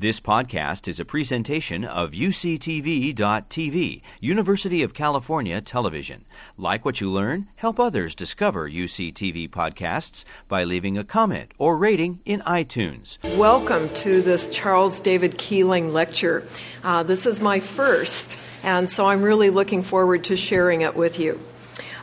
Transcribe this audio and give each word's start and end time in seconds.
This 0.00 0.20
podcast 0.20 0.86
is 0.86 1.00
a 1.00 1.04
presentation 1.04 1.84
of 1.84 2.12
UCTV.tv, 2.12 4.00
University 4.20 4.84
of 4.84 4.94
California 4.94 5.60
Television. 5.60 6.24
Like 6.56 6.84
what 6.84 7.00
you 7.00 7.10
learn, 7.10 7.48
help 7.56 7.80
others 7.80 8.14
discover 8.14 8.70
UCTV 8.70 9.50
podcasts 9.50 10.24
by 10.46 10.62
leaving 10.62 10.96
a 10.96 11.02
comment 11.02 11.50
or 11.58 11.76
rating 11.76 12.20
in 12.24 12.42
iTunes. 12.42 13.18
Welcome 13.36 13.88
to 13.94 14.22
this 14.22 14.48
Charles 14.50 15.00
David 15.00 15.36
Keeling 15.36 15.92
lecture. 15.92 16.46
Uh, 16.84 17.02
this 17.02 17.26
is 17.26 17.40
my 17.40 17.58
first, 17.58 18.38
and 18.62 18.88
so 18.88 19.06
I'm 19.06 19.22
really 19.22 19.50
looking 19.50 19.82
forward 19.82 20.22
to 20.24 20.36
sharing 20.36 20.82
it 20.82 20.94
with 20.94 21.18
you. 21.18 21.40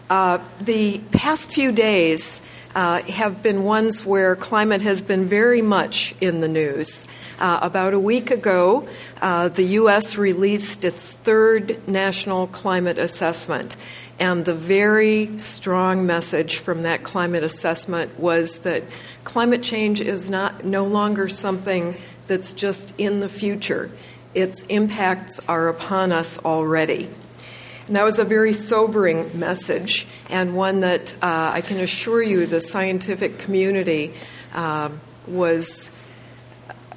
Uh, 0.09 0.39
the 0.59 0.99
past 1.13 1.53
few 1.53 1.71
days 1.71 2.41
uh, 2.75 3.01
have 3.03 3.41
been 3.41 3.63
ones 3.63 4.05
where 4.05 4.35
climate 4.35 4.81
has 4.81 5.01
been 5.01 5.23
very 5.25 5.61
much 5.61 6.13
in 6.19 6.41
the 6.41 6.49
news. 6.49 7.07
Uh, 7.39 7.59
about 7.61 7.93
a 7.93 7.99
week 7.99 8.31
ago, 8.31 8.87
uh, 9.21 9.49
the 9.49 9.63
U.S. 9.63 10.17
released 10.17 10.85
its 10.85 11.13
third 11.13 11.85
national 11.87 12.47
climate 12.47 12.97
assessment. 12.97 13.75
And 14.19 14.45
the 14.45 14.53
very 14.53 15.37
strong 15.37 16.05
message 16.05 16.57
from 16.57 16.83
that 16.83 17.03
climate 17.03 17.43
assessment 17.43 18.17
was 18.17 18.59
that 18.59 18.83
climate 19.25 19.61
change 19.61 19.99
is 19.99 20.29
not 20.29 20.63
no 20.63 20.85
longer 20.85 21.27
something 21.27 21.95
that's 22.27 22.53
just 22.53 22.93
in 22.97 23.19
the 23.19 23.27
future. 23.27 23.91
Its 24.33 24.63
impacts 24.63 25.39
are 25.47 25.67
upon 25.67 26.13
us 26.13 26.43
already. 26.45 27.09
And 27.87 27.95
that 27.95 28.03
was 28.03 28.17
a 28.17 28.23
very 28.23 28.53
sobering 28.53 29.37
message, 29.37 30.07
and 30.29 30.55
one 30.55 30.79
that 30.79 31.15
uh, 31.21 31.51
I 31.53 31.61
can 31.61 31.79
assure 31.79 32.23
you 32.23 32.45
the 32.47 32.59
scientific 32.59 33.37
community 33.37 34.13
uh, 34.53 34.89
was 35.27 35.91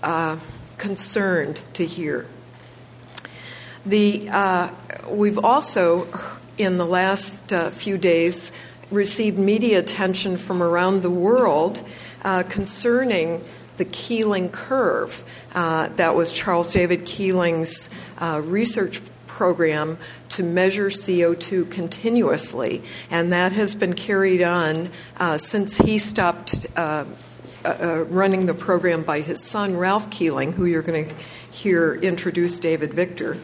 uh, 0.02 0.38
concerned 0.76 1.60
to 1.74 1.84
hear. 1.84 2.26
The, 3.84 4.28
uh, 4.30 4.70
we've 5.08 5.38
also, 5.38 6.06
in 6.56 6.77
the 6.77 6.84
last 6.84 7.52
uh, 7.52 7.70
few 7.70 7.96
days, 7.98 8.52
received 8.90 9.38
media 9.38 9.78
attention 9.78 10.36
from 10.36 10.62
around 10.62 11.02
the 11.02 11.10
world 11.10 11.82
uh, 12.24 12.42
concerning 12.44 13.44
the 13.77 13.84
Keeling 13.84 14.50
curve. 14.50 15.24
Uh, 15.55 15.88
that 15.96 16.14
was 16.14 16.33
Charles 16.33 16.72
David 16.72 17.06
Keeling's 17.06 17.90
uh, 18.18 18.42
research 18.44 19.00
program 19.27 19.98
to 20.30 20.42
measure 20.42 20.88
CO2 20.88 21.70
continuously, 21.70 22.83
and 23.10 23.33
that 23.33 23.52
has 23.52 23.74
been 23.74 23.94
carried 23.94 24.42
on 24.42 24.90
since 25.36 25.78
he 25.78 25.96
stopped 25.96 26.66
uh, 26.77 27.05
uh, 27.64 28.05
running 28.09 28.47
the 28.47 28.55
program 28.55 29.03
by 29.03 29.20
his 29.20 29.42
son, 29.42 29.77
Ralph 29.77 30.11
Keeling, 30.11 30.53
who 30.53 30.64
you're 30.64 30.83
going 30.83 31.09
to 31.09 31.14
hear 31.51 31.95
introduce 31.95 32.59
David 32.59 32.95
Victor. 32.95 33.37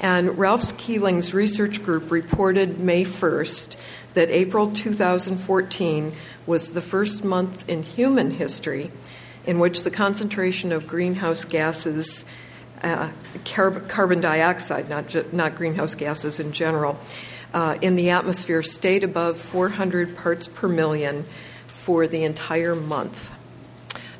And 0.00 0.36
Ralph 0.38 0.76
Keeling's 0.76 1.32
research 1.32 1.82
group 1.82 2.10
reported 2.10 2.78
May 2.78 3.04
1st 3.04 3.76
that 4.14 4.30
April 4.30 4.72
2014 4.72 6.12
was 6.46 6.72
the 6.72 6.80
first 6.80 7.24
month 7.24 7.68
in 7.68 7.82
human 7.82 8.32
history 8.32 8.90
in 9.46 9.58
which 9.58 9.84
the 9.84 9.90
concentration 9.90 10.72
of 10.72 10.86
greenhouse 10.86 11.44
gases, 11.44 12.24
uh, 12.82 13.10
carb- 13.44 13.88
carbon 13.88 14.20
dioxide, 14.20 14.88
not, 14.88 15.08
ju- 15.08 15.26
not 15.32 15.54
greenhouse 15.54 15.94
gases 15.94 16.40
in 16.40 16.52
general, 16.52 16.98
uh, 17.52 17.76
in 17.80 17.94
the 17.94 18.10
atmosphere 18.10 18.62
stayed 18.62 19.04
above 19.04 19.36
400 19.36 20.16
parts 20.16 20.48
per 20.48 20.68
million 20.68 21.24
for 21.66 22.06
the 22.06 22.24
entire 22.24 22.74
month. 22.74 23.30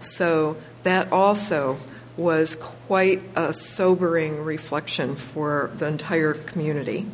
So 0.04 0.56
that 0.82 1.10
also 1.10 1.78
was 2.16 2.56
quite 2.56 3.22
a 3.34 3.52
sobering 3.52 4.44
reflection 4.44 5.16
for 5.16 5.70
the 5.74 5.86
entire 5.86 6.34
community. 6.34 7.06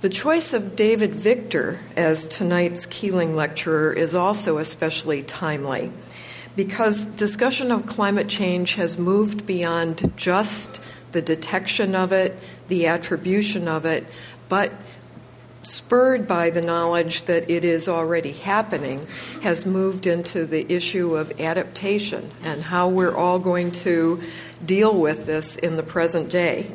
The 0.00 0.08
choice 0.08 0.52
of 0.52 0.76
David 0.76 1.10
Victor 1.10 1.80
as 1.96 2.26
tonight's 2.26 2.86
Keeling 2.86 3.34
lecturer 3.34 3.92
is 3.92 4.14
also 4.14 4.58
especially 4.58 5.22
timely 5.22 5.90
because 6.54 7.06
discussion 7.06 7.70
of 7.70 7.86
climate 7.86 8.28
change 8.28 8.74
has 8.74 8.98
moved 8.98 9.44
beyond 9.46 10.12
just 10.16 10.80
the 11.12 11.20
detection 11.20 11.94
of 11.94 12.12
it, 12.12 12.38
the 12.68 12.86
attribution 12.86 13.68
of 13.68 13.84
it, 13.84 14.06
but 14.48 14.72
spurred 15.66 16.26
by 16.26 16.50
the 16.50 16.62
knowledge 16.62 17.22
that 17.22 17.50
it 17.50 17.64
is 17.64 17.88
already 17.88 18.32
happening, 18.32 19.06
has 19.42 19.66
moved 19.66 20.06
into 20.06 20.46
the 20.46 20.72
issue 20.72 21.16
of 21.16 21.40
adaptation 21.40 22.30
and 22.42 22.62
how 22.62 22.88
we're 22.88 23.14
all 23.14 23.38
going 23.38 23.72
to 23.72 24.22
deal 24.64 24.98
with 24.98 25.26
this 25.26 25.56
in 25.56 25.76
the 25.76 25.82
present 25.82 26.30
day. 26.30 26.70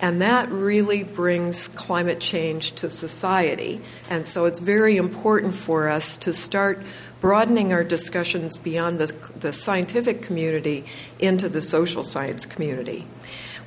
And 0.00 0.20
that 0.20 0.50
really 0.50 1.04
brings 1.04 1.68
climate 1.68 2.20
change 2.20 2.72
to 2.72 2.90
society. 2.90 3.80
And 4.10 4.26
so 4.26 4.46
it's 4.46 4.58
very 4.58 4.96
important 4.96 5.54
for 5.54 5.88
us 5.88 6.16
to 6.18 6.32
start 6.32 6.84
broadening 7.20 7.72
our 7.72 7.84
discussions 7.84 8.58
beyond 8.58 8.98
the, 8.98 9.14
the 9.38 9.52
scientific 9.52 10.20
community 10.20 10.84
into 11.20 11.48
the 11.48 11.62
social 11.62 12.02
science 12.02 12.44
community. 12.44 13.06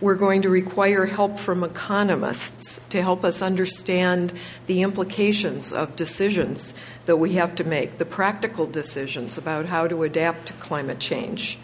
We're 0.01 0.15
going 0.15 0.41
to 0.41 0.49
require 0.49 1.05
help 1.05 1.39
from 1.39 1.63
economists 1.63 2.81
to 2.89 3.01
help 3.01 3.23
us 3.23 3.41
understand 3.41 4.33
the 4.67 4.81
implications 4.81 5.71
of 5.71 5.95
decisions 5.95 6.75
that 7.05 7.15
we 7.15 7.35
have 7.35 7.55
to 7.55 7.63
make, 7.63 7.97
the 7.97 8.05
practical 8.05 8.65
decisions 8.65 9.37
about 9.37 9.67
how 9.67 9.87
to 9.87 10.03
adapt 10.03 10.47
to 10.47 10.53
climate 10.53 10.99
change. 10.99 11.57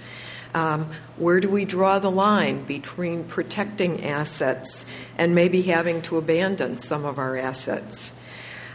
Um, 0.54 0.92
where 1.18 1.40
do 1.40 1.50
we 1.50 1.66
draw 1.66 2.00
the 2.00 2.12
line 2.12 2.64
between 2.64 3.24
protecting 3.26 4.06
assets 4.06 4.86
and 5.18 5.36
maybe 5.36 5.62
having 5.64 6.02
to 6.04 6.18
abandon 6.18 6.78
some 6.78 7.06
of 7.06 7.18
our 7.18 7.38
assets? 7.38 8.16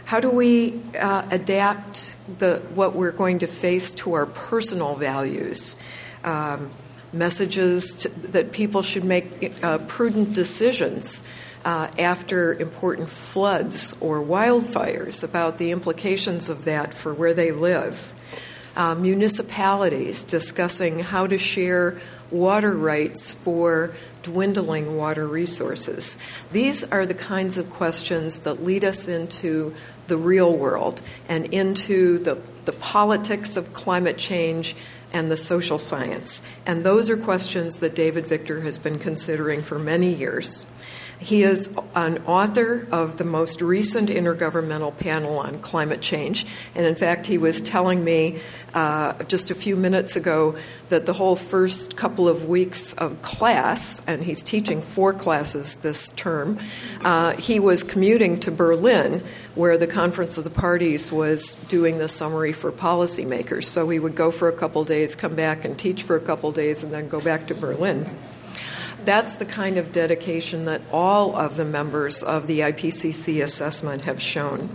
How 0.05 0.19
do 0.19 0.29
we 0.29 0.79
uh, 0.99 1.27
adapt 1.29 2.15
the, 2.39 2.59
what 2.73 2.95
we're 2.95 3.11
going 3.11 3.39
to 3.39 3.47
face 3.47 3.93
to 3.95 4.13
our 4.13 4.25
personal 4.25 4.95
values? 4.95 5.77
Um, 6.23 6.71
messages 7.17 7.95
to, 7.97 8.09
that 8.09 8.51
people 8.51 8.81
should 8.81 9.03
make 9.03 9.53
uh, 9.63 9.79
prudent 9.79 10.33
decisions 10.33 11.25
uh, 11.65 11.89
after 11.99 12.53
important 12.53 13.09
floods 13.09 13.93
or 13.99 14.21
wildfires 14.21 15.23
about 15.23 15.57
the 15.57 15.71
implications 15.71 16.49
of 16.49 16.65
that 16.65 16.93
for 16.93 17.13
where 17.13 17.33
they 17.33 17.51
live. 17.51 18.13
Uh, 18.75 18.93
municipalities 18.95 20.23
discussing 20.23 20.99
how 20.99 21.25
to 21.25 21.37
share 21.37 21.99
water 22.29 22.75
rights 22.75 23.33
for 23.33 23.91
dwindling 24.21 24.97
water 24.97 25.25
resources. 25.25 26.17
These 26.51 26.83
are 26.83 27.05
the 27.05 27.13
kinds 27.13 27.57
of 27.57 27.69
questions 27.69 28.41
that 28.41 28.63
lead 28.63 28.83
us 28.83 29.07
into 29.07 29.73
the 30.07 30.17
real 30.17 30.55
world 30.55 31.01
and 31.27 31.53
into 31.53 32.19
the, 32.19 32.37
the 32.65 32.71
politics 32.71 33.57
of 33.57 33.73
climate 33.73 34.17
change 34.17 34.75
and 35.13 35.31
the 35.31 35.37
social 35.37 35.77
science. 35.77 36.45
And 36.65 36.85
those 36.85 37.09
are 37.09 37.17
questions 37.17 37.79
that 37.79 37.95
David 37.95 38.27
Victor 38.27 38.61
has 38.61 38.77
been 38.77 38.99
considering 38.99 39.61
for 39.61 39.79
many 39.79 40.13
years. 40.13 40.65
He 41.19 41.41
is 41.41 41.75
an 41.95 42.19
author 42.25 42.87
of 42.91 43.17
the 43.17 43.23
most 43.23 43.61
recent 43.61 44.09
Intergovernmental 44.09 44.97
Panel 44.97 45.39
on 45.39 45.59
Climate 45.59 46.01
Change. 46.01 46.45
And 46.75 46.85
in 46.85 46.95
fact, 46.95 47.25
he 47.25 47.37
was 47.39 47.61
telling 47.61 48.03
me 48.03 48.39
uh, 48.73 49.23
just 49.23 49.49
a 49.49 49.55
few 49.55 49.75
minutes 49.75 50.15
ago 50.15 50.55
that 50.89 51.07
the 51.07 51.13
whole 51.13 51.35
first 51.35 51.97
couple 51.97 52.29
of 52.29 52.47
weeks 52.47 52.93
of 52.93 53.21
class, 53.23 54.01
and 54.05 54.23
he's 54.23 54.43
teaching 54.43 54.81
four 54.81 55.11
classes 55.11 55.77
this 55.77 56.11
term, 56.11 56.59
uh, 57.01 57.31
he 57.33 57.59
was 57.59 57.83
commuting 57.83 58.39
to 58.41 58.51
Berlin 58.51 59.23
where 59.55 59.75
the 59.75 59.87
Conference 59.87 60.37
of 60.37 60.43
the 60.43 60.51
Parties 60.51 61.11
was 61.11 61.55
doing 61.67 61.97
the 61.97 62.07
summary 62.07 62.53
for 62.53 62.71
policymakers. 62.71 63.63
So 63.63 63.89
he 63.89 63.97
would 63.97 64.15
go 64.15 64.29
for 64.29 64.49
a 64.49 64.53
couple 64.53 64.83
days, 64.83 65.15
come 65.15 65.33
back 65.33 65.65
and 65.65 65.77
teach 65.79 66.03
for 66.03 66.15
a 66.15 66.19
couple 66.19 66.51
days, 66.51 66.83
and 66.83 66.93
then 66.93 67.09
go 67.09 67.19
back 67.19 67.47
to 67.47 67.55
Berlin. 67.55 68.07
That's 69.07 69.37
the 69.37 69.45
kind 69.45 69.77
of 69.77 69.93
dedication 69.93 70.65
that 70.65 70.81
all 70.91 71.33
of 71.33 71.55
the 71.55 71.63
members 71.63 72.23
of 72.23 72.45
the 72.45 72.59
IPCC 72.59 73.41
assessment 73.41 74.01
have 74.01 74.21
shown. 74.21 74.67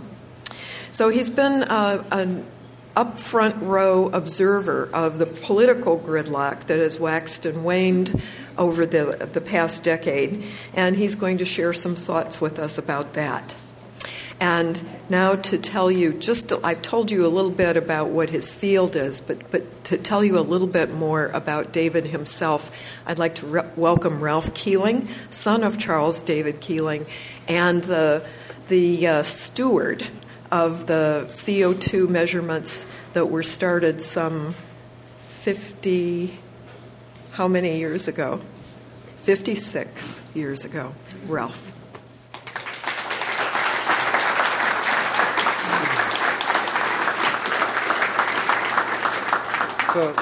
So 0.89 1.09
he's 1.09 1.29
been 1.29 1.61
uh, 1.61 2.03
an 2.11 2.43
upfront 2.97 3.61
row 3.61 4.07
observer 4.07 4.89
of 4.91 5.19
the 5.19 5.27
political 5.27 5.99
gridlock 5.99 6.65
that 6.65 6.79
has 6.79 6.99
waxed 6.99 7.45
and 7.45 7.63
waned 7.63 8.23
over 8.57 8.87
the, 8.87 9.29
the 9.31 9.39
past 9.39 9.83
decade, 9.83 10.43
and 10.73 10.95
he's 10.95 11.13
going 11.13 11.37
to 11.37 11.45
share 11.45 11.71
some 11.71 11.93
thoughts 11.93 12.41
with 12.41 12.57
us 12.57 12.79
about 12.79 13.13
that. 13.13 13.55
And 14.43 14.83
now 15.09 15.35
to 15.35 15.57
tell 15.57 15.89
you, 15.89 16.11
just 16.11 16.49
to, 16.49 16.59
I've 16.65 16.81
told 16.81 17.11
you 17.11 17.25
a 17.25 17.29
little 17.29 17.49
bit 17.49 17.77
about 17.77 18.09
what 18.09 18.29
his 18.29 18.53
field 18.53 18.93
is, 18.93 19.21
but, 19.21 19.49
but 19.51 19.85
to 19.85 19.97
tell 19.97 20.21
you 20.21 20.37
a 20.37 20.41
little 20.41 20.67
bit 20.67 20.93
more 20.93 21.27
about 21.27 21.71
David 21.71 22.07
himself, 22.07 22.69
I'd 23.05 23.19
like 23.19 23.35
to 23.35 23.45
re- 23.45 23.69
welcome 23.77 24.19
Ralph 24.19 24.53
Keeling, 24.53 25.07
son 25.29 25.63
of 25.63 25.77
Charles 25.77 26.21
David 26.21 26.59
Keeling, 26.59 27.05
and 27.47 27.85
the, 27.85 28.21
the 28.67 29.07
uh, 29.07 29.23
steward 29.23 30.05
of 30.51 30.87
the 30.87 31.23
CO2 31.29 32.09
measurements 32.09 32.85
that 33.13 33.29
were 33.29 33.43
started 33.43 34.01
some 34.01 34.55
50, 35.19 36.37
How 37.31 37.47
many 37.47 37.77
years 37.77 38.09
ago? 38.09 38.41
56 39.23 40.21
years 40.35 40.65
ago. 40.65 40.93
Ralph. 41.27 41.72
So, 49.93 50.15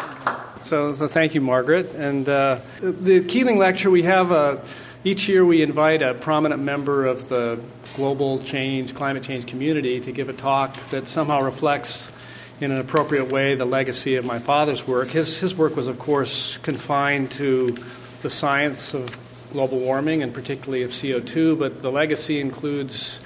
so, 0.60 0.94
so 0.94 1.08
thank 1.08 1.34
you, 1.34 1.40
Margaret. 1.40 1.96
And 1.96 2.28
uh, 2.28 2.60
the 2.82 3.24
Keeling 3.24 3.58
Lecture, 3.58 3.90
we 3.90 4.04
have 4.04 4.30
a, 4.30 4.62
each 5.06 5.30
year 5.30 5.46
we 5.46 5.62
invite 5.62 6.02
a 6.02 6.14
prominent 6.14 6.62
member 6.62 7.06
of 7.06 7.30
the 7.30 7.58
global 7.96 8.40
change, 8.40 8.94
climate 8.94 9.24
change 9.24 9.46
community 9.46 10.02
to 10.02 10.12
give 10.12 10.28
a 10.28 10.34
talk 10.34 10.76
that 10.90 11.08
somehow 11.08 11.42
reflects 11.42 12.12
in 12.60 12.72
an 12.72 12.80
appropriate 12.80 13.32
way 13.32 13.56
the 13.56 13.64
legacy 13.64 14.16
of 14.16 14.26
my 14.26 14.40
father's 14.40 14.86
work. 14.86 15.08
His, 15.08 15.40
his 15.40 15.56
work 15.56 15.78
was, 15.78 15.88
of 15.88 15.98
course, 15.98 16.58
confined 16.58 17.32
to 17.32 17.78
the 18.24 18.30
science 18.30 18.94
of 18.94 19.18
global 19.54 19.80
warming 19.80 20.22
and 20.22 20.34
particularly 20.34 20.84
of 20.84 20.92
CO2, 20.92 21.58
but 21.58 21.82
the 21.82 21.90
legacy 21.90 22.42
includes 22.42 23.22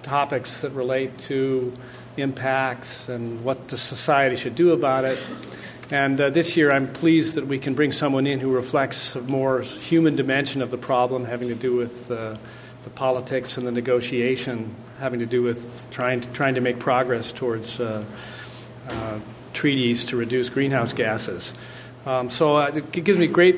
topics 0.00 0.62
that 0.62 0.70
relate 0.70 1.18
to 1.18 1.74
impacts 2.16 3.10
and 3.10 3.44
what 3.44 3.68
the 3.68 3.76
society 3.76 4.36
should 4.36 4.54
do 4.54 4.72
about 4.72 5.04
it. 5.04 5.22
And 5.90 6.18
uh, 6.18 6.30
this 6.30 6.56
year, 6.56 6.72
I'm 6.72 6.90
pleased 6.90 7.34
that 7.34 7.46
we 7.46 7.58
can 7.58 7.74
bring 7.74 7.92
someone 7.92 8.26
in 8.26 8.40
who 8.40 8.50
reflects 8.50 9.16
a 9.16 9.20
more 9.20 9.60
human 9.60 10.16
dimension 10.16 10.62
of 10.62 10.70
the 10.70 10.78
problem, 10.78 11.26
having 11.26 11.48
to 11.48 11.54
do 11.54 11.76
with 11.76 12.10
uh, 12.10 12.36
the 12.84 12.90
politics 12.90 13.58
and 13.58 13.66
the 13.66 13.70
negotiation, 13.70 14.74
having 14.98 15.20
to 15.20 15.26
do 15.26 15.42
with 15.42 15.86
trying 15.90 16.22
to, 16.22 16.32
trying 16.32 16.54
to 16.54 16.62
make 16.62 16.78
progress 16.78 17.32
towards 17.32 17.80
uh, 17.80 18.02
uh, 18.88 19.18
treaties 19.52 20.06
to 20.06 20.16
reduce 20.16 20.48
greenhouse 20.48 20.94
gases. 20.94 21.52
Um, 22.06 22.30
so 22.30 22.56
uh, 22.56 22.72
it 22.74 22.90
gives 23.04 23.18
me 23.18 23.26
great 23.26 23.56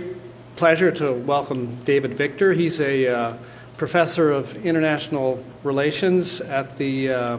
pleasure 0.56 0.90
to 0.90 1.12
welcome 1.12 1.76
David 1.84 2.14
Victor. 2.14 2.52
He's 2.52 2.80
a 2.80 3.06
uh, 3.06 3.36
professor 3.76 4.32
of 4.32 4.66
international 4.66 5.44
relations 5.62 6.40
at 6.40 6.76
the 6.76 7.38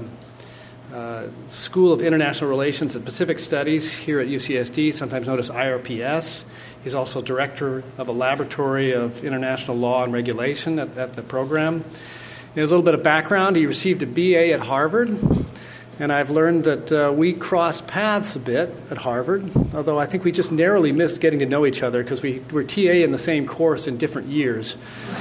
uh, 0.98 1.28
School 1.48 1.94
of 1.94 2.02
International 2.02 2.50
Relations 2.50 2.96
and 2.96 3.06
Pacific 3.06 3.38
Studies 3.38 3.94
here 3.94 4.20
at 4.20 4.28
UCSD, 4.28 4.92
sometimes 4.92 5.28
known 5.28 5.38
as 5.38 5.52
IRPS. 5.52 6.44
He's 6.84 6.96
also 6.96 7.22
director 7.22 7.84
of 8.00 8.08
a 8.08 8.12
laboratory 8.12 8.94
of 8.94 9.24
international 9.24 9.78
law 9.78 10.04
and 10.04 10.12
regulation 10.12 10.80
at, 10.80 10.98
at 10.98 11.14
the 11.14 11.22
program. 11.22 11.86
a 12.56 12.62
little 12.62 12.82
bit 12.82 12.96
of 12.96 13.04
background 13.04 13.58
he 13.58 13.68
received 13.68 14.02
a 14.02 14.08
BA 14.08 14.54
at 14.54 14.62
Harvard 14.62 15.20
and 16.00 16.12
I've 16.12 16.30
learned 16.30 16.64
that 16.66 16.92
uh, 16.92 17.12
we 17.12 17.34
crossed 17.34 17.88
paths 17.88 18.36
a 18.36 18.40
bit 18.40 18.74
at 18.92 18.98
Harvard, 18.98 19.50
although 19.74 19.98
I 19.98 20.06
think 20.06 20.24
we 20.24 20.32
just 20.32 20.52
narrowly 20.52 20.92
missed 20.92 21.22
getting 21.22 21.40
to 21.40 21.46
know 21.46 21.66
each 21.66 21.82
other 21.82 22.04
because 22.04 22.22
we 22.22 22.40
were 22.52 22.64
TA 22.64 22.82
in 22.82 23.12
the 23.12 23.18
same 23.18 23.48
course 23.48 23.88
in 23.88 23.98
different 23.98 24.28
years. 24.28 24.78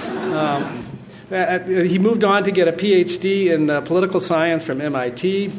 Um, 0.09 0.96
he 1.29 1.99
moved 1.99 2.23
on 2.23 2.45
to 2.45 2.53
get 2.53 2.69
a 2.69 2.73
PhD 2.73 3.53
in 3.53 3.69
uh, 3.69 3.81
political 3.81 4.21
science 4.21 4.63
from 4.63 4.81
MIT. 4.81 5.53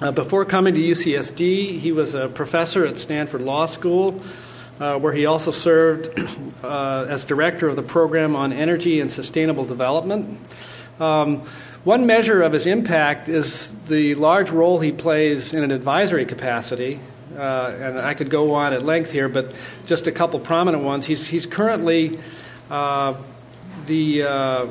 Uh, 0.00 0.10
before 0.10 0.44
coming 0.44 0.74
to 0.74 0.80
UCSD, 0.80 1.78
he 1.78 1.92
was 1.92 2.14
a 2.14 2.28
professor 2.28 2.84
at 2.84 2.96
Stanford 2.96 3.42
Law 3.42 3.66
School, 3.66 4.20
uh, 4.80 4.98
where 4.98 5.12
he 5.12 5.26
also 5.26 5.52
served 5.52 6.08
uh, 6.64 7.06
as 7.08 7.24
director 7.24 7.68
of 7.68 7.76
the 7.76 7.82
program 7.82 8.34
on 8.34 8.52
energy 8.52 9.00
and 9.00 9.12
sustainable 9.12 9.64
development. 9.64 10.40
Um, 10.98 11.42
one 11.84 12.06
measure 12.06 12.42
of 12.42 12.52
his 12.52 12.66
impact 12.66 13.28
is 13.28 13.74
the 13.86 14.16
large 14.16 14.50
role 14.50 14.80
he 14.80 14.90
plays 14.90 15.54
in 15.54 15.62
an 15.62 15.70
advisory 15.70 16.26
capacity. 16.26 16.98
Uh, 17.36 17.76
and 17.80 17.98
I 18.00 18.14
could 18.14 18.28
go 18.28 18.54
on 18.54 18.72
at 18.72 18.84
length 18.84 19.12
here, 19.12 19.28
but 19.28 19.54
just 19.86 20.08
a 20.08 20.12
couple 20.12 20.40
prominent 20.40 20.82
ones. 20.82 21.06
He's, 21.06 21.28
he's 21.28 21.46
currently 21.46 22.18
uh, 22.70 23.14
the, 23.90 24.22
uh, 24.22 24.66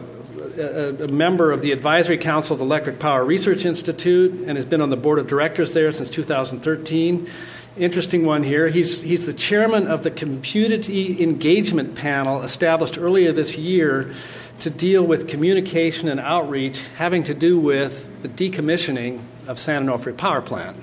a, 1.03 1.07
member 1.09 1.51
of 1.51 1.61
the 1.61 1.73
Advisory 1.73 2.17
Council 2.17 2.53
of 2.53 2.59
the 2.59 2.65
Electric 2.65 2.99
Power 2.99 3.25
Research 3.25 3.65
Institute 3.65 4.47
and 4.47 4.55
has 4.55 4.65
been 4.65 4.81
on 4.81 4.89
the 4.89 4.95
board 4.95 5.19
of 5.19 5.27
directors 5.27 5.73
there 5.73 5.91
since 5.91 6.09
2013. 6.09 7.29
Interesting 7.77 8.25
one 8.25 8.43
here. 8.43 8.69
He's, 8.69 9.01
he's 9.01 9.25
the 9.25 9.33
chairman 9.33 9.87
of 9.87 10.03
the 10.03 10.11
Community 10.11 11.21
Engagement 11.21 11.95
Panel 11.95 12.43
established 12.43 12.97
earlier 12.97 13.33
this 13.33 13.57
year 13.57 14.13
to 14.61 14.69
deal 14.69 15.03
with 15.03 15.27
communication 15.27 16.07
and 16.07 16.21
outreach 16.21 16.81
having 16.95 17.25
to 17.25 17.33
do 17.33 17.59
with 17.59 18.21
the 18.21 18.29
decommissioning 18.29 19.21
of 19.47 19.59
San 19.59 19.85
Onofre 19.85 20.15
Power 20.15 20.41
Plant. 20.41 20.77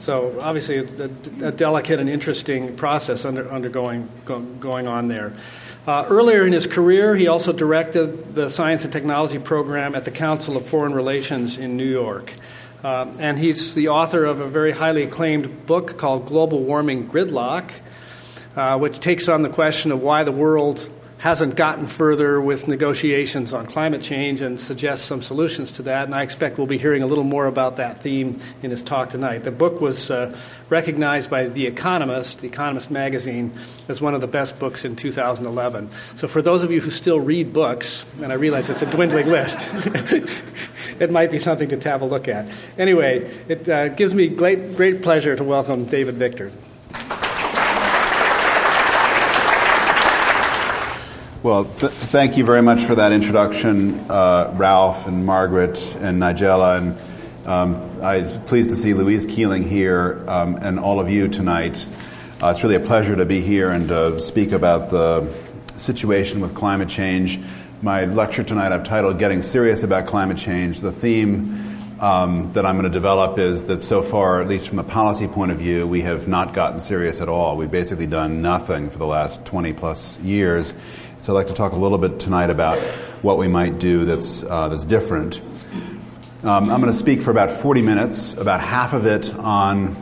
So 0.00 0.36
obviously, 0.40 0.78
a, 0.78 1.04
a 1.46 1.52
delicate 1.52 2.00
and 2.00 2.08
interesting 2.08 2.74
process 2.74 3.24
under, 3.24 3.48
undergoing 3.48 4.08
go, 4.24 4.40
going 4.40 4.88
on 4.88 5.06
there. 5.06 5.32
Uh, 5.84 6.06
earlier 6.08 6.46
in 6.46 6.52
his 6.52 6.68
career, 6.68 7.16
he 7.16 7.26
also 7.26 7.52
directed 7.52 8.36
the 8.36 8.48
science 8.48 8.84
and 8.84 8.92
technology 8.92 9.40
program 9.40 9.96
at 9.96 10.04
the 10.04 10.12
Council 10.12 10.56
of 10.56 10.64
Foreign 10.64 10.94
Relations 10.94 11.58
in 11.58 11.76
New 11.76 11.88
York. 11.88 12.34
Uh, 12.84 13.12
and 13.18 13.36
he's 13.36 13.74
the 13.74 13.88
author 13.88 14.24
of 14.24 14.40
a 14.40 14.46
very 14.46 14.70
highly 14.70 15.02
acclaimed 15.02 15.66
book 15.66 15.98
called 15.98 16.26
Global 16.26 16.60
Warming 16.60 17.08
Gridlock, 17.08 17.72
uh, 18.54 18.78
which 18.78 19.00
takes 19.00 19.28
on 19.28 19.42
the 19.42 19.48
question 19.48 19.90
of 19.90 20.00
why 20.00 20.22
the 20.22 20.30
world 20.30 20.88
hasn't 21.22 21.54
gotten 21.54 21.86
further 21.86 22.40
with 22.40 22.66
negotiations 22.66 23.52
on 23.52 23.64
climate 23.64 24.02
change 24.02 24.40
and 24.40 24.58
suggests 24.58 25.06
some 25.06 25.22
solutions 25.22 25.70
to 25.70 25.80
that. 25.82 26.04
And 26.06 26.16
I 26.16 26.22
expect 26.22 26.58
we'll 26.58 26.66
be 26.66 26.78
hearing 26.78 27.04
a 27.04 27.06
little 27.06 27.22
more 27.22 27.46
about 27.46 27.76
that 27.76 28.02
theme 28.02 28.40
in 28.60 28.72
his 28.72 28.82
talk 28.82 29.10
tonight. 29.10 29.44
The 29.44 29.52
book 29.52 29.80
was 29.80 30.10
uh, 30.10 30.36
recognized 30.68 31.30
by 31.30 31.46
The 31.46 31.68
Economist, 31.68 32.40
The 32.40 32.48
Economist 32.48 32.90
magazine, 32.90 33.52
as 33.86 34.00
one 34.00 34.14
of 34.14 34.20
the 34.20 34.26
best 34.26 34.58
books 34.58 34.84
in 34.84 34.96
2011. 34.96 35.92
So 36.16 36.26
for 36.26 36.42
those 36.42 36.64
of 36.64 36.72
you 36.72 36.80
who 36.80 36.90
still 36.90 37.20
read 37.20 37.52
books, 37.52 38.04
and 38.20 38.32
I 38.32 38.34
realize 38.34 38.68
it's 38.68 38.82
a 38.82 38.90
dwindling 38.90 39.28
list, 39.28 39.68
it 40.98 41.12
might 41.12 41.30
be 41.30 41.38
something 41.38 41.68
to 41.68 41.88
have 41.88 42.02
a 42.02 42.06
look 42.06 42.26
at. 42.26 42.52
Anyway, 42.76 43.32
it 43.46 43.68
uh, 43.68 43.90
gives 43.90 44.12
me 44.12 44.26
great, 44.26 44.74
great 44.74 45.02
pleasure 45.02 45.36
to 45.36 45.44
welcome 45.44 45.84
David 45.84 46.16
Victor. 46.16 46.50
Well, 51.42 51.64
th- 51.64 51.90
thank 51.90 52.36
you 52.36 52.44
very 52.44 52.62
much 52.62 52.84
for 52.84 52.94
that 52.94 53.10
introduction, 53.10 53.98
uh, 54.08 54.54
Ralph 54.54 55.08
and 55.08 55.26
Margaret 55.26 55.96
and 55.96 56.22
Nigella. 56.22 56.78
And 56.78 57.48
um, 57.48 58.00
I'm 58.00 58.44
pleased 58.44 58.70
to 58.70 58.76
see 58.76 58.94
Louise 58.94 59.26
Keeling 59.26 59.64
here 59.64 60.24
um, 60.30 60.54
and 60.54 60.78
all 60.78 61.00
of 61.00 61.10
you 61.10 61.26
tonight. 61.26 61.84
Uh, 62.40 62.50
it's 62.50 62.62
really 62.62 62.76
a 62.76 62.80
pleasure 62.80 63.16
to 63.16 63.24
be 63.24 63.40
here 63.40 63.70
and 63.70 63.90
uh, 63.90 64.20
speak 64.20 64.52
about 64.52 64.90
the 64.90 65.28
situation 65.76 66.40
with 66.40 66.54
climate 66.54 66.88
change. 66.88 67.40
My 67.82 68.04
lecture 68.04 68.44
tonight 68.44 68.70
I've 68.70 68.84
titled 68.84 69.18
Getting 69.18 69.42
Serious 69.42 69.82
About 69.82 70.06
Climate 70.06 70.38
Change. 70.38 70.80
The 70.80 70.92
theme 70.92 71.58
um, 71.98 72.52
that 72.52 72.64
I'm 72.64 72.76
going 72.76 72.84
to 72.84 72.90
develop 72.90 73.40
is 73.40 73.64
that 73.64 73.82
so 73.82 74.00
far, 74.02 74.40
at 74.40 74.46
least 74.46 74.68
from 74.68 74.78
a 74.78 74.84
policy 74.84 75.26
point 75.26 75.50
of 75.50 75.58
view, 75.58 75.88
we 75.88 76.02
have 76.02 76.28
not 76.28 76.54
gotten 76.54 76.78
serious 76.78 77.20
at 77.20 77.28
all. 77.28 77.56
We've 77.56 77.68
basically 77.68 78.06
done 78.06 78.42
nothing 78.42 78.90
for 78.90 78.98
the 78.98 79.06
last 79.06 79.44
20 79.44 79.72
plus 79.72 80.18
years. 80.20 80.74
So 81.22 81.32
I'd 81.32 81.36
like 81.36 81.46
to 81.46 81.54
talk 81.54 81.70
a 81.70 81.76
little 81.76 81.98
bit 81.98 82.18
tonight 82.18 82.50
about 82.50 82.80
what 83.22 83.38
we 83.38 83.46
might 83.46 83.78
do 83.78 84.04
that's, 84.04 84.42
uh, 84.42 84.68
that's 84.68 84.84
different. 84.84 85.40
Um, 86.42 86.68
I'm 86.68 86.80
going 86.80 86.92
to 86.92 86.98
speak 86.98 87.20
for 87.20 87.30
about 87.30 87.48
40 87.48 87.80
minutes, 87.80 88.34
about 88.34 88.60
half 88.60 88.92
of 88.92 89.06
it 89.06 89.32
on 89.34 89.92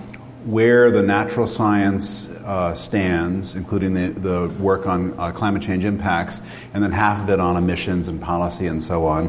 where 0.46 0.90
the 0.90 1.02
natural 1.02 1.46
science 1.46 2.26
uh, 2.26 2.72
stands, 2.72 3.54
including 3.54 3.92
the, 3.92 4.18
the 4.18 4.48
work 4.62 4.86
on 4.86 5.12
uh, 5.20 5.30
climate 5.30 5.60
change 5.60 5.84
impacts, 5.84 6.40
and 6.72 6.82
then 6.82 6.90
half 6.90 7.22
of 7.22 7.28
it 7.28 7.38
on 7.38 7.58
emissions 7.58 8.08
and 8.08 8.18
policy 8.18 8.66
and 8.66 8.82
so 8.82 9.04
on. 9.04 9.26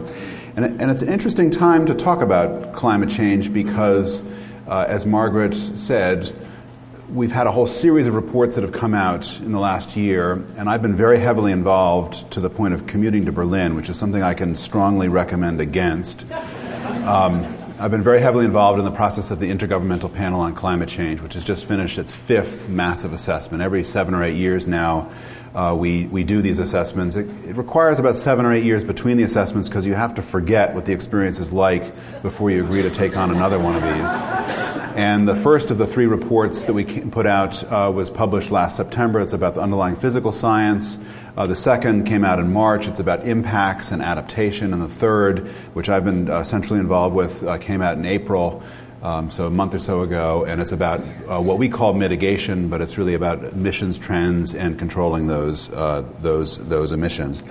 And, 0.55 0.63
and 0.81 0.89
it's 0.89 1.01
an 1.01 1.12
interesting 1.12 1.50
time 1.50 1.86
to 1.88 1.93
talk 1.93 2.21
about 2.21 2.74
climate 2.74 3.10
change 3.10 3.51
because, 3.51 4.24
uh, 4.65 4.86
as 4.88 5.05
Margaret 5.05 5.55
said, 5.55 6.33
we've 7.13 7.32
had 7.32 7.46
a 7.46 7.51
whole 7.51 7.68
series 7.68 8.08
of 8.08 8.15
reports 8.15 8.56
that 8.56 8.62
have 8.62 8.72
come 8.72 8.94
out 8.94 9.39
in 9.39 9.51
the 9.51 9.60
last 9.60 9.98
year, 9.98 10.34
and 10.58 10.70
I've 10.70 10.82
been 10.82 10.96
very 10.96 11.20
heavily 11.20 11.51
involved 11.51 12.32
to 12.32 12.39
the 12.39 12.50
point 12.50 12.74
of 12.74 12.88
commuting 12.88 13.25
to 13.25 13.32
Berlin, 13.32 13.75
which 13.75 13.89
is 13.89 13.98
something 13.98 14.22
I 14.22 14.34
can 14.34 14.56
strongly 14.56 15.08
recommend 15.08 15.62
against. 15.62 16.25
Um, 16.91 17.46
I've 17.80 17.89
been 17.89 18.03
very 18.03 18.22
heavily 18.22 18.46
involved 18.46 18.77
in 18.77 18.86
the 18.86 18.91
process 18.91 19.32
of 19.32 19.39
the 19.39 19.50
Intergovernmental 19.50 20.13
Panel 20.13 20.41
on 20.41 20.53
Climate 20.53 20.88
Change, 20.88 21.20
which 21.20 21.34
has 21.34 21.44
just 21.44 21.68
finished 21.68 21.98
its 21.98 22.13
fifth 22.13 22.70
massive 22.70 23.12
assessment. 23.12 23.63
Every 23.63 23.84
seven 23.84 24.13
or 24.13 24.24
eight 24.24 24.36
years 24.36 24.68
now, 24.68 25.10
uh, 25.56 25.75
we, 25.75 26.06
we 26.06 26.24
do 26.24 26.44
these 26.44 26.60
assessments. 26.60 27.15
It, 27.15 27.27
it, 27.48 27.58
requires 27.58 27.98
about 27.98 28.18
seven 28.18 28.46
or 28.46 28.53
eight 28.53 28.65
years 28.65 28.84
between 28.84 29.18
the 29.18 29.24
assessments 29.24 29.68
because 29.68 29.88
you 29.88 29.96
have 29.96 30.13
to 30.15 30.22
forget 30.22 30.75
what 30.75 30.86
the 30.86 30.94
experience 30.94 31.39
is 31.39 31.51
like 31.51 31.96
before 32.22 32.51
you 32.51 32.63
agree 32.63 32.84
to 32.84 32.91
take 32.91 33.18
on 33.18 33.32
another 33.32 33.58
one 33.58 33.75
of 33.75 33.82
these. 33.82 34.70
And 34.95 35.27
the 35.27 35.36
first 35.36 35.71
of 35.71 35.77
the 35.77 35.88
three 35.88 36.05
reports 36.05 36.65
that 36.65 36.74
we 36.74 36.83
put 36.86 37.25
out 37.25 37.63
uh, 37.63 37.91
was 37.93 38.10
published 38.10 38.51
last 38.51 38.75
September. 38.75 39.19
It's 39.19 39.33
about 39.33 39.55
the 39.55 39.62
underlying 39.62 39.95
physical 39.95 40.31
science. 40.31 40.98
Uh, 41.38 41.48
the 41.48 41.55
second 41.55 42.05
came 42.05 42.25
out 42.25 42.39
in 42.39 42.51
March. 42.51 42.88
It's 42.88 43.00
about 43.00 43.25
impacts 43.25 43.91
and 43.91 44.01
adaptation. 44.01 44.74
And 44.74 44.81
the 44.81 44.88
third, 44.88 45.48
which 45.74 45.89
I've 45.89 46.03
been 46.03 46.29
uh, 46.29 46.43
centrally 46.43 46.79
involved 46.79 47.15
with, 47.15 47.43
uh, 47.43 47.57
came 47.57 47.81
out 47.81 47.98
in 47.98 48.05
April. 48.05 48.63
um, 49.01 49.31
so 49.31 49.48
a 49.48 49.50
month 49.50 49.74
or 49.74 49.79
so 49.79 50.01
ago, 50.01 50.45
and 50.45 50.62
it's 50.62 50.71
about 50.71 51.01
uh, 51.27 51.41
what 51.41 51.57
we 51.57 51.69
call 51.69 51.93
mitigation, 51.93 52.69
but 52.69 52.81
it's 52.81 52.98
really 52.98 53.15
about 53.15 53.43
emissions 53.43 53.98
trends 53.98 54.53
and 54.53 54.77
controlling 54.77 55.27
those 55.27 55.71
uh, 55.74 56.05
those 56.21 56.57
those 56.67 56.91
emissions. 56.91 57.43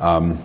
Um, 0.00 0.38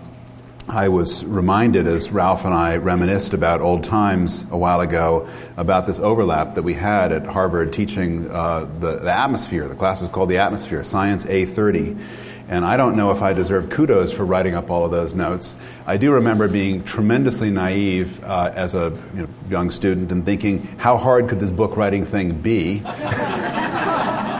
I 0.68 0.88
was 0.88 1.24
reminded 1.24 1.86
as 1.86 2.10
Ralph 2.10 2.44
and 2.44 2.52
I 2.52 2.76
reminisced 2.78 3.34
about 3.34 3.60
old 3.60 3.84
times 3.84 4.44
a 4.50 4.58
while 4.58 4.80
ago 4.80 5.28
about 5.56 5.86
this 5.86 6.00
overlap 6.00 6.54
that 6.54 6.64
we 6.64 6.74
had 6.74 7.12
at 7.12 7.24
Harvard 7.24 7.72
teaching 7.72 8.28
uh, 8.28 8.68
the, 8.80 8.96
the 8.96 9.12
atmosphere. 9.12 9.68
The 9.68 9.76
class 9.76 10.00
was 10.00 10.10
called 10.10 10.28
The 10.28 10.38
Atmosphere, 10.38 10.82
Science 10.82 11.24
A30. 11.24 12.00
And 12.48 12.64
I 12.64 12.76
don't 12.76 12.96
know 12.96 13.12
if 13.12 13.22
I 13.22 13.32
deserve 13.32 13.70
kudos 13.70 14.12
for 14.12 14.24
writing 14.24 14.54
up 14.54 14.68
all 14.68 14.84
of 14.84 14.90
those 14.90 15.14
notes. 15.14 15.54
I 15.86 15.98
do 15.98 16.14
remember 16.14 16.48
being 16.48 16.82
tremendously 16.82 17.50
naive 17.50 18.22
uh, 18.24 18.52
as 18.52 18.74
a 18.74 18.92
you 19.14 19.22
know, 19.22 19.28
young 19.48 19.70
student 19.70 20.10
and 20.10 20.24
thinking, 20.24 20.62
how 20.78 20.96
hard 20.96 21.28
could 21.28 21.38
this 21.38 21.52
book 21.52 21.76
writing 21.76 22.04
thing 22.04 22.40
be? 22.40 22.78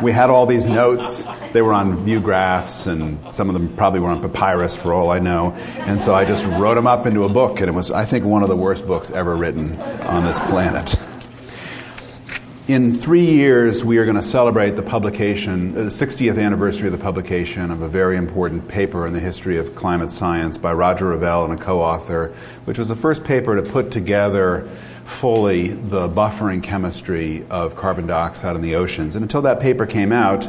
we 0.02 0.12
had 0.12 0.28
all 0.28 0.46
these 0.46 0.64
notes. 0.64 1.24
They 1.56 1.62
were 1.62 1.72
on 1.72 2.04
view 2.04 2.20
graphs, 2.20 2.86
and 2.86 3.32
some 3.32 3.48
of 3.48 3.54
them 3.54 3.74
probably 3.76 4.00
were 4.00 4.10
on 4.10 4.20
papyrus 4.20 4.76
for 4.76 4.92
all 4.92 5.10
I 5.10 5.20
know. 5.20 5.52
And 5.86 6.02
so 6.02 6.14
I 6.14 6.26
just 6.26 6.44
wrote 6.44 6.74
them 6.74 6.86
up 6.86 7.06
into 7.06 7.24
a 7.24 7.30
book, 7.30 7.60
and 7.60 7.70
it 7.70 7.72
was, 7.72 7.90
I 7.90 8.04
think, 8.04 8.26
one 8.26 8.42
of 8.42 8.50
the 8.50 8.56
worst 8.56 8.86
books 8.86 9.10
ever 9.10 9.34
written 9.34 9.80
on 10.02 10.26
this 10.26 10.38
planet. 10.38 10.96
In 12.68 12.94
three 12.94 13.24
years, 13.24 13.82
we 13.86 13.96
are 13.96 14.04
going 14.04 14.16
to 14.16 14.22
celebrate 14.22 14.76
the 14.76 14.82
publication, 14.82 15.72
uh, 15.74 15.84
the 15.84 15.88
60th 15.88 16.38
anniversary 16.38 16.88
of 16.88 16.92
the 16.92 17.02
publication 17.02 17.70
of 17.70 17.80
a 17.80 17.88
very 17.88 18.18
important 18.18 18.68
paper 18.68 19.06
in 19.06 19.14
the 19.14 19.20
history 19.20 19.56
of 19.56 19.74
climate 19.74 20.12
science 20.12 20.58
by 20.58 20.74
Roger 20.74 21.06
Revelle 21.06 21.48
and 21.48 21.58
a 21.58 21.62
co 21.62 21.80
author, 21.80 22.34
which 22.66 22.78
was 22.78 22.88
the 22.88 22.96
first 22.96 23.24
paper 23.24 23.56
to 23.56 23.62
put 23.62 23.90
together 23.90 24.68
fully 25.06 25.68
the 25.68 26.06
buffering 26.06 26.62
chemistry 26.62 27.46
of 27.48 27.76
carbon 27.76 28.06
dioxide 28.06 28.56
in 28.56 28.60
the 28.60 28.74
oceans. 28.74 29.16
And 29.16 29.22
until 29.22 29.40
that 29.40 29.58
paper 29.58 29.86
came 29.86 30.12
out, 30.12 30.46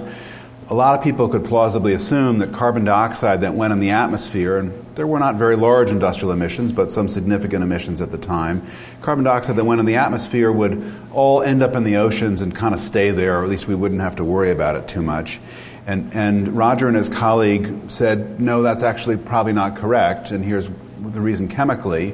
a 0.70 0.74
lot 0.74 0.98
of 0.98 1.04
people 1.04 1.30
could 1.30 1.46
plausibly 1.46 1.94
assume 1.94 2.40
that 2.40 2.52
carbon 2.52 2.84
dioxide 2.84 3.42
that 3.42 3.54
went 3.54 3.72
in 3.72 3.80
the 3.80 3.92
atmosphere, 3.92 4.58
and 4.58 4.86
there 4.96 5.08
were 5.08 5.20
not 5.20 5.36
very 5.36 5.56
large 5.56 5.92
industrial 5.92 6.34
emissions, 6.34 6.74
but 6.74 6.92
some 6.92 7.08
significant 7.08 7.64
emissions 7.64 8.02
at 8.02 8.12
the 8.12 8.18
time, 8.18 8.62
carbon 9.02 9.24
dioxide 9.24 9.56
that 9.56 9.64
went 9.64 9.80
in 9.80 9.86
the 9.86 9.96
atmosphere 9.96 10.52
would 10.52 10.84
all 11.14 11.42
end 11.42 11.64
up 11.64 11.76
in 11.76 11.86
the 11.86 11.96
oceans 11.96 12.42
and 12.42 12.54
kind 12.54 12.74
of 12.74 12.82
stay 12.82 13.12
there, 13.12 13.40
or 13.40 13.44
at 13.46 13.50
least 13.50 13.68
we 13.68 13.76
wouldn't 13.76 14.02
have 14.02 14.18
to 14.18 14.26
worry 14.26 14.52
about 14.52 14.76
it 14.76 14.90
too 14.90 15.02
much. 15.02 15.40
And, 15.86 16.14
and 16.14 16.50
Roger 16.50 16.90
and 16.90 16.98
his 16.98 17.08
colleague 17.08 17.90
said, 17.90 18.42
no, 18.42 18.62
that's 18.62 18.84
actually 18.84 19.16
probably 19.16 19.54
not 19.54 19.78
correct, 19.78 20.32
and 20.32 20.44
here's 20.44 20.68
the 20.68 21.22
reason 21.22 21.48
chemically 21.48 22.14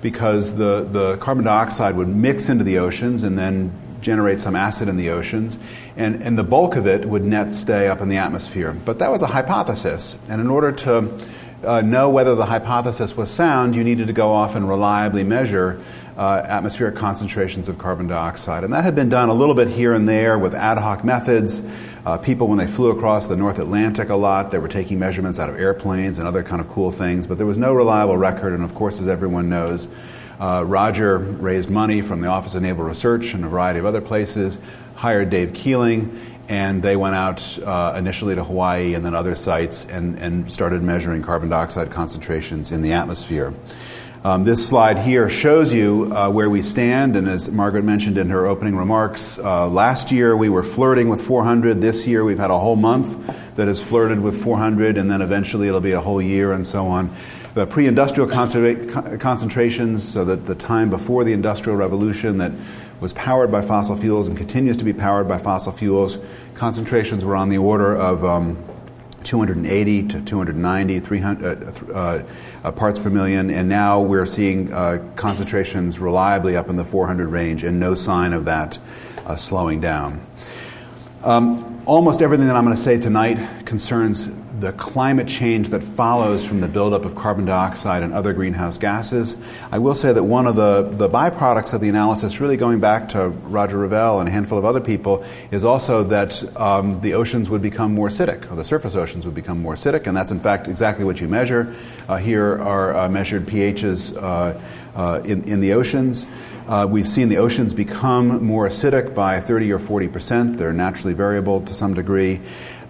because 0.00 0.54
the, 0.54 0.88
the 0.90 1.18
carbon 1.18 1.44
dioxide 1.44 1.94
would 1.96 2.08
mix 2.08 2.48
into 2.48 2.64
the 2.64 2.78
oceans 2.78 3.22
and 3.22 3.36
then 3.36 3.70
generate 4.00 4.40
some 4.40 4.56
acid 4.56 4.88
in 4.88 4.96
the 4.96 5.10
oceans, 5.10 5.58
and, 5.96 6.22
and 6.22 6.38
the 6.38 6.44
bulk 6.44 6.76
of 6.76 6.86
it 6.86 7.06
would 7.06 7.24
net 7.24 7.52
stay 7.52 7.88
up 7.88 8.00
in 8.00 8.08
the 8.08 8.16
atmosphere. 8.16 8.76
But 8.84 8.98
that 8.98 9.10
was 9.10 9.22
a 9.22 9.28
hypothesis, 9.28 10.16
and 10.28 10.40
in 10.40 10.48
order 10.48 10.72
to 10.72 11.18
uh, 11.62 11.80
know 11.82 12.08
whether 12.08 12.34
the 12.34 12.46
hypothesis 12.46 13.16
was 13.16 13.30
sound, 13.30 13.76
you 13.76 13.84
needed 13.84 14.06
to 14.06 14.12
go 14.12 14.32
off 14.32 14.54
and 14.54 14.68
reliably 14.68 15.24
measure 15.24 15.80
uh, 16.16 16.42
atmospheric 16.46 16.96
concentrations 16.96 17.68
of 17.68 17.78
carbon 17.78 18.06
dioxide. 18.06 18.64
And 18.64 18.72
that 18.72 18.84
had 18.84 18.94
been 18.94 19.08
done 19.08 19.28
a 19.28 19.34
little 19.34 19.54
bit 19.54 19.68
here 19.68 19.94
and 19.94 20.08
there 20.08 20.38
with 20.38 20.54
ad 20.54 20.78
hoc 20.78 21.04
methods. 21.04 21.62
Uh, 22.04 22.18
people, 22.18 22.46
when 22.46 22.58
they 22.58 22.66
flew 22.66 22.90
across 22.90 23.26
the 23.26 23.36
North 23.36 23.58
Atlantic 23.58 24.08
a 24.08 24.16
lot, 24.16 24.50
they 24.50 24.58
were 24.58 24.68
taking 24.68 24.98
measurements 24.98 25.38
out 25.38 25.48
of 25.48 25.58
airplanes 25.58 26.18
and 26.18 26.26
other 26.26 26.42
kind 26.42 26.60
of 26.60 26.68
cool 26.68 26.90
things, 26.90 27.26
but 27.26 27.38
there 27.38 27.46
was 27.46 27.58
no 27.58 27.72
reliable 27.72 28.16
record. 28.16 28.52
And 28.52 28.62
of 28.62 28.74
course, 28.74 29.00
as 29.00 29.08
everyone 29.08 29.48
knows, 29.48 29.88
uh, 30.40 30.64
Roger 30.66 31.18
raised 31.18 31.70
money 31.70 32.00
from 32.00 32.22
the 32.22 32.28
Office 32.28 32.54
of 32.54 32.62
Naval 32.62 32.84
Research 32.84 33.34
and 33.34 33.44
a 33.44 33.48
variety 33.48 33.78
of 33.78 33.84
other 33.84 34.00
places, 34.00 34.58
hired 34.96 35.28
Dave 35.30 35.52
Keeling, 35.52 36.18
and 36.48 36.82
they 36.82 36.96
went 36.96 37.14
out 37.14 37.58
uh, 37.58 37.94
initially 37.96 38.34
to 38.34 38.42
Hawaii 38.42 38.94
and 38.94 39.04
then 39.04 39.14
other 39.14 39.34
sites 39.34 39.84
and, 39.84 40.18
and 40.18 40.50
started 40.50 40.82
measuring 40.82 41.22
carbon 41.22 41.50
dioxide 41.50 41.90
concentrations 41.90 42.72
in 42.72 42.82
the 42.82 42.92
atmosphere. 42.92 43.54
Um, 44.22 44.44
this 44.44 44.66
slide 44.66 44.98
here 44.98 45.30
shows 45.30 45.72
you 45.72 46.12
uh, 46.14 46.28
where 46.28 46.50
we 46.50 46.60
stand, 46.60 47.16
and 47.16 47.26
as 47.26 47.50
Margaret 47.50 47.84
mentioned 47.84 48.18
in 48.18 48.28
her 48.28 48.46
opening 48.46 48.76
remarks, 48.76 49.38
uh, 49.38 49.66
last 49.66 50.12
year 50.12 50.36
we 50.36 50.50
were 50.50 50.62
flirting 50.62 51.08
with 51.08 51.22
400. 51.22 51.80
This 51.80 52.06
year 52.06 52.22
we've 52.22 52.38
had 52.38 52.50
a 52.50 52.58
whole 52.58 52.76
month 52.76 53.54
that 53.56 53.66
has 53.66 53.82
flirted 53.82 54.20
with 54.20 54.42
400, 54.42 54.98
and 54.98 55.10
then 55.10 55.22
eventually 55.22 55.68
it'll 55.68 55.80
be 55.80 55.92
a 55.92 56.02
whole 56.02 56.20
year 56.20 56.52
and 56.52 56.66
so 56.66 56.86
on. 56.86 57.10
The 57.52 57.66
pre 57.66 57.88
industrial 57.88 58.28
concentrations, 58.28 60.08
so 60.08 60.24
that 60.24 60.44
the 60.44 60.54
time 60.54 60.88
before 60.88 61.24
the 61.24 61.32
Industrial 61.32 61.76
Revolution 61.76 62.38
that 62.38 62.52
was 63.00 63.12
powered 63.12 63.50
by 63.50 63.60
fossil 63.60 63.96
fuels 63.96 64.28
and 64.28 64.36
continues 64.36 64.76
to 64.76 64.84
be 64.84 64.92
powered 64.92 65.26
by 65.26 65.38
fossil 65.38 65.72
fuels, 65.72 66.18
concentrations 66.54 67.24
were 67.24 67.34
on 67.34 67.48
the 67.48 67.58
order 67.58 67.96
of 67.96 68.24
um, 68.24 68.56
280 69.24 70.08
to 70.08 70.20
290, 70.20 71.00
300 71.00 71.62
uh, 71.62 71.92
uh, 71.92 72.22
uh, 72.62 72.72
parts 72.72 73.00
per 73.00 73.10
million, 73.10 73.50
and 73.50 73.68
now 73.68 74.00
we're 74.00 74.26
seeing 74.26 74.72
uh, 74.72 75.04
concentrations 75.16 75.98
reliably 75.98 76.54
up 76.56 76.68
in 76.68 76.76
the 76.76 76.84
400 76.84 77.28
range, 77.28 77.64
and 77.64 77.80
no 77.80 77.96
sign 77.96 78.32
of 78.32 78.44
that 78.44 78.78
uh, 79.26 79.34
slowing 79.34 79.80
down. 79.80 80.24
Um, 81.24 81.82
almost 81.84 82.22
everything 82.22 82.46
that 82.46 82.56
I'm 82.56 82.64
going 82.64 82.76
to 82.76 82.82
say 82.82 82.98
tonight 82.98 83.66
concerns 83.66 84.28
the 84.60 84.72
climate 84.74 85.26
change 85.26 85.70
that 85.70 85.82
follows 85.82 86.46
from 86.46 86.60
the 86.60 86.68
buildup 86.68 87.06
of 87.06 87.14
carbon 87.14 87.46
dioxide 87.46 88.02
and 88.02 88.12
other 88.12 88.34
greenhouse 88.34 88.76
gases. 88.76 89.36
I 89.72 89.78
will 89.78 89.94
say 89.94 90.12
that 90.12 90.22
one 90.22 90.46
of 90.46 90.54
the, 90.54 90.82
the 90.82 91.08
byproducts 91.08 91.72
of 91.72 91.80
the 91.80 91.88
analysis, 91.88 92.40
really 92.40 92.58
going 92.58 92.78
back 92.78 93.08
to 93.10 93.30
Roger 93.30 93.78
Revelle 93.78 94.20
and 94.20 94.28
a 94.28 94.32
handful 94.32 94.58
of 94.58 94.66
other 94.66 94.80
people, 94.80 95.24
is 95.50 95.64
also 95.64 96.04
that 96.04 96.56
um, 96.56 97.00
the 97.00 97.14
oceans 97.14 97.48
would 97.48 97.62
become 97.62 97.94
more 97.94 98.08
acidic, 98.08 98.50
or 98.52 98.56
the 98.56 98.64
surface 98.64 98.94
oceans 98.94 99.24
would 99.24 99.34
become 99.34 99.62
more 99.62 99.74
acidic, 99.74 100.06
and 100.06 100.14
that's 100.14 100.30
in 100.30 100.38
fact 100.38 100.68
exactly 100.68 101.04
what 101.04 101.20
you 101.20 101.28
measure. 101.28 101.74
Uh, 102.06 102.16
here 102.16 102.58
are 102.58 102.94
uh, 102.96 103.08
measured 103.08 103.46
pHs 103.46 104.14
uh, 104.16 104.60
uh, 104.94 105.22
in, 105.24 105.42
in 105.44 105.60
the 105.60 105.72
oceans. 105.72 106.26
Uh, 106.68 106.86
we've 106.88 107.08
seen 107.08 107.28
the 107.28 107.38
oceans 107.38 107.74
become 107.74 108.44
more 108.44 108.68
acidic 108.68 109.14
by 109.14 109.40
30 109.40 109.72
or 109.72 109.78
40 109.78 110.08
percent. 110.08 110.56
They're 110.56 110.72
naturally 110.72 111.14
variable 111.14 111.62
to 111.62 111.74
some 111.74 111.94
degree. 111.94 112.40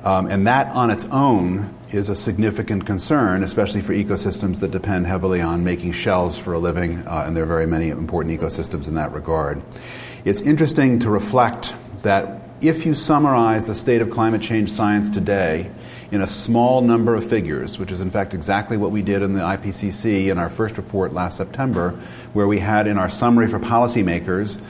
Um, 0.05 0.27
and 0.27 0.47
that 0.47 0.69
on 0.69 0.91
its 0.91 1.05
own 1.07 1.75
is 1.91 2.09
a 2.09 2.15
significant 2.15 2.87
concern, 2.87 3.43
especially 3.43 3.81
for 3.81 3.93
ecosystems 3.93 4.61
that 4.61 4.71
depend 4.71 5.07
heavily 5.07 5.41
on 5.41 5.65
making 5.65 5.93
shells 5.93 6.39
for 6.39 6.55
a 6.55 6.59
living, 6.59 6.99
uh, 7.07 7.25
and 7.27 7.37
there 7.37 7.45
are 7.45 7.49
very 7.49 7.67
many 7.67 7.89
important 7.89 8.39
ecosystems 8.39 8.89
in 8.89 8.95
that 8.95 9.13
regard. 9.13 9.61
It's 10.25 10.41
interesting 10.41 11.01
to 11.01 11.11
reflect 11.11 11.75
that 12.03 12.49
if 12.61 12.85
you 12.87 12.95
summarize 12.95 13.67
the 13.67 13.75
state 13.75 14.03
of 14.03 14.11
climate 14.11 14.43
change 14.43 14.71
science 14.71 15.11
today 15.11 15.71
in 16.11 16.21
a 16.21 16.27
small 16.27 16.83
number 16.83 17.15
of 17.15 17.29
figures, 17.29 17.79
which 17.79 17.91
is 17.91 18.01
in 18.01 18.11
fact 18.11 18.35
exactly 18.35 18.77
what 18.77 18.91
we 18.91 19.03
did 19.03 19.23
in 19.23 19.33
the 19.33 19.41
IPCC 19.41 20.29
in 20.29 20.39
our 20.39 20.49
first 20.49 20.77
report 20.77 21.13
last 21.13 21.37
September, 21.37 21.93
where 22.33 22.47
we 22.47 22.59
had 22.59 22.87
in 22.87 22.99
our 22.99 23.09
summary 23.09 23.49
for 23.49 23.59
policymakers 23.59 24.61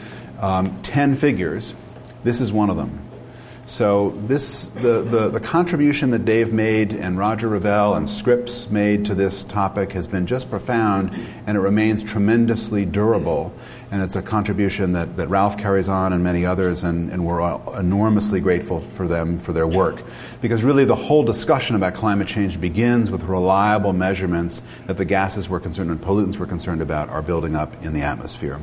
um, 0.40 0.80
10 0.82 1.16
figures, 1.16 1.74
this 2.22 2.40
is 2.40 2.52
one 2.52 2.70
of 2.70 2.76
them. 2.76 3.09
So 3.70 4.10
this 4.26 4.66
the, 4.66 5.02
the, 5.02 5.30
the, 5.30 5.38
contribution 5.38 6.10
that 6.10 6.24
Dave 6.24 6.52
made 6.52 6.90
and 6.90 7.16
Roger 7.16 7.48
Revelle 7.48 7.96
and 7.96 8.10
Scripps 8.10 8.68
made 8.68 9.04
to 9.06 9.14
this 9.14 9.44
topic 9.44 9.92
has 9.92 10.08
been 10.08 10.26
just 10.26 10.50
profound 10.50 11.12
and 11.46 11.56
it 11.56 11.60
remains 11.60 12.02
tremendously 12.02 12.84
durable. 12.84 13.54
And 13.92 14.02
it's 14.02 14.16
a 14.16 14.22
contribution 14.22 14.90
that, 14.94 15.16
that 15.18 15.28
Ralph 15.28 15.56
carries 15.56 15.88
on 15.88 16.12
and 16.12 16.24
many 16.24 16.44
others, 16.44 16.82
and, 16.82 17.12
and 17.12 17.24
we're 17.24 17.40
enormously 17.78 18.40
grateful 18.40 18.80
for 18.80 19.06
them 19.06 19.38
for 19.38 19.52
their 19.52 19.68
work. 19.68 20.02
Because 20.42 20.64
really 20.64 20.84
the 20.84 20.96
whole 20.96 21.22
discussion 21.22 21.76
about 21.76 21.94
climate 21.94 22.26
change 22.26 22.60
begins 22.60 23.08
with 23.08 23.22
reliable 23.22 23.92
measurements 23.92 24.62
that 24.88 24.96
the 24.96 25.04
gases 25.04 25.48
we're 25.48 25.60
concerned 25.60 25.92
and 25.92 26.00
pollutants 26.00 26.40
we're 26.40 26.46
concerned 26.46 26.82
about 26.82 27.08
are 27.08 27.22
building 27.22 27.54
up 27.54 27.80
in 27.84 27.92
the 27.92 28.02
atmosphere. 28.02 28.58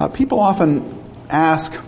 Uh, 0.00 0.08
people 0.08 0.40
often 0.40 1.04
ask, 1.28 1.78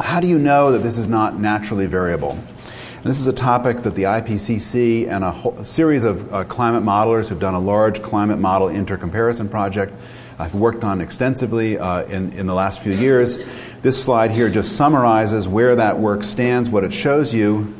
how 0.00 0.20
do 0.20 0.26
you 0.26 0.38
know 0.38 0.72
that 0.72 0.82
this 0.82 0.98
is 0.98 1.08
not 1.08 1.38
naturally 1.38 1.86
variable? 1.86 2.32
And 2.32 3.04
this 3.04 3.20
is 3.20 3.26
a 3.26 3.32
topic 3.32 3.78
that 3.78 3.94
the 3.94 4.02
IPCC 4.02 5.08
and 5.08 5.24
a, 5.24 5.30
whole, 5.30 5.58
a 5.58 5.64
series 5.64 6.04
of 6.04 6.32
uh, 6.32 6.44
climate 6.44 6.82
modelers 6.82 7.28
who've 7.28 7.40
done 7.40 7.54
a 7.54 7.60
large 7.60 8.02
climate 8.02 8.38
model 8.38 8.68
intercomparison 8.68 9.50
project 9.50 9.94
I've 10.40 10.54
worked 10.54 10.84
on 10.84 11.02
extensively 11.02 11.78
uh, 11.78 12.04
in, 12.04 12.32
in 12.32 12.46
the 12.46 12.54
last 12.54 12.82
few 12.82 12.92
years. 12.92 13.38
This 13.82 14.02
slide 14.02 14.30
here 14.30 14.48
just 14.48 14.74
summarizes 14.74 15.46
where 15.46 15.76
that 15.76 15.98
work 15.98 16.24
stands. 16.24 16.70
What 16.70 16.82
it 16.82 16.94
shows 16.94 17.34
you 17.34 17.76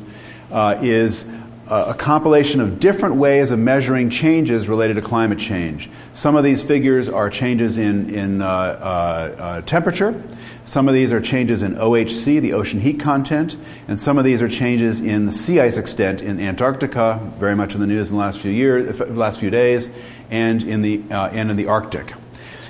uh, 0.51 0.77
is 0.79 1.27
a 1.71 1.93
compilation 1.93 2.59
of 2.59 2.79
different 2.79 3.15
ways 3.15 3.49
of 3.49 3.57
measuring 3.57 4.09
changes 4.09 4.67
related 4.67 4.95
to 4.95 5.01
climate 5.01 5.39
change. 5.39 5.89
Some 6.11 6.35
of 6.35 6.43
these 6.43 6.61
figures 6.61 7.07
are 7.07 7.29
changes 7.29 7.77
in, 7.77 8.13
in 8.13 8.41
uh, 8.41 8.45
uh, 8.45 9.41
uh, 9.41 9.61
temperature, 9.61 10.21
some 10.63 10.87
of 10.87 10.93
these 10.93 11.11
are 11.11 11.19
changes 11.19 11.63
in 11.63 11.75
OHC, 11.75 12.39
the 12.39 12.53
ocean 12.53 12.81
heat 12.81 12.99
content, 12.99 13.57
and 13.87 13.99
some 13.99 14.17
of 14.17 14.23
these 14.23 14.41
are 14.41 14.49
changes 14.49 14.99
in 14.99 15.25
the 15.25 15.31
sea 15.31 15.59
ice 15.59 15.77
extent 15.77 16.21
in 16.21 16.39
Antarctica, 16.39 17.19
very 17.37 17.55
much 17.55 17.73
in 17.73 17.81
the 17.81 17.87
news 17.87 18.11
in 18.11 18.17
the 18.17 18.19
last 18.19 18.39
few 18.39 18.51
years, 18.51 18.99
last 19.09 19.39
few 19.39 19.49
days, 19.49 19.89
and 20.29 20.63
in 20.63 20.81
the, 20.81 21.01
uh, 21.09 21.29
and 21.29 21.49
in 21.49 21.57
the 21.57 21.67
Arctic. 21.67 22.13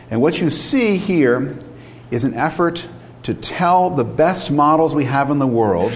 And 0.10 0.22
what 0.22 0.40
you 0.40 0.50
see 0.50 0.98
here 0.98 1.58
is 2.12 2.24
an 2.24 2.34
effort 2.34 2.88
to 3.24 3.34
tell 3.34 3.90
the 3.90 4.04
best 4.04 4.52
models 4.52 4.96
we 4.96 5.06
have 5.06 5.30
in 5.30 5.40
the 5.40 5.48
world 5.48 5.92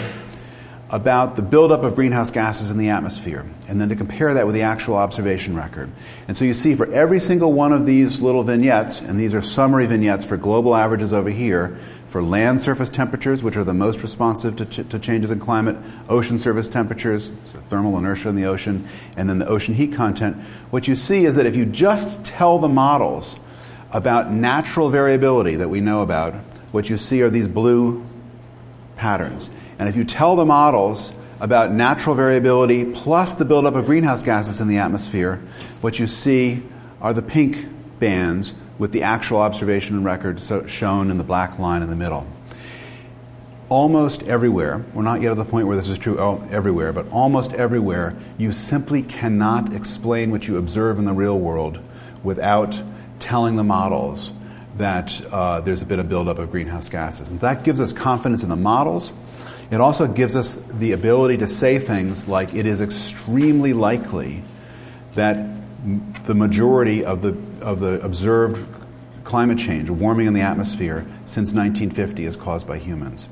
about 0.92 1.36
the 1.36 1.42
buildup 1.42 1.84
of 1.84 1.96
greenhouse 1.96 2.30
gases 2.30 2.70
in 2.70 2.78
the 2.78 2.90
atmosphere, 2.90 3.44
and 3.68 3.82
then 3.82 3.90
to 3.90 3.96
compare 3.96 4.36
that 4.36 4.46
with 4.46 4.54
the 4.54 4.62
actual 4.62 4.96
observation 4.96 5.56
record. 5.56 5.92
And 6.28 6.38
so 6.38 6.46
you 6.46 6.54
see 6.54 6.76
for 6.76 6.92
every 6.94 7.20
single 7.20 7.54
one 7.54 7.74
of 7.74 7.86
these 7.88 8.22
little 8.22 8.44
vignettes, 8.44 9.02
and 9.02 9.20
these 9.20 9.34
are 9.34 9.42
summary 9.42 9.88
vignettes 9.88 10.26
for 10.26 10.38
global 10.38 10.76
averages 10.76 11.12
over 11.12 11.30
here, 11.30 11.76
for 12.08 12.22
land 12.22 12.62
surface 12.62 12.90
temperatures, 12.90 13.42
which 13.42 13.58
are 13.58 13.64
the 13.64 13.74
most 13.74 14.04
responsive 14.04 14.56
to, 14.58 14.66
ch- 14.66 14.88
to 14.88 15.00
changes 15.00 15.32
in 15.32 15.40
climate, 15.40 15.76
ocean 16.08 16.38
surface 16.38 16.70
temperatures, 16.70 17.32
so 17.52 17.60
thermal 17.62 17.98
inertia 17.98 18.30
in 18.30 18.36
the 18.36 18.46
ocean, 18.46 18.88
and 19.18 19.28
then 19.28 19.40
the 19.40 19.48
ocean 19.48 19.74
heat 19.74 19.92
content, 19.92 20.38
what 20.70 20.88
you 20.88 20.96
see 20.96 21.26
is 21.26 21.36
that 21.36 21.48
if 21.48 21.56
you 21.56 21.66
just 21.66 22.24
tell 22.24 22.60
the 22.60 22.70
models 22.70 23.38
about 23.92 24.32
natural 24.32 24.90
variability 24.90 25.56
that 25.56 25.70
we 25.70 25.82
know 25.82 26.02
about, 26.02 26.36
what 26.72 26.90
you 26.90 26.98
see 26.98 27.22
are 27.22 27.30
these 27.30 27.48
blue 27.48 28.06
patterns. 28.96 29.50
And 29.80 29.90
if 29.90 29.96
you 29.96 30.04
tell 30.04 30.36
the 30.36 30.46
models 30.46 31.12
about 31.40 31.72
natural 31.72 32.16
variability 32.16 32.86
plus 32.86 33.34
the 33.34 33.46
buildup 33.46 33.76
of 33.76 33.86
greenhouse 33.86 34.24
gases 34.24 34.62
in 34.62 34.68
the 34.68 34.78
atmosphere, 34.78 35.42
what 35.82 36.00
you 36.00 36.08
see 36.08 36.64
are 37.02 37.14
the 37.14 37.22
pink 37.22 37.68
bands 38.00 38.56
with 38.78 38.92
the 38.92 39.04
actual 39.04 39.38
observation 39.38 39.96
and 39.96 40.06
record 40.06 40.40
so 40.40 40.66
shown 40.66 41.12
in 41.12 41.18
the 41.18 41.24
black 41.24 41.60
line 41.60 41.82
in 41.82 41.90
the 41.90 41.96
middle. 41.96 42.28
Almost 43.68 44.24
everywhere, 44.24 44.86
we're 44.94 45.02
not 45.02 45.22
yet 45.22 45.32
at 45.32 45.38
the 45.38 45.46
point 45.46 45.68
where 45.68 45.76
this 45.76 45.88
is 45.88 45.98
true 45.98 46.20
everywhere, 46.52 46.94
but 46.94 47.10
almost 47.10 47.52
everywhere, 47.54 48.16
you 48.38 48.52
simply 48.52 49.02
cannot 49.02 49.74
explain 49.74 50.30
what 50.30 50.48
you 50.48 50.58
observe 50.58 51.00
in 51.00 51.06
the 51.06 51.14
real 51.14 51.40
world 51.40 51.80
without 52.24 52.82
telling 53.20 53.56
the 53.56 53.64
models 53.64 54.32
that 54.78 55.22
uh, 55.32 55.62
there's 55.62 55.82
a 55.82 55.86
bit 55.86 56.00
of 56.00 56.10
buildup 56.10 56.38
of 56.38 56.52
greenhouse 56.52 56.90
gases. 56.90 57.30
And 57.30 57.40
that 57.40 57.64
gives 57.64 57.80
us 57.80 57.94
confidence 57.94 58.44
in 58.44 58.50
the 58.50 58.56
models 58.56 59.12
it 59.72 59.82
also 59.82 60.08
gives 60.08 60.36
us 60.36 60.56
the 60.56 60.92
ability 60.92 61.38
to 61.38 61.48
say 61.48 61.80
things 61.80 62.28
like 62.28 62.54
it 62.54 62.66
is 62.66 62.82
extremely 62.82 63.74
likely 63.74 64.44
that 65.16 65.48
the 66.26 66.36
majority 66.36 67.04
of 67.04 67.22
the, 67.22 67.38
of 67.62 67.80
the 67.80 68.04
observed 68.04 68.74
climate 69.24 69.58
change, 69.58 69.90
warming 69.90 70.28
in 70.28 70.34
the 70.34 70.42
atmosphere, 70.42 71.06
since 71.26 71.54
1950 71.54 72.26
is 72.26 72.36
caused 72.36 72.68
by 72.68 72.78
humans. 72.78 73.28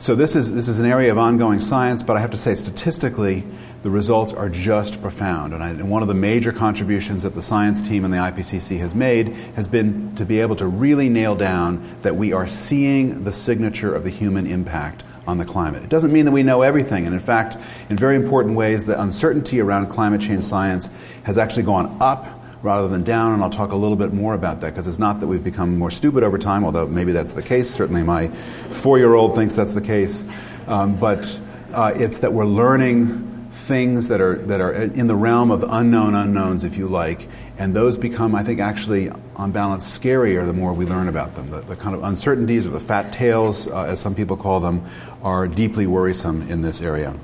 So, 0.00 0.14
this 0.14 0.34
is, 0.34 0.54
this 0.54 0.66
is 0.66 0.78
an 0.78 0.86
area 0.86 1.12
of 1.12 1.18
ongoing 1.18 1.60
science, 1.60 2.02
but 2.02 2.16
I 2.16 2.20
have 2.20 2.30
to 2.30 2.38
say, 2.38 2.54
statistically, 2.54 3.44
the 3.82 3.90
results 3.90 4.32
are 4.32 4.48
just 4.48 5.02
profound. 5.02 5.52
And, 5.52 5.62
I, 5.62 5.68
and, 5.68 5.90
one 5.90 6.00
of 6.00 6.08
the 6.08 6.14
major 6.14 6.52
contributions 6.52 7.22
that 7.22 7.34
the 7.34 7.42
science 7.42 7.86
team 7.86 8.06
and 8.06 8.14
the 8.14 8.16
IPCC 8.16 8.78
has 8.78 8.94
made 8.94 9.28
has 9.56 9.68
been 9.68 10.14
to 10.14 10.24
be 10.24 10.40
able 10.40 10.56
to 10.56 10.66
really 10.66 11.10
nail 11.10 11.36
down 11.36 11.98
that 12.00 12.16
we 12.16 12.32
are 12.32 12.46
seeing 12.46 13.24
the 13.24 13.32
signature 13.34 13.94
of 13.94 14.02
the 14.02 14.08
human 14.08 14.46
impact 14.46 15.04
on 15.26 15.36
the 15.36 15.44
climate. 15.44 15.82
It 15.82 15.90
doesn't 15.90 16.14
mean 16.14 16.24
that 16.24 16.32
we 16.32 16.42
know 16.42 16.62
everything, 16.62 17.04
and 17.04 17.12
in 17.12 17.20
fact, 17.20 17.58
in 17.90 17.98
very 17.98 18.16
important 18.16 18.56
ways, 18.56 18.86
the 18.86 18.98
uncertainty 18.98 19.60
around 19.60 19.88
climate 19.88 20.22
change 20.22 20.44
science 20.44 20.88
has 21.24 21.36
actually 21.36 21.64
gone 21.64 21.98
up 22.00 22.39
rather 22.62 22.88
than 22.88 23.02
down, 23.02 23.32
and 23.32 23.42
I'll 23.42 23.50
talk 23.50 23.72
a 23.72 23.76
little 23.76 23.96
bit 23.96 24.12
more 24.12 24.34
about 24.34 24.60
that 24.60 24.70
because 24.70 24.86
it's 24.86 24.98
not 24.98 25.20
that 25.20 25.26
we've 25.26 25.42
become 25.42 25.78
more 25.78 25.90
stupid 25.90 26.22
over 26.22 26.38
time, 26.38 26.64
although 26.64 26.86
maybe 26.86 27.12
that's 27.12 27.32
the 27.32 27.42
case. 27.42 27.70
Certainly, 27.70 28.02
my 28.02 28.28
four 28.28 28.98
year 28.98 29.14
old 29.14 29.34
thinks 29.34 29.54
that's 29.54 29.72
the 29.72 29.80
case. 29.80 30.24
Um, 30.66 30.96
but 30.96 31.38
uh, 31.72 31.92
it's 31.96 32.18
that 32.18 32.32
we're 32.32 32.44
learning 32.44 33.48
things 33.50 34.08
that 34.08 34.20
are, 34.20 34.36
that 34.36 34.60
are 34.60 34.72
in 34.72 35.06
the 35.06 35.14
realm 35.14 35.50
of 35.50 35.64
unknown 35.68 36.14
unknowns, 36.14 36.64
if 36.64 36.76
you 36.76 36.86
like, 36.86 37.28
and 37.58 37.74
those 37.74 37.98
become, 37.98 38.34
I 38.34 38.42
think, 38.42 38.60
actually, 38.60 39.10
on 39.36 39.52
balance, 39.52 39.98
scarier 39.98 40.46
the 40.46 40.52
more 40.52 40.72
we 40.72 40.86
learn 40.86 41.08
about 41.08 41.34
them. 41.34 41.46
The, 41.46 41.60
the 41.60 41.76
kind 41.76 41.94
of 41.94 42.02
uncertainties, 42.02 42.66
or 42.66 42.70
the 42.70 42.80
fat 42.80 43.12
tails, 43.12 43.66
uh, 43.66 43.84
as 43.84 44.00
some 44.00 44.14
people 44.14 44.36
call 44.36 44.60
them, 44.60 44.84
are 45.22 45.48
deeply 45.48 45.86
worrisome 45.86 46.48
in 46.50 46.62
this 46.62 46.80
area. 46.80 47.14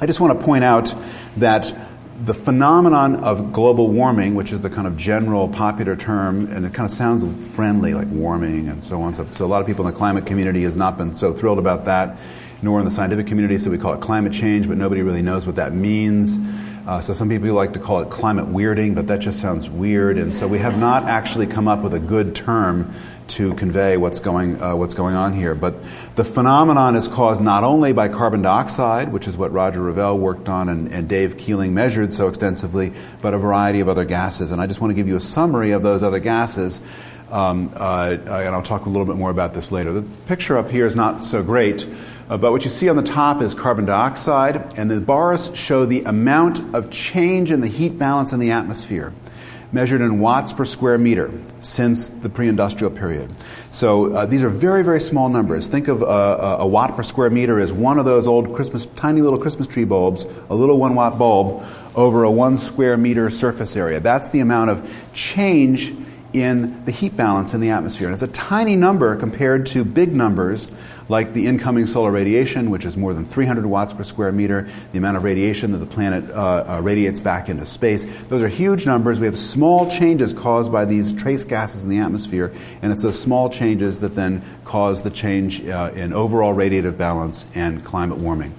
I 0.00 0.06
just 0.06 0.20
want 0.20 0.38
to 0.38 0.44
point 0.44 0.64
out 0.64 0.94
that 1.36 1.74
the 2.24 2.34
phenomenon 2.34 3.16
of 3.16 3.52
global 3.52 3.90
warming, 3.90 4.34
which 4.34 4.52
is 4.52 4.62
the 4.62 4.70
kind 4.70 4.86
of 4.86 4.96
general 4.96 5.48
popular 5.48 5.96
term, 5.96 6.46
and 6.52 6.64
it 6.64 6.72
kind 6.72 6.86
of 6.86 6.92
sounds 6.92 7.24
friendly, 7.54 7.92
like 7.92 8.08
warming 8.08 8.68
and 8.68 8.84
so 8.84 9.02
on. 9.02 9.14
So, 9.14 9.26
so 9.30 9.44
a 9.44 9.48
lot 9.48 9.60
of 9.60 9.66
people 9.66 9.86
in 9.86 9.92
the 9.92 9.98
climate 9.98 10.24
community 10.24 10.62
has 10.62 10.76
not 10.76 10.96
been 10.96 11.16
so 11.16 11.32
thrilled 11.32 11.58
about 11.58 11.84
that 11.86 12.18
nor 12.64 12.78
in 12.78 12.84
the 12.84 12.90
scientific 12.90 13.26
community, 13.26 13.58
so 13.58 13.70
we 13.70 13.78
call 13.78 13.92
it 13.92 14.00
climate 14.00 14.32
change, 14.32 14.66
but 14.66 14.78
nobody 14.78 15.02
really 15.02 15.22
knows 15.22 15.46
what 15.46 15.56
that 15.56 15.74
means. 15.74 16.38
Uh, 16.86 17.00
so 17.00 17.14
some 17.14 17.30
people 17.30 17.50
like 17.54 17.72
to 17.72 17.78
call 17.78 18.00
it 18.00 18.10
climate 18.10 18.46
weirding, 18.46 18.94
but 18.94 19.06
that 19.06 19.20
just 19.20 19.40
sounds 19.40 19.70
weird, 19.70 20.18
and 20.18 20.34
so 20.34 20.46
we 20.46 20.58
have 20.58 20.78
not 20.78 21.04
actually 21.04 21.46
come 21.46 21.66
up 21.66 21.82
with 21.82 21.94
a 21.94 22.00
good 22.00 22.34
term 22.34 22.92
to 23.26 23.54
convey 23.54 23.96
what's 23.96 24.20
going, 24.20 24.60
uh, 24.60 24.76
what's 24.76 24.92
going 24.92 25.14
on 25.14 25.32
here. 25.32 25.54
But 25.54 25.74
the 26.14 26.24
phenomenon 26.24 26.94
is 26.94 27.08
caused 27.08 27.42
not 27.42 27.64
only 27.64 27.94
by 27.94 28.08
carbon 28.08 28.42
dioxide, 28.42 29.12
which 29.12 29.26
is 29.26 29.34
what 29.34 29.50
Roger 29.50 29.80
Revelle 29.80 30.18
worked 30.18 30.48
on 30.50 30.68
and, 30.68 30.92
and 30.92 31.08
Dave 31.08 31.38
Keeling 31.38 31.72
measured 31.72 32.12
so 32.12 32.28
extensively, 32.28 32.92
but 33.22 33.32
a 33.32 33.38
variety 33.38 33.80
of 33.80 33.88
other 33.88 34.04
gases. 34.04 34.50
And 34.50 34.60
I 34.60 34.66
just 34.66 34.82
want 34.82 34.90
to 34.90 34.94
give 34.94 35.08
you 35.08 35.16
a 35.16 35.20
summary 35.20 35.70
of 35.70 35.82
those 35.82 36.02
other 36.02 36.20
gases. 36.20 36.82
Um, 37.30 37.72
uh, 37.74 38.18
and 38.26 38.54
I'll 38.54 38.62
talk 38.62 38.84
a 38.84 38.90
little 38.90 39.06
bit 39.06 39.16
more 39.16 39.30
about 39.30 39.54
this 39.54 39.72
later. 39.72 39.92
The 39.92 40.02
picture 40.26 40.58
up 40.58 40.68
here 40.68 40.86
is 40.86 40.94
not 40.94 41.24
so 41.24 41.42
great, 41.42 41.86
uh, 42.28 42.38
but 42.38 42.52
what 42.52 42.64
you 42.64 42.70
see 42.70 42.88
on 42.88 42.96
the 42.96 43.02
top 43.02 43.42
is 43.42 43.54
carbon 43.54 43.84
dioxide, 43.84 44.78
and 44.78 44.90
the 44.90 45.00
bars 45.00 45.50
show 45.54 45.84
the 45.84 46.02
amount 46.02 46.74
of 46.74 46.90
change 46.90 47.50
in 47.50 47.60
the 47.60 47.68
heat 47.68 47.98
balance 47.98 48.32
in 48.32 48.40
the 48.40 48.50
atmosphere, 48.50 49.12
measured 49.72 50.00
in 50.00 50.20
watts 50.20 50.52
per 50.52 50.64
square 50.64 50.96
meter 50.96 51.30
since 51.60 52.08
the 52.08 52.28
pre 52.28 52.48
industrial 52.48 52.90
period. 52.90 53.30
So 53.70 54.12
uh, 54.12 54.26
these 54.26 54.42
are 54.42 54.48
very, 54.48 54.82
very 54.82 55.00
small 55.00 55.28
numbers. 55.28 55.66
Think 55.66 55.88
of 55.88 56.02
uh, 56.02 56.56
a 56.60 56.66
watt 56.66 56.96
per 56.96 57.02
square 57.02 57.28
meter 57.28 57.60
as 57.60 57.72
one 57.72 57.98
of 57.98 58.04
those 58.04 58.26
old 58.26 58.54
Christmas, 58.54 58.86
tiny 58.86 59.20
little 59.20 59.38
Christmas 59.38 59.66
tree 59.66 59.84
bulbs, 59.84 60.24
a 60.48 60.54
little 60.54 60.78
one 60.78 60.94
watt 60.94 61.18
bulb 61.18 61.62
over 61.94 62.24
a 62.24 62.30
one 62.30 62.56
square 62.56 62.96
meter 62.96 63.28
surface 63.28 63.76
area. 63.76 64.00
That's 64.00 64.30
the 64.30 64.40
amount 64.40 64.70
of 64.70 65.10
change 65.12 65.94
in 66.34 66.84
the 66.84 66.90
heat 66.90 67.16
balance 67.16 67.54
in 67.54 67.60
the 67.60 67.70
atmosphere. 67.70 68.08
And 68.08 68.14
it's 68.14 68.22
a 68.24 68.28
tiny 68.28 68.74
number 68.74 69.14
compared 69.16 69.66
to 69.66 69.84
big 69.84 70.12
numbers 70.12 70.68
like 71.08 71.32
the 71.32 71.46
incoming 71.46 71.86
solar 71.86 72.10
radiation, 72.10 72.70
which 72.70 72.84
is 72.84 72.96
more 72.96 73.14
than 73.14 73.24
300 73.24 73.64
watts 73.66 73.92
per 73.92 74.02
square 74.02 74.32
meter, 74.32 74.66
the 74.92 74.98
amount 74.98 75.16
of 75.16 75.22
radiation 75.22 75.70
that 75.72 75.78
the 75.78 75.86
planet 75.86 76.28
uh, 76.30 76.64
uh, 76.66 76.80
radiates 76.82 77.20
back 77.20 77.48
into 77.48 77.64
space. 77.64 78.04
Those 78.24 78.42
are 78.42 78.48
huge 78.48 78.84
numbers. 78.84 79.20
We 79.20 79.26
have 79.26 79.38
small 79.38 79.88
changes 79.88 80.32
caused 80.32 80.72
by 80.72 80.86
these 80.86 81.12
trace 81.12 81.44
gases 81.44 81.84
in 81.84 81.90
the 81.90 81.98
atmosphere, 81.98 82.52
and 82.82 82.90
it's 82.90 83.02
those 83.02 83.20
small 83.20 83.48
changes 83.48 84.00
that 84.00 84.14
then 84.14 84.42
cause 84.64 85.02
the 85.02 85.10
change 85.10 85.64
uh, 85.66 85.92
in 85.94 86.12
overall 86.12 86.54
radiative 86.54 86.96
balance 86.96 87.46
and 87.54 87.84
climate 87.84 88.18
warming. 88.18 88.54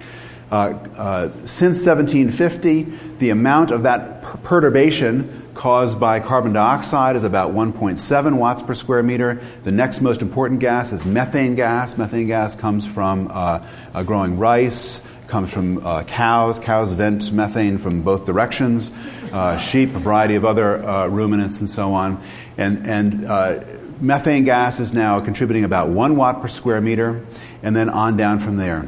Uh, 0.50 0.78
uh, 0.96 1.28
since 1.44 1.84
1750, 1.84 2.84
the 3.18 3.30
amount 3.30 3.72
of 3.72 3.82
that 3.82 4.22
per- 4.22 4.36
perturbation 4.38 5.45
caused 5.56 5.98
by 5.98 6.20
carbon 6.20 6.52
dioxide 6.52 7.16
is 7.16 7.24
about 7.24 7.52
1.7 7.52 8.36
watts 8.36 8.62
per 8.62 8.74
square 8.74 9.02
meter. 9.02 9.40
The 9.64 9.72
next 9.72 10.00
most 10.00 10.22
important 10.22 10.60
gas 10.60 10.92
is 10.92 11.04
methane 11.04 11.54
gas. 11.54 11.98
Methane 11.98 12.26
gas 12.26 12.54
comes 12.54 12.86
from 12.86 13.28
uh, 13.32 13.66
uh, 13.92 14.02
growing 14.04 14.38
rice, 14.38 15.00
comes 15.26 15.52
from 15.52 15.84
uh, 15.84 16.04
cows. 16.04 16.60
Cows 16.60 16.92
vent 16.92 17.32
methane 17.32 17.78
from 17.78 18.02
both 18.02 18.26
directions, 18.26 18.90
uh, 19.32 19.56
sheep, 19.56 19.94
a 19.94 19.98
variety 19.98 20.34
of 20.34 20.44
other 20.44 20.86
uh, 20.86 21.08
ruminants, 21.08 21.58
and 21.60 21.68
so 21.68 21.92
on. 21.94 22.22
And, 22.56 22.86
and 22.86 23.24
uh, 23.24 23.64
methane 24.00 24.44
gas 24.44 24.78
is 24.78 24.92
now 24.92 25.20
contributing 25.20 25.64
about 25.64 25.88
1 25.88 26.16
watt 26.16 26.42
per 26.42 26.48
square 26.48 26.80
meter, 26.80 27.24
and 27.62 27.74
then 27.74 27.88
on 27.88 28.16
down 28.16 28.38
from 28.38 28.56
there. 28.58 28.86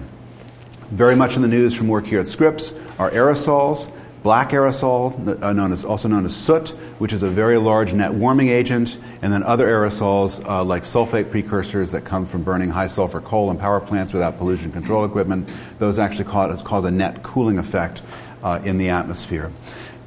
Very 0.90 1.16
much 1.16 1.36
in 1.36 1.42
the 1.42 1.48
news 1.48 1.74
from 1.74 1.88
work 1.88 2.06
here 2.06 2.20
at 2.20 2.28
Scripps 2.28 2.72
are 2.98 3.10
aerosols 3.10 3.90
black 4.22 4.50
aerosol, 4.50 5.42
uh, 5.42 5.52
known 5.52 5.72
as, 5.72 5.84
also 5.84 6.08
known 6.08 6.24
as 6.24 6.34
soot, 6.34 6.70
which 6.98 7.12
is 7.12 7.22
a 7.22 7.28
very 7.28 7.58
large 7.58 7.92
net 7.92 8.12
warming 8.12 8.48
agent, 8.48 8.98
and 9.22 9.32
then 9.32 9.42
other 9.42 9.66
aerosols 9.66 10.44
uh, 10.48 10.64
like 10.64 10.82
sulfate 10.82 11.30
precursors 11.30 11.92
that 11.92 12.04
come 12.04 12.26
from 12.26 12.42
burning 12.42 12.70
high 12.70 12.86
sulfur 12.86 13.20
coal 13.20 13.50
in 13.50 13.56
power 13.56 13.80
plants 13.80 14.12
without 14.12 14.38
pollution 14.38 14.72
control 14.72 15.04
equipment. 15.04 15.48
Those 15.78 15.98
actually 15.98 16.26
cause, 16.26 16.62
cause 16.62 16.84
a 16.84 16.90
net 16.90 17.22
cooling 17.22 17.58
effect 17.58 18.02
uh, 18.42 18.60
in 18.64 18.78
the 18.78 18.90
atmosphere. 18.90 19.50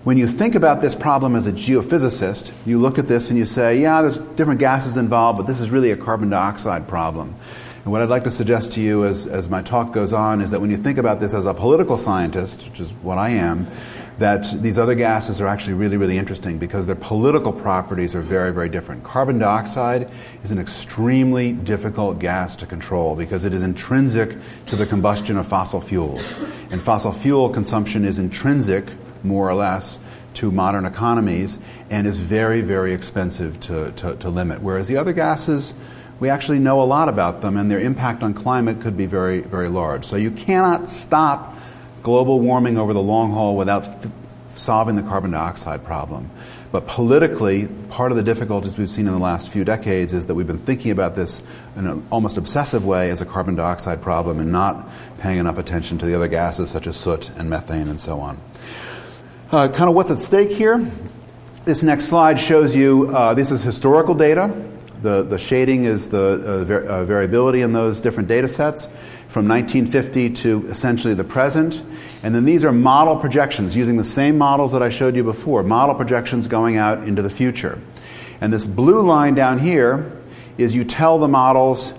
When 0.03 0.17
you 0.17 0.27
think 0.27 0.55
about 0.55 0.81
this 0.81 0.95
problem 0.95 1.35
as 1.35 1.45
a 1.45 1.51
geophysicist, 1.51 2.51
you 2.65 2.79
look 2.79 2.97
at 2.97 3.07
this 3.07 3.29
and 3.29 3.37
you 3.37 3.45
say, 3.45 3.79
yeah, 3.79 4.01
there's 4.01 4.17
different 4.17 4.59
gases 4.59 4.97
involved, 4.97 5.37
but 5.37 5.45
this 5.45 5.61
is 5.61 5.69
really 5.69 5.91
a 5.91 5.97
carbon 5.97 6.29
dioxide 6.31 6.87
problem. 6.87 7.35
And 7.83 7.91
what 7.91 8.01
I'd 8.03 8.09
like 8.09 8.25
to 8.25 8.31
suggest 8.31 8.73
to 8.73 8.81
you 8.81 9.05
as, 9.05 9.25
as 9.25 9.49
my 9.49 9.63
talk 9.63 9.91
goes 9.91 10.13
on 10.13 10.41
is 10.41 10.51
that 10.51 10.61
when 10.61 10.69
you 10.69 10.77
think 10.77 10.99
about 10.99 11.19
this 11.19 11.33
as 11.33 11.47
a 11.47 11.53
political 11.53 11.97
scientist, 11.97 12.67
which 12.69 12.79
is 12.79 12.91
what 13.01 13.17
I 13.17 13.29
am, 13.31 13.67
that 14.19 14.53
these 14.61 14.77
other 14.77 14.93
gases 14.93 15.41
are 15.41 15.47
actually 15.47 15.73
really, 15.73 15.97
really 15.97 16.19
interesting 16.19 16.59
because 16.59 16.85
their 16.85 16.95
political 16.95 17.51
properties 17.51 18.13
are 18.13 18.21
very, 18.21 18.53
very 18.53 18.69
different. 18.69 19.03
Carbon 19.03 19.39
dioxide 19.39 20.11
is 20.43 20.51
an 20.51 20.59
extremely 20.59 21.53
difficult 21.53 22.19
gas 22.19 22.55
to 22.57 22.67
control 22.67 23.15
because 23.15 23.45
it 23.45 23.53
is 23.53 23.63
intrinsic 23.63 24.37
to 24.67 24.75
the 24.75 24.85
combustion 24.85 25.35
of 25.35 25.47
fossil 25.47 25.81
fuels. 25.81 26.33
And 26.69 26.79
fossil 26.79 27.11
fuel 27.11 27.49
consumption 27.49 28.05
is 28.05 28.19
intrinsic, 28.19 28.85
more 29.23 29.49
or 29.49 29.55
less, 29.55 29.97
to 30.35 30.51
modern 30.51 30.85
economies 30.85 31.57
and 31.89 32.05
is 32.05 32.19
very, 32.19 32.61
very 32.61 32.93
expensive 32.93 33.59
to, 33.61 33.91
to, 33.93 34.15
to 34.17 34.29
limit. 34.29 34.61
Whereas 34.61 34.87
the 34.87 34.97
other 34.97 35.13
gases, 35.13 35.73
we 36.21 36.29
actually 36.29 36.59
know 36.59 36.79
a 36.81 36.85
lot 36.85 37.09
about 37.09 37.41
them, 37.41 37.57
and 37.57 37.69
their 37.69 37.79
impact 37.79 38.21
on 38.21 38.35
climate 38.35 38.79
could 38.79 38.95
be 38.95 39.07
very, 39.07 39.41
very 39.41 39.67
large. 39.67 40.05
So 40.05 40.17
you 40.17 40.29
cannot 40.29 40.87
stop 40.87 41.57
global 42.03 42.39
warming 42.39 42.77
over 42.77 42.93
the 42.93 43.01
long 43.01 43.31
haul 43.31 43.57
without 43.57 44.03
th- 44.03 44.13
solving 44.55 44.95
the 44.95 45.01
carbon 45.01 45.31
dioxide 45.31 45.83
problem. 45.83 46.29
But 46.71 46.85
politically, 46.85 47.67
part 47.89 48.11
of 48.11 48.17
the 48.17 48.23
difficulties 48.23 48.77
we've 48.77 48.87
seen 48.87 49.07
in 49.07 49.13
the 49.13 49.19
last 49.19 49.49
few 49.49 49.65
decades 49.65 50.13
is 50.13 50.27
that 50.27 50.35
we've 50.35 50.45
been 50.45 50.59
thinking 50.59 50.91
about 50.91 51.15
this 51.15 51.41
in 51.75 51.87
an 51.87 52.05
almost 52.11 52.37
obsessive 52.37 52.85
way 52.85 53.09
as 53.09 53.21
a 53.21 53.25
carbon 53.25 53.55
dioxide 53.55 53.99
problem 53.99 54.39
and 54.39 54.51
not 54.51 54.87
paying 55.17 55.39
enough 55.39 55.57
attention 55.57 55.97
to 55.97 56.05
the 56.05 56.13
other 56.13 56.27
gases 56.27 56.69
such 56.69 56.85
as 56.85 56.95
soot 56.95 57.31
and 57.31 57.49
methane 57.49 57.87
and 57.87 57.99
so 57.99 58.19
on. 58.19 58.37
Uh, 59.51 59.67
kind 59.69 59.89
of 59.89 59.95
what's 59.95 60.11
at 60.11 60.19
stake 60.19 60.51
here. 60.51 60.87
This 61.65 61.81
next 61.81 62.05
slide 62.05 62.39
shows 62.39 62.75
you 62.75 63.09
uh, 63.09 63.33
this 63.33 63.49
is 63.51 63.63
historical 63.63 64.13
data. 64.13 64.70
The, 65.01 65.23
the 65.23 65.39
shading 65.39 65.85
is 65.85 66.09
the 66.09 66.23
uh, 66.23 66.63
var- 66.63 66.83
uh, 66.83 67.05
variability 67.05 67.61
in 67.61 67.73
those 67.73 68.01
different 68.01 68.29
data 68.29 68.47
sets 68.47 68.85
from 69.27 69.47
1950 69.47 70.29
to 70.29 70.67
essentially 70.67 71.13
the 71.13 71.23
present. 71.23 71.81
And 72.21 72.35
then 72.35 72.45
these 72.45 72.63
are 72.65 72.71
model 72.71 73.15
projections 73.17 73.75
using 73.75 73.97
the 73.97 74.03
same 74.03 74.37
models 74.37 74.73
that 74.73 74.83
I 74.83 74.89
showed 74.89 75.15
you 75.15 75.23
before, 75.23 75.63
model 75.63 75.95
projections 75.95 76.47
going 76.47 76.77
out 76.77 77.03
into 77.03 77.21
the 77.21 77.29
future. 77.29 77.79
And 78.41 78.51
this 78.51 78.67
blue 78.67 79.01
line 79.01 79.33
down 79.33 79.59
here 79.59 80.11
is 80.57 80.75
you 80.75 80.83
tell 80.83 81.17
the 81.17 81.27
models 81.27 81.93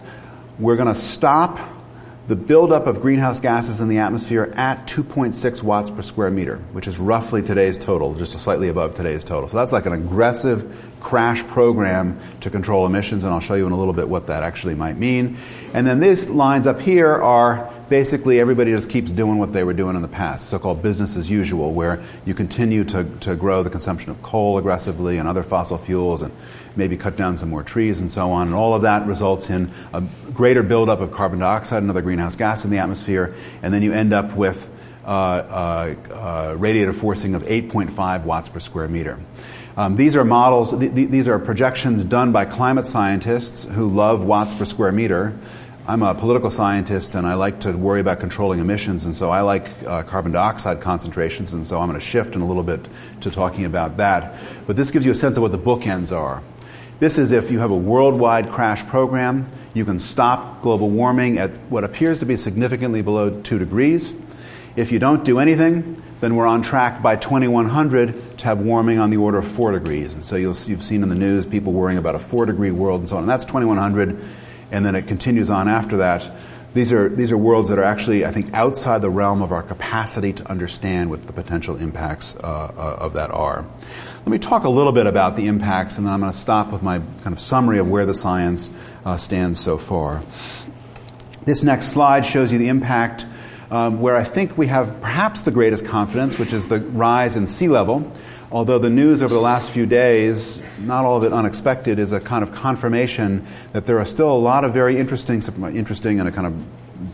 we're 0.59 0.77
going 0.77 0.89
to 0.89 0.95
stop 0.95 1.59
the 2.29 2.37
buildup 2.37 2.87
of 2.87 3.01
greenhouse 3.01 3.41
gases 3.41 3.81
in 3.81 3.89
the 3.89 3.99
atmosphere 3.99 4.53
at 4.57 4.87
2.6 4.87 5.63
watts 5.63 5.91
per 5.91 6.03
square 6.03 6.31
meter, 6.31 6.59
which 6.73 6.87
is 6.87 6.99
roughly 6.99 7.43
today's 7.43 7.77
total, 7.77 8.15
just 8.15 8.39
slightly 8.39 8.69
above 8.69 8.95
today's 8.95 9.25
total. 9.25 9.49
So 9.49 9.57
that's 9.57 9.73
like 9.73 9.87
an 9.87 9.93
aggressive 9.93 10.93
crash 11.01 11.45
program 11.49 12.19
to 12.41 12.51
control 12.51 12.87
emissions, 12.87 13.25
and 13.25 13.33
I'll 13.33 13.41
show 13.41 13.55
you 13.55 13.67
in 13.67 13.73
a 13.73 13.79
little 13.79 13.93
bit 13.93 14.09
what 14.09 14.29
that 14.29 14.45
actually 14.45 14.77
might 14.77 14.97
mean. 14.97 15.37
And 15.75 15.85
then 15.85 15.99
these 15.99 16.29
lines 16.31 16.69
up 16.69 16.81
here 16.81 17.13
are 17.13 17.69
basically 17.93 18.41
everybody 18.41 18.71
just 18.71 18.89
keeps 18.89 19.13
doing 19.13 19.37
what 19.37 19.53
they 19.53 19.65
were 19.65 19.75
doing 19.75 19.97
in 19.97 20.01
the 20.01 20.09
past, 20.09 20.49
so 20.49 20.59
called 20.59 20.81
business 20.81 21.15
as 21.15 21.29
usual, 21.29 21.75
where 21.75 22.03
you 22.25 22.33
continue 22.33 22.85
to, 22.85 23.05
to 23.21 23.37
grow 23.37 23.63
the 23.63 23.69
consumption 23.69 24.11
of 24.11 24.23
coal 24.23 24.57
aggressively 24.57 25.19
and 25.19 25.29
other 25.29 25.43
fossil 25.43 25.77
fuels 25.77 26.23
and 26.23 26.33
maybe 26.75 26.97
cut 26.97 27.19
down 27.19 27.37
some 27.37 27.51
more 27.51 27.63
trees 27.63 28.01
and 28.01 28.11
so 28.11 28.31
on. 28.31 28.47
And 28.47 28.57
all 28.57 28.73
of 28.75 28.81
that 28.81 29.07
results 29.07 29.51
in 29.51 29.71
a 29.93 30.03
greater 30.33 30.63
buildup 30.63 31.01
of 31.01 31.13
carbon 31.13 31.41
dioxide 31.41 31.83
and 31.83 31.91
other 31.91 32.01
greenhouse 32.01 32.35
gas 32.35 32.65
in 32.65 32.71
the 32.71 32.79
atmosphere, 32.79 33.35
and 33.63 33.75
then 33.75 33.83
you 33.83 33.93
end 33.93 34.15
up 34.15 34.35
with 34.35 34.71
uh, 35.05 35.09
uh, 35.09 35.95
uh, 36.11 36.57
radiative 36.57 36.95
forcing 36.95 37.35
of 37.35 37.43
8.5 37.43 38.25
watts 38.25 38.49
per 38.49 38.59
square 38.59 38.89
meter. 38.89 39.19
Um, 39.77 39.97
these 39.97 40.17
are 40.17 40.25
models, 40.25 40.71
th- 40.79 40.95
th- 40.95 41.11
these 41.11 41.29
are 41.29 41.39
projections 41.39 42.05
done 42.05 42.33
by 42.33 42.47
climate 42.47 42.87
scientists 42.87 43.65
who 43.65 43.87
love 43.87 44.25
watts 44.25 44.55
per 44.55 44.65
square 44.65 44.93
meter. 44.93 45.39
I'm 45.85 46.05
a 46.05 46.15
political 46.15 46.49
scientist 46.49 47.17
and 47.17 47.27
I 47.27 47.35
like 47.35 47.59
to 47.61 47.73
worry 47.73 47.99
about 47.99 48.21
controlling 48.21 48.61
emissions, 48.61 49.05
and 49.05 49.13
so 49.13 49.31
I 49.31 49.41
like 49.41 49.67
uh, 49.85 50.05
carbon 50.05 50.31
dioxide 50.31 50.81
concentrations, 50.81 51.55
and 51.55 51.67
so 51.67 51.81
I'm 51.81 51.89
going 51.89 51.99
to 51.99 52.07
shift 52.07 52.37
in 52.37 52.41
a 52.41 52.47
little 52.47 52.63
bit 52.63 52.87
to 53.23 53.33
talking 53.33 53.65
about 53.65 53.97
that. 53.97 54.39
But 54.69 54.77
this 54.77 54.93
gives 54.93 55.05
you 55.05 55.11
a 55.11 55.15
sense 55.17 55.37
of 55.37 55.43
what 55.43 55.51
the 55.51 55.59
bookends 55.59 56.17
are. 56.17 56.41
This 57.01 57.19
is 57.19 57.33
if 57.33 57.51
you 57.51 57.59
have 57.59 57.73
a 57.73 57.77
worldwide 57.77 58.49
crash 58.49 58.87
program, 58.87 59.49
you 59.75 59.85
can 59.85 59.99
stop 59.99 60.63
global 60.63 60.89
warming 60.89 61.39
at 61.39 61.51
what 61.69 61.83
appears 61.83 62.21
to 62.21 62.27
be 62.27 62.37
significantly 62.37 63.03
below 63.03 63.31
2 63.31 63.59
degrees. 63.59 64.13
If 64.77 64.93
you 64.93 65.01
don't 65.01 65.25
do 65.25 65.41
anything, 65.41 66.01
then 66.21 66.37
we're 66.37 66.47
on 66.47 66.63
track 66.63 67.03
by 67.03 67.17
2100 67.17 68.39
to 68.39 68.45
have 68.45 68.61
warming 68.61 69.01
on 69.01 69.11
the 69.11 69.17
order 69.17 69.39
of 69.39 69.49
4 69.49 69.73
degrees. 69.73 70.15
And 70.15 70.23
so 70.23 70.37
you'll, 70.37 70.57
you've 70.65 70.85
seen 70.85 71.03
in 71.03 71.09
the 71.09 71.17
news 71.17 71.45
people 71.45 71.73
worrying 71.73 71.99
about 71.99 72.15
a 72.15 72.21
4 72.21 72.47
degree 72.47 72.71
world 72.71 73.01
and 73.01 73.09
so 73.09 73.17
on. 73.17 73.25
And 73.25 73.29
that's 73.29 73.45
2100 73.47 74.23
and 74.73 74.85
then 74.85 74.95
it 74.95 75.07
continues 75.07 75.51
on 75.51 75.69
after 75.69 75.99
that. 75.99 76.29
These 76.75 76.93
are, 76.93 77.09
these 77.11 77.31
are 77.31 77.37
worlds 77.37 77.69
that 77.69 77.79
are 77.79 77.85
actually, 77.85 78.25
I 78.25 78.31
think, 78.31 78.53
outside 78.55 79.03
the 79.03 79.11
realm 79.11 79.43
of 79.43 79.53
our 79.53 79.63
capacity 79.63 80.33
to 80.33 80.51
understand 80.51 81.11
what 81.11 81.27
the 81.27 81.33
potential 81.33 81.77
impacts 81.77 82.35
uh, 82.37 82.39
uh, 82.43 82.97
of 83.05 83.13
that 83.13 83.31
are. 83.31 83.67
Let 84.21 84.29
me 84.29 84.39
talk 84.39 84.65
a 84.65 84.71
little 84.71 84.93
bit 84.93 85.07
about 85.07 85.37
the 85.37 85.47
impacts, 85.47 85.99
and 85.99 86.07
then 86.07 86.15
I'm 86.15 86.21
going 86.21 86.33
to 86.33 86.39
stop 86.39 86.73
with 86.73 86.83
my 86.83 86.99
kind 86.99 87.35
of 87.35 87.41
summary 87.41 87.79
of 87.79 87.91
where 87.91 88.07
the 88.07 88.15
science 88.15 88.71
uh, 89.05 89.19
stands 89.19 89.61
so 89.61 89.77
far. 89.77 90.23
This 91.45 91.63
next 91.63 91.89
slide 91.89 92.25
shows 92.25 92.53
you 92.53 92.59
the 92.59 92.69
impact 92.69 93.27
um, 93.71 94.01
where 94.01 94.17
I 94.17 94.25
think 94.25 94.57
we 94.57 94.69
have 94.69 95.01
perhaps 95.01 95.41
the 95.43 95.51
greatest 95.51 95.85
confidence, 95.85 96.39
which 96.39 96.53
is 96.53 96.67
the 96.67 96.81
rise 96.81 97.37
in 97.37 97.47
sea 97.49 97.69
level 97.69 98.11
although 98.53 98.79
the 98.79 98.91
news 98.91 99.23
over 99.23 99.33
the 99.33 99.41
last 99.41 99.71
few 99.71 99.87
days, 99.87 100.61
not 100.79 101.05
all 101.05 101.17
of 101.17 101.25
it 101.25 101.33
unexpected, 101.33 101.99
is 101.99 102.13
a 102.13 102.21
kind 102.21 102.43
of 102.43 102.53
confirmation 102.53 103.45
that 103.73 103.87
there 103.87 103.99
are 103.99 104.05
still 104.05 104.31
a 104.31 104.39
lot 104.39 104.65
of 104.65 104.75
very 104.75 104.99
interesting, 104.99 105.43
interesting 105.75 106.19
in 106.19 106.27
a 106.27 106.33
kind 106.33 106.47
of 106.47 106.67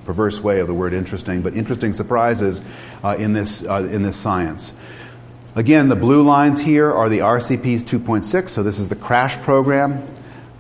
perverse 0.05 0.41
way 0.41 0.59
of 0.61 0.67
the 0.67 0.75
word 0.75 0.93
interesting, 0.93 1.41
but 1.41 1.55
interesting 1.55 1.93
surprises 1.93 2.61
uh, 3.05 3.17
in, 3.19 3.33
this, 3.33 3.65
uh, 3.65 3.89
in 3.91 4.03
this 4.03 4.17
science. 4.17 4.75
Again, 5.55 5.89
the 5.89 5.97
blue 5.97 6.23
lines 6.23 6.61
here 6.61 6.93
are 6.93 7.09
the 7.09 7.21
RCPs 7.21 7.83
2.6, 7.83 8.49
so 8.49 8.63
this 8.63 8.79
is 8.79 8.89
the 8.89 8.97
crash 8.97 9.37
program. 9.39 10.07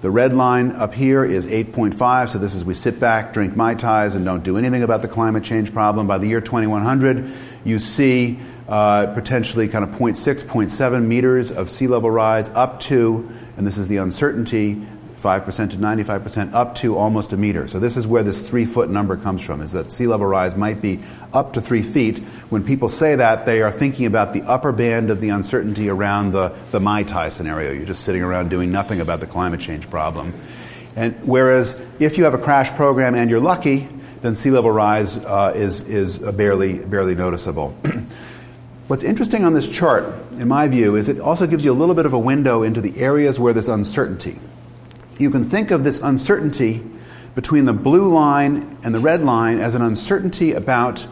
The 0.01 0.11
red 0.11 0.33
line 0.33 0.73
up 0.73 0.95
here 0.95 1.25
is 1.25 1.45
8.5, 1.45 2.29
so 2.29 2.38
this 2.38 2.55
is 2.55 2.64
we 2.64 2.75
sit 2.75 3.01
back, 3.01 3.33
drink 3.33 3.57
Mai 3.57 3.75
Tais, 3.75 4.14
and 4.14 4.25
don't 4.25 4.45
do 4.45 4.57
anything 4.57 4.85
about 4.85 5.03
the 5.03 5.09
climate 5.09 5.43
change 5.43 5.73
problem. 5.73 6.07
By 6.07 6.19
the 6.19 6.29
year 6.29 6.41
2100, 6.41 7.33
you 7.64 7.81
see 7.81 8.38
uh, 8.68 9.07
potentially 9.14 9.66
kind 9.66 9.83
of 9.83 9.90
0.6, 9.90 10.44
0.7 10.44 11.04
meters 11.07 11.50
of 11.50 11.70
sea 11.70 11.87
level 11.87 12.11
rise 12.11 12.50
up 12.50 12.78
to, 12.81 13.28
and 13.57 13.66
this 13.66 13.78
is 13.78 13.88
the 13.88 13.96
uncertainty, 13.96 14.87
5% 15.16 15.70
to 15.70 15.76
95%, 15.76 16.54
up 16.54 16.74
to 16.76 16.96
almost 16.96 17.33
a 17.33 17.37
meter. 17.37 17.66
So 17.66 17.81
this 17.81 17.96
is 17.96 18.07
where 18.07 18.22
this 18.22 18.40
three 18.40 18.64
foot 18.64 18.90
number 18.90 19.16
comes 19.16 19.42
from, 19.42 19.62
is 19.62 19.72
that 19.72 19.90
sea 19.90 20.07
level 20.07 20.26
rise 20.26 20.54
might 20.54 20.81
be 20.81 21.00
up 21.33 21.54
to 21.54 21.61
three 21.61 21.83
feet. 21.83 22.18
When 22.50 22.62
people 22.62 22.88
say 22.88 23.16
that, 23.16 23.46
they 23.46 23.62
are 23.62 23.72
thinking 23.72 24.07
about 24.07 24.33
the 24.33 24.42
upper 24.42 24.70
band 24.70 25.11
of 25.11 25.20
the 25.20 25.31
uncertainty 25.31 25.88
around 25.88 26.33
the, 26.33 26.50
the 26.70 26.78
Mai 26.78 27.02
Tai 27.02 27.31
scenario. 27.31 27.72
You're 27.72 27.87
just 27.87 28.04
sitting 28.04 28.22
around 28.22 28.50
doing 28.50 28.70
nothing 28.70 29.00
about 29.00 29.20
the 29.20 29.26
climate 29.26 29.61
change 29.61 29.90
problem. 29.90 30.35
And 30.94 31.14
whereas 31.26 31.81
if 31.98 32.18
you 32.18 32.24
have 32.24 32.35
a 32.35 32.38
crash 32.38 32.70
program 32.72 33.14
and 33.14 33.31
you're 33.31 33.40
lucky, 33.40 33.88
then 34.20 34.35
sea 34.35 34.50
level 34.50 34.70
rise 34.70 35.16
uh, 35.16 35.52
is, 35.54 35.83
is 35.83 36.18
barely, 36.18 36.78
barely 36.78 37.14
noticeable. 37.14 37.76
What's 38.88 39.03
interesting 39.03 39.44
on 39.44 39.53
this 39.53 39.68
chart, 39.68 40.07
in 40.38 40.48
my 40.48 40.66
view, 40.66 40.96
is 40.96 41.11
it 41.11 41.20
also 41.20 41.46
gives 41.46 41.62
you 41.62 41.70
a 41.70 41.74
little 41.74 41.94
bit 41.94 42.07
of 42.07 42.14
a 42.14 42.18
window 42.18 42.62
into 42.62 42.81
the 42.81 42.98
areas 42.98 43.38
where 43.38 43.53
there's 43.53 43.68
uncertainty. 43.68 44.40
You 45.18 45.31
can 45.31 45.44
think 45.44 45.70
of 45.70 45.85
this 45.85 46.01
uncertainty 46.01 46.83
between 47.35 47.66
the 47.66 47.74
blue 47.74 48.09
line 48.09 48.79
and 48.83 48.94
the 48.94 48.98
red 48.98 49.22
line 49.22 49.59
as 49.59 49.74
an 49.74 49.83
uncertainty 49.83 50.53
about 50.53 51.07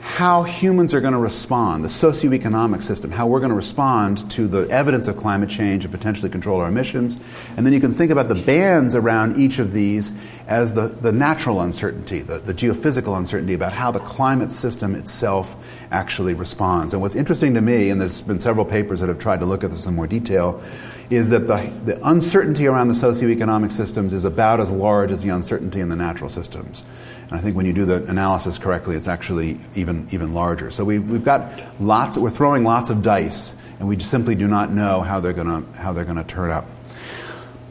how 0.00 0.44
humans 0.44 0.94
are 0.94 1.02
going 1.02 1.12
to 1.12 1.18
respond, 1.18 1.84
the 1.84 1.88
socioeconomic 1.88 2.82
system, 2.82 3.10
how 3.10 3.26
we're 3.26 3.40
going 3.40 3.50
to 3.50 3.56
respond 3.56 4.30
to 4.30 4.48
the 4.48 4.66
evidence 4.70 5.06
of 5.06 5.18
climate 5.18 5.50
change 5.50 5.84
and 5.84 5.92
potentially 5.92 6.30
control 6.30 6.58
our 6.60 6.68
emissions. 6.68 7.18
And 7.58 7.66
then 7.66 7.74
you 7.74 7.80
can 7.80 7.92
think 7.92 8.12
about 8.12 8.28
the 8.28 8.34
bands 8.34 8.94
around 8.94 9.38
each 9.38 9.58
of 9.58 9.72
these 9.72 10.12
as 10.46 10.74
the, 10.74 10.88
the 10.88 11.12
natural 11.12 11.62
uncertainty, 11.62 12.20
the, 12.20 12.38
the 12.38 12.52
geophysical 12.52 13.16
uncertainty 13.16 13.54
about 13.54 13.72
how 13.72 13.90
the 13.90 14.00
climate 14.00 14.52
system 14.52 14.94
itself 14.94 15.56
actually 15.90 16.34
responds. 16.34 16.92
And 16.92 17.00
what's 17.00 17.14
interesting 17.14 17.54
to 17.54 17.62
me, 17.62 17.88
and 17.88 18.00
there's 18.00 18.20
been 18.20 18.38
several 18.38 18.66
papers 18.66 19.00
that 19.00 19.08
have 19.08 19.18
tried 19.18 19.40
to 19.40 19.46
look 19.46 19.64
at 19.64 19.70
this 19.70 19.86
in 19.86 19.94
more 19.94 20.06
detail, 20.06 20.62
is 21.08 21.30
that 21.30 21.46
the, 21.46 21.72
the 21.84 22.08
uncertainty 22.08 22.66
around 22.66 22.88
the 22.88 22.94
socioeconomic 22.94 23.72
systems 23.72 24.12
is 24.12 24.24
about 24.24 24.60
as 24.60 24.70
large 24.70 25.10
as 25.10 25.22
the 25.22 25.30
uncertainty 25.30 25.80
in 25.80 25.88
the 25.88 25.96
natural 25.96 26.28
systems. 26.28 26.84
And 27.22 27.32
I 27.32 27.38
think 27.38 27.56
when 27.56 27.64
you 27.64 27.72
do 27.72 27.86
the 27.86 28.04
analysis 28.04 28.58
correctly, 28.58 28.96
it's 28.96 29.08
actually 29.08 29.58
even, 29.74 30.06
even 30.10 30.34
larger. 30.34 30.70
So 30.70 30.84
we, 30.84 30.98
we've 30.98 31.24
got 31.24 31.52
lots, 31.80 32.18
we're 32.18 32.30
throwing 32.30 32.64
lots 32.64 32.90
of 32.90 33.02
dice, 33.02 33.54
and 33.78 33.88
we 33.88 33.98
simply 33.98 34.34
do 34.34 34.46
not 34.46 34.72
know 34.72 35.00
how 35.00 35.20
they're 35.20 35.32
going 35.32 35.64
to 35.64 35.78
how 35.78 35.92
they're 35.92 36.04
going 36.04 36.16
to 36.16 36.24
turn 36.24 36.50
up. 36.50 36.66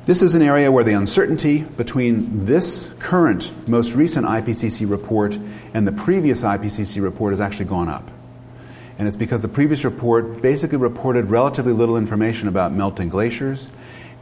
This 0.06 0.22
is 0.22 0.36
an 0.36 0.42
area 0.42 0.70
where 0.70 0.84
the 0.84 0.92
uncertainty 0.92 1.62
between 1.62 2.44
this 2.46 2.94
current, 3.00 3.54
most 3.70 3.96
recent 3.96 4.26
IPCC 4.26 4.90
report 4.90 5.40
and 5.74 5.88
the 5.88 5.94
previous 5.94 6.44
IPCC 6.44 7.02
report 7.02 7.32
has 7.32 7.40
actually 7.40 7.68
gone 7.68 7.88
up. 7.88 8.12
And 9.00 9.08
it's 9.08 9.16
because 9.16 9.44
the 9.44 9.48
previous 9.48 9.86
report 9.86 10.42
basically 10.42 10.78
reported 10.78 11.30
relatively 11.30 11.72
little 11.72 11.96
information 11.96 12.50
about 12.50 12.74
melting 12.74 13.08
glaciers 13.08 13.70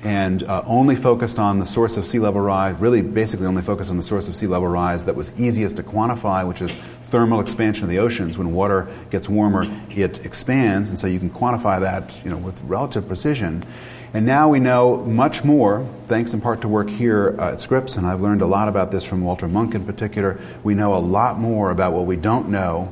and 0.03 0.43
uh, 0.43 0.63
only 0.67 0.95
focused 0.95 1.39
on 1.39 1.57
the 1.57 1.65
source 1.65 1.97
of 1.97 2.05
sea 2.05 2.19
level 2.19 2.41
rise, 2.41 2.75
really 2.75 3.01
basically 3.01 3.47
only 3.47 3.63
focused 3.63 3.89
on 3.89 3.97
the 3.97 4.03
source 4.03 4.27
of 4.27 4.35
sea 4.35 4.47
level 4.47 4.67
rise 4.67 5.05
that 5.05 5.15
was 5.15 5.31
easiest 5.39 5.77
to 5.77 5.83
quantify, 5.83 6.47
which 6.47 6.61
is 6.61 6.73
thermal 6.73 7.39
expansion 7.39 7.85
of 7.85 7.89
the 7.89 7.97
oceans. 7.97 8.37
When 8.37 8.53
water 8.53 8.87
gets 9.09 9.27
warmer, 9.27 9.65
it 9.89 10.23
expands, 10.25 10.91
and 10.91 10.99
so 10.99 11.07
you 11.07 11.17
can 11.17 11.31
quantify 11.31 11.79
that 11.79 12.19
you 12.23 12.29
know, 12.29 12.37
with 12.37 12.61
relative 12.61 13.07
precision. 13.07 13.65
And 14.13 14.25
now 14.25 14.49
we 14.49 14.59
know 14.59 14.97
much 14.97 15.45
more, 15.45 15.87
thanks 16.07 16.33
in 16.33 16.41
part 16.41 16.61
to 16.61 16.67
work 16.67 16.89
here 16.89 17.33
uh, 17.39 17.53
at 17.53 17.61
Scripps, 17.61 17.95
and 17.95 18.05
I've 18.05 18.19
learned 18.19 18.41
a 18.41 18.45
lot 18.45 18.67
about 18.67 18.91
this 18.91 19.05
from 19.05 19.21
Walter 19.21 19.47
Munk 19.47 19.73
in 19.73 19.85
particular. 19.85 20.37
We 20.65 20.75
know 20.75 20.95
a 20.95 20.99
lot 20.99 21.39
more 21.39 21.71
about 21.71 21.93
what 21.93 22.05
we 22.05 22.17
don't 22.17 22.49
know 22.49 22.91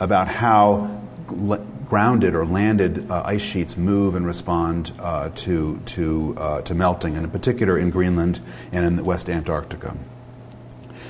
about 0.00 0.26
how 0.26 1.02
grounded 1.84 2.34
or 2.34 2.46
landed 2.46 3.10
uh, 3.10 3.24
ice 3.26 3.42
sheets 3.42 3.76
move 3.76 4.14
and 4.14 4.24
respond 4.24 4.92
uh, 4.98 5.28
to, 5.34 5.82
to, 5.84 6.34
uh, 6.38 6.62
to 6.62 6.74
melting, 6.74 7.14
and 7.14 7.24
in 7.24 7.30
particular 7.30 7.76
in 7.76 7.90
Greenland 7.90 8.40
and 8.72 8.86
in 8.86 8.96
the 8.96 9.04
West 9.04 9.28
Antarctica. 9.28 9.94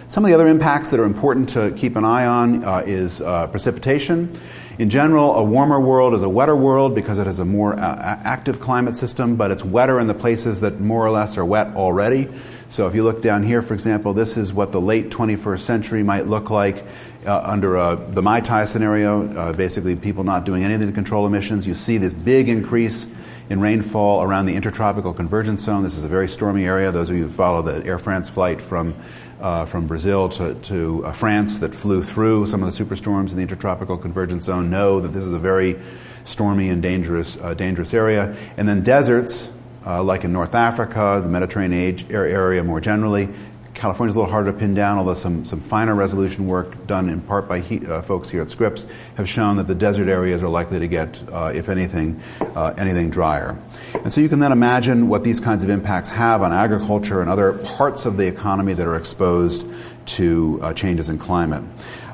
Some 0.08 0.24
of 0.24 0.28
the 0.28 0.34
other 0.34 0.48
impacts 0.48 0.90
that 0.90 0.98
are 0.98 1.04
important 1.04 1.48
to 1.50 1.70
keep 1.76 1.94
an 1.94 2.04
eye 2.04 2.26
on 2.26 2.64
uh, 2.64 2.82
is 2.84 3.20
precipitation. 3.20 4.36
In 4.76 4.90
general, 4.90 5.36
a 5.36 5.44
warmer 5.44 5.78
world 5.78 6.14
is 6.14 6.22
a 6.22 6.28
wetter 6.28 6.56
world 6.56 6.96
because 6.96 7.20
it 7.20 7.26
has 7.26 7.38
a 7.38 7.44
more 7.44 7.74
uh, 7.78 8.20
active 8.24 8.58
climate 8.58 8.96
system, 8.96 9.36
but 9.36 9.52
it's 9.52 9.64
wetter 9.64 10.00
in 10.00 10.08
the 10.08 10.14
places 10.14 10.60
that 10.62 10.80
more 10.80 11.06
or 11.06 11.10
less 11.10 11.38
are 11.38 11.44
wet 11.44 11.68
already. 11.76 12.28
So 12.70 12.88
if 12.88 12.94
you 12.96 13.04
look 13.04 13.22
down 13.22 13.44
here, 13.44 13.62
for 13.62 13.72
example, 13.72 14.14
this 14.14 14.36
is 14.36 14.52
what 14.52 14.72
the 14.72 14.80
late 14.80 15.10
21st 15.10 15.60
century 15.60 16.02
might 16.02 16.26
look 16.26 16.50
like 16.50 16.84
uh, 17.24 17.40
under 17.44 17.76
uh, 17.76 17.94
the 17.94 18.20
Mai 18.20 18.40
Tai 18.40 18.64
scenario, 18.64 19.32
uh, 19.36 19.52
basically 19.52 19.94
people 19.94 20.24
not 20.24 20.44
doing 20.44 20.64
anything 20.64 20.88
to 20.88 20.92
control 20.92 21.24
emissions. 21.24 21.68
You 21.68 21.74
see 21.74 21.98
this 21.98 22.12
big 22.12 22.48
increase 22.48 23.06
in 23.50 23.60
rainfall 23.60 24.22
around 24.24 24.46
the 24.46 24.56
intertropical 24.56 25.12
convergence 25.12 25.62
zone. 25.62 25.84
This 25.84 25.96
is 25.96 26.02
a 26.02 26.08
very 26.08 26.26
stormy 26.26 26.66
area. 26.66 26.90
Those 26.90 27.10
of 27.10 27.16
you 27.16 27.24
who 27.24 27.30
follow 27.30 27.62
the 27.62 27.86
Air 27.86 27.98
France 27.98 28.28
flight 28.28 28.60
from, 28.60 28.94
uh, 29.40 29.64
from 29.64 29.86
Brazil 29.86 30.28
to, 30.28 30.54
to 30.54 31.04
uh, 31.04 31.12
France 31.12 31.58
that 31.58 31.74
flew 31.74 32.02
through 32.02 32.46
some 32.46 32.62
of 32.62 32.72
the 32.72 32.84
superstorms 32.84 33.30
in 33.30 33.36
the 33.36 33.42
intertropical 33.42 33.98
convergence 33.98 34.44
zone 34.44 34.70
know 34.70 35.00
that 35.00 35.08
this 35.08 35.24
is 35.24 35.32
a 35.32 35.38
very 35.38 35.78
stormy 36.24 36.68
and 36.68 36.82
dangerous, 36.82 37.36
uh, 37.38 37.54
dangerous 37.54 37.92
area. 37.94 38.36
And 38.56 38.68
then 38.68 38.82
deserts, 38.82 39.50
uh, 39.86 40.02
like 40.02 40.24
in 40.24 40.32
North 40.32 40.54
Africa, 40.54 41.20
the 41.22 41.28
Mediterranean 41.28 41.98
area 42.10 42.64
more 42.64 42.80
generally. 42.80 43.28
California 43.74 44.10
is 44.10 44.16
a 44.16 44.20
little 44.20 44.32
harder 44.32 44.52
to 44.52 44.58
pin 44.58 44.72
down, 44.72 44.98
although 44.98 45.14
some, 45.14 45.44
some 45.44 45.60
finer 45.60 45.94
resolution 45.94 46.46
work 46.46 46.86
done 46.86 47.08
in 47.08 47.20
part 47.20 47.48
by 47.48 47.60
he, 47.60 47.84
uh, 47.86 48.00
folks 48.02 48.30
here 48.30 48.40
at 48.40 48.48
Scripps 48.48 48.86
have 49.16 49.28
shown 49.28 49.56
that 49.56 49.66
the 49.66 49.74
desert 49.74 50.08
areas 50.08 50.42
are 50.42 50.48
likely 50.48 50.78
to 50.78 50.88
get, 50.88 51.22
uh, 51.32 51.52
if 51.54 51.68
anything, 51.68 52.20
uh, 52.40 52.72
anything 52.78 53.10
drier. 53.10 53.58
And 53.94 54.12
so 54.12 54.20
you 54.20 54.28
can 54.28 54.38
then 54.38 54.52
imagine 54.52 55.08
what 55.08 55.24
these 55.24 55.40
kinds 55.40 55.64
of 55.64 55.70
impacts 55.70 56.08
have 56.10 56.40
on 56.42 56.52
agriculture 56.52 57.20
and 57.20 57.28
other 57.28 57.52
parts 57.52 58.06
of 58.06 58.16
the 58.16 58.26
economy 58.26 58.74
that 58.74 58.86
are 58.86 58.96
exposed 58.96 59.66
to 60.06 60.60
uh, 60.62 60.72
changes 60.72 61.08
in 61.08 61.18
climate. 61.18 61.64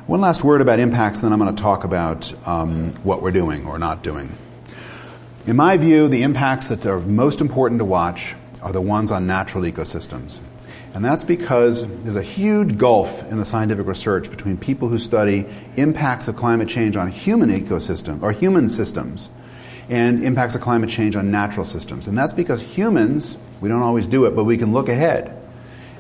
One 0.07 0.21
last 0.21 0.43
word 0.43 0.61
about 0.61 0.81
impacts, 0.81 1.21
then 1.21 1.33
I'm 1.33 1.39
going 1.39 1.55
to 1.55 1.63
talk 1.63 1.85
about 1.85 2.33
um, 2.49 2.91
what 3.05 3.23
we're 3.23 3.31
doing 3.31 3.67
or 3.67 3.79
not 3.79 4.03
doing. 4.03 4.37
In 5.47 5.57
my 5.57 5.77
view, 5.77 6.09
the 6.09 6.23
impacts 6.23 6.69
that 6.69 6.85
are 6.87 6.99
most 6.99 7.41
important 7.41 7.79
to 7.79 7.85
watch 7.85 8.35
are 8.63 8.73
the 8.73 8.81
ones 8.81 9.11
on 9.11 9.27
natural 9.27 9.65
ecosystems. 9.65 10.41
And 10.93 11.05
that's 11.05 11.23
because 11.23 11.87
there's 12.03 12.17
a 12.17 12.23
huge 12.23 12.77
gulf 12.77 13.23
in 13.31 13.39
the 13.39 13.45
scientific 13.45 13.87
research 13.87 14.29
between 14.29 14.57
people 14.57 14.89
who 14.89 14.99
study 14.99 15.47
impacts 15.77 16.27
of 16.27 16.35
climate 16.37 16.69
change 16.69 16.97
on 16.97 17.09
human 17.09 17.49
ecosystems 17.49 18.23
or 18.23 18.33
human 18.33 18.69
systems 18.69 19.31
and 19.89 20.25
impacts 20.25 20.55
of 20.55 20.61
climate 20.61 20.91
change 20.91 21.15
on 21.15 21.31
natural 21.31 21.65
systems. 21.65 22.09
And 22.09 22.19
that's 22.19 22.33
because 22.33 22.61
humans, 22.61 23.39
we 23.61 23.69
don't 23.69 23.83
always 23.83 24.07
do 24.07 24.25
it, 24.25 24.35
but 24.35 24.45
we 24.45 24.57
can 24.57 24.73
look 24.73 24.89
ahead 24.89 25.37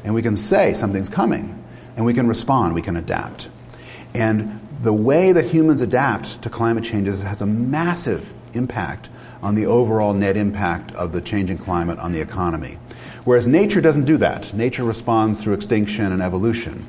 and 0.04 0.14
we 0.14 0.22
can 0.22 0.34
say 0.34 0.74
something's 0.74 1.08
coming 1.08 1.62
and 1.96 2.04
we 2.04 2.14
can 2.14 2.26
respond, 2.26 2.74
we 2.74 2.82
can 2.82 2.96
adapt. 2.96 3.48
And 4.14 4.60
the 4.82 4.92
way 4.92 5.32
that 5.32 5.44
humans 5.44 5.82
adapt 5.82 6.42
to 6.42 6.50
climate 6.50 6.84
changes 6.84 7.22
has 7.22 7.42
a 7.42 7.46
massive 7.46 8.32
impact 8.54 9.08
on 9.42 9.54
the 9.54 9.66
overall 9.66 10.14
net 10.14 10.36
impact 10.36 10.92
of 10.92 11.12
the 11.12 11.20
changing 11.20 11.58
climate 11.58 11.98
on 11.98 12.12
the 12.12 12.20
economy. 12.20 12.78
Whereas 13.24 13.46
nature 13.46 13.80
doesn't 13.80 14.04
do 14.04 14.16
that. 14.18 14.52
Nature 14.54 14.84
responds 14.84 15.42
through 15.42 15.54
extinction 15.54 16.12
and 16.12 16.22
evolution. 16.22 16.86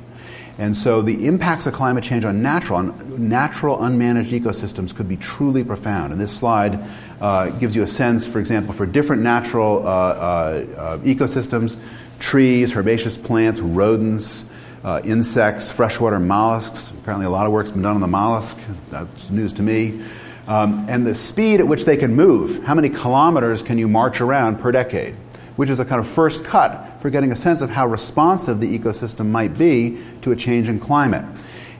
And 0.58 0.76
so 0.76 1.02
the 1.02 1.26
impacts 1.26 1.66
of 1.66 1.72
climate 1.72 2.04
change 2.04 2.24
on 2.24 2.42
natural, 2.42 2.78
on 2.78 3.28
natural 3.28 3.78
unmanaged 3.78 4.38
ecosystems 4.38 4.94
could 4.94 5.08
be 5.08 5.16
truly 5.16 5.64
profound. 5.64 6.12
And 6.12 6.20
this 6.20 6.36
slide 6.36 6.78
uh, 7.20 7.50
gives 7.50 7.74
you 7.74 7.82
a 7.82 7.86
sense, 7.86 8.26
for 8.26 8.38
example, 8.38 8.74
for 8.74 8.84
different 8.86 9.22
natural 9.22 9.86
uh, 9.86 9.90
uh, 9.90 10.98
ecosystems 10.98 11.76
trees, 12.18 12.76
herbaceous 12.76 13.16
plants, 13.16 13.60
rodents, 13.60 14.44
uh, 14.84 15.00
insects, 15.04 15.70
freshwater 15.70 16.20
mollusks. 16.20 16.90
Apparently, 16.90 17.26
a 17.26 17.30
lot 17.30 17.46
of 17.46 17.52
work's 17.52 17.72
been 17.72 17.82
done 17.82 17.94
on 17.94 18.00
the 18.00 18.06
mollusk. 18.06 18.58
That's 18.90 19.30
news 19.30 19.52
to 19.54 19.62
me 19.62 20.02
um, 20.46 20.86
and 20.88 21.06
the 21.06 21.14
speed 21.14 21.60
at 21.60 21.66
which 21.66 21.84
they 21.84 21.96
can 21.96 22.14
move. 22.14 22.64
How 22.64 22.74
many 22.74 22.88
kilometers 22.88 23.62
can 23.62 23.78
you 23.78 23.88
march 23.88 24.20
around 24.20 24.58
per 24.58 24.72
decade? 24.72 25.14
Which 25.56 25.70
is 25.70 25.78
a 25.78 25.84
kind 25.84 26.00
of 26.00 26.06
first 26.06 26.44
cut 26.44 27.00
for 27.00 27.10
getting 27.10 27.32
a 27.32 27.36
sense 27.36 27.60
of 27.60 27.70
how 27.70 27.86
responsive 27.86 28.60
the 28.60 28.78
ecosystem 28.78 29.26
might 29.26 29.56
be 29.58 29.98
to 30.22 30.32
a 30.32 30.36
change 30.36 30.68
in 30.68 30.80
climate. 30.80 31.24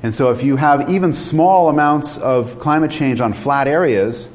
And 0.02 0.14
so, 0.14 0.30
if 0.30 0.42
you 0.42 0.56
have 0.56 0.90
even 0.90 1.12
small 1.12 1.68
amounts 1.68 2.18
of 2.18 2.58
climate 2.58 2.90
change 2.90 3.20
on 3.20 3.32
flat 3.32 3.68
areas, 3.68 4.28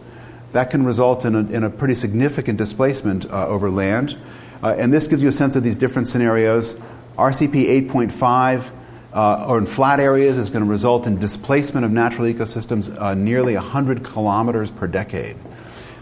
that 0.53 0.71
can 0.71 0.83
result 0.83 1.25
in 1.25 1.35
a, 1.35 1.39
in 1.39 1.63
a 1.63 1.69
pretty 1.69 1.95
significant 1.95 2.57
displacement 2.57 3.29
uh, 3.31 3.47
over 3.47 3.69
land. 3.69 4.17
Uh, 4.63 4.75
and 4.77 4.93
this 4.93 5.07
gives 5.07 5.21
you 5.21 5.29
a 5.29 5.33
sense 5.33 5.55
of 5.55 5.63
these 5.63 5.75
different 5.75 6.07
scenarios. 6.07 6.73
RCP 7.15 7.87
8.5 7.89 8.71
uh, 9.13 9.45
or 9.47 9.57
in 9.57 9.65
flat 9.65 9.99
areas 9.99 10.37
is 10.37 10.49
going 10.49 10.63
to 10.63 10.69
result 10.69 11.07
in 11.07 11.19
displacement 11.19 11.85
of 11.85 11.91
natural 11.91 12.27
ecosystems 12.27 12.95
uh, 12.99 13.13
nearly 13.13 13.55
100 13.55 14.03
kilometers 14.03 14.71
per 14.71 14.87
decade. 14.87 15.35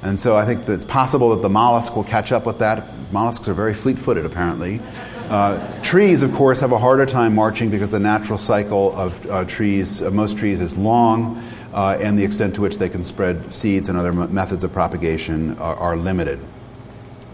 And 0.02 0.20
so 0.20 0.36
I 0.36 0.46
think 0.46 0.66
that 0.66 0.74
it's 0.74 0.86
possible 0.86 1.32
that 1.32 1.42
the 1.42 1.50
mollusk 1.50 1.96
will 1.96 2.04
catch 2.04 2.32
up 2.32 2.46
with 2.46 2.60
that. 2.60 2.88
Mollusks 3.16 3.48
are 3.48 3.54
very 3.54 3.74
fleet 3.74 3.98
footed, 3.98 4.26
apparently. 4.26 4.82
Uh, 5.30 5.82
trees, 5.82 6.22
of 6.22 6.34
course, 6.34 6.60
have 6.60 6.74
a 6.74 6.78
harder 6.78 7.06
time 7.06 7.34
marching 7.34 7.70
because 7.70 7.90
the 7.90 8.00
natural 8.00 8.38
cycle 8.38 8.94
of 8.94 9.26
uh, 9.28 9.46
trees, 9.46 10.02
uh, 10.02 10.12
most 10.12 10.38
trees, 10.38 10.60
is 10.60 10.76
long, 10.78 11.42
uh, 11.74 11.98
and 12.02 12.20
the 12.20 12.26
extent 12.26 12.56
to 12.56 12.62
which 12.62 12.78
they 12.78 12.90
can 12.90 13.06
spread 13.06 13.54
seeds 13.54 13.88
and 13.88 13.98
other 13.98 14.10
m- 14.10 14.34
methods 14.34 14.66
of 14.66 14.74
propagation 14.74 15.58
are, 15.60 15.78
are 15.78 15.96
limited. 15.96 16.42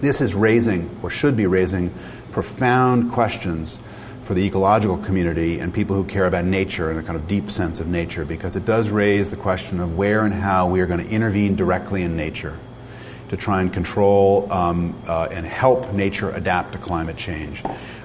This 0.01 0.21
is 0.21 0.35
raising, 0.35 0.95
or 1.01 1.09
should 1.09 1.35
be 1.35 1.47
raising, 1.47 1.91
profound 2.31 3.11
questions 3.11 3.79
for 4.21 4.35
the 4.35 4.45
ecological 4.45 4.99
community 4.99 5.59
and 5.59 5.73
people 5.73 5.95
who 5.95 6.03
care 6.03 6.27
about 6.27 6.45
nature 6.45 6.91
and 6.91 6.99
a 6.99 7.01
kind 7.01 7.15
of 7.15 7.27
deep 7.27 7.49
sense 7.49 7.79
of 7.79 7.87
nature 7.87 8.23
because 8.23 8.55
it 8.55 8.65
does 8.65 8.91
raise 8.91 9.31
the 9.31 9.35
question 9.35 9.79
of 9.79 9.97
where 9.97 10.25
and 10.25 10.35
how 10.35 10.67
we 10.67 10.79
are 10.79 10.85
going 10.85 11.03
to 11.03 11.11
intervene 11.11 11.55
directly 11.55 12.03
in 12.03 12.15
nature 12.15 12.59
to 13.31 13.37
try 13.37 13.61
and 13.61 13.71
control 13.71 14.51
um, 14.51 14.93
uh, 15.07 15.29
and 15.31 15.45
help 15.45 15.93
nature 15.93 16.29
adapt 16.31 16.73
to 16.73 16.77
climate 16.77 17.15
change. 17.15 17.63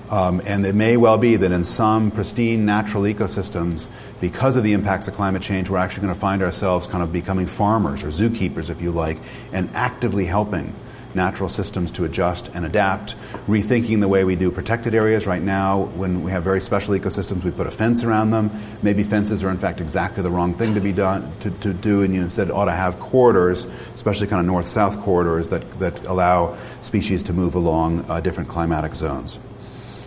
Um, 0.09 0.41
and 0.47 0.65
it 0.65 0.77
may 0.77 0.97
well 0.97 1.19
be 1.19 1.35
that 1.35 1.51
in 1.51 1.65
some 1.65 2.13
pristine 2.13 2.65
natural 2.65 3.03
ecosystems, 3.03 3.89
because 4.21 4.55
of 4.55 4.63
the 4.63 4.73
impacts 4.73 5.09
of 5.09 5.15
climate 5.15 5.43
change, 5.43 5.69
we're 5.69 5.79
actually 5.79 6.03
going 6.03 6.15
to 6.15 6.21
find 6.21 6.45
ourselves 6.45 6.87
kind 6.87 7.03
of 7.03 7.13
becoming 7.13 7.49
farmers 7.49 8.05
or 8.05 8.09
zookeepers, 8.09 8.71
if 8.71 8.81
you 8.81 8.93
like, 8.93 9.19
and 9.53 9.69
actively 9.75 10.27
helping 10.27 10.73
natural 11.17 11.49
systems 11.49 11.91
to 11.93 12.05
adjust 12.05 12.49
and 12.55 12.65
adapt, 12.65 13.17
rethinking 13.49 14.01
the 14.01 14.07
way 14.07 14.23
we 14.23 14.37
do 14.37 14.53
protected 14.53 14.95
areas. 14.95 15.27
Right 15.27 15.43
now, 15.43 15.85
when 15.97 16.23
we 16.23 16.31
have 16.31 16.45
very 16.45 16.61
special 16.61 16.95
ecosystems, 16.95 17.43
we 17.43 17.51
put 17.51 17.67
a 17.67 17.71
fence 17.73 18.05
around 18.05 18.31
them. 18.31 18.51
Maybe 18.83 19.03
fences 19.03 19.43
are, 19.43 19.51
in 19.51 19.59
fact, 19.59 19.81
exactly 19.81 20.23
the 20.23 20.31
wrong 20.31 20.55
thing 20.55 20.75
to 20.75 20.81
be 20.81 20.93
done 20.93 21.33
to, 21.41 21.51
to 21.51 21.73
do, 21.73 22.03
and 22.03 22.15
you 22.15 22.23
instead 22.23 22.51
ought 22.51 22.67
to 22.67 22.73
have 22.73 23.01
corridors, 23.01 23.65
especially 23.95 24.29
kind 24.29 24.39
of 24.39 24.47
north 24.47 24.69
south 24.69 25.01
corridors, 25.01 25.49
that, 25.49 25.79
that 25.81 26.07
allow 26.07 26.57
species 26.83 27.25
to 27.25 27.33
move 27.33 27.57
along 27.57 28.09
uh, 28.09 28.21
different 28.21 28.49
climatic 28.49 28.95
zones. 28.95 29.41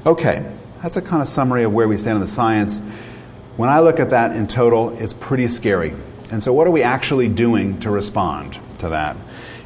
Okay, 0.05 0.49
that's 0.81 0.95
a 0.95 1.01
kind 1.01 1.21
of 1.21 1.27
summary 1.27 1.63
of 1.63 1.73
where 1.73 1.87
we 1.87 1.97
stand 1.97 2.15
in 2.15 2.21
the 2.21 2.27
science. 2.27 2.79
When 3.57 3.69
I 3.69 3.79
look 3.79 3.99
at 3.99 4.11
that 4.11 4.35
in 4.35 4.47
total, 4.47 4.97
it's 4.97 5.13
pretty 5.13 5.47
scary. 5.47 5.93
And 6.31 6.41
so, 6.43 6.53
what 6.53 6.67
are 6.67 6.71
we 6.71 6.83
actually 6.83 7.27
doing 7.27 7.79
to 7.81 7.89
respond 7.89 8.59
to 8.77 8.89
that? 8.89 9.17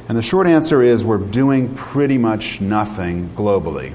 And 0.06 0.18
the 0.18 0.22
short 0.22 0.46
answer 0.46 0.82
is 0.82 1.02
we're 1.02 1.16
doing 1.16 1.74
pretty 1.74 2.18
much 2.18 2.60
nothing 2.60 3.30
globally. 3.30 3.94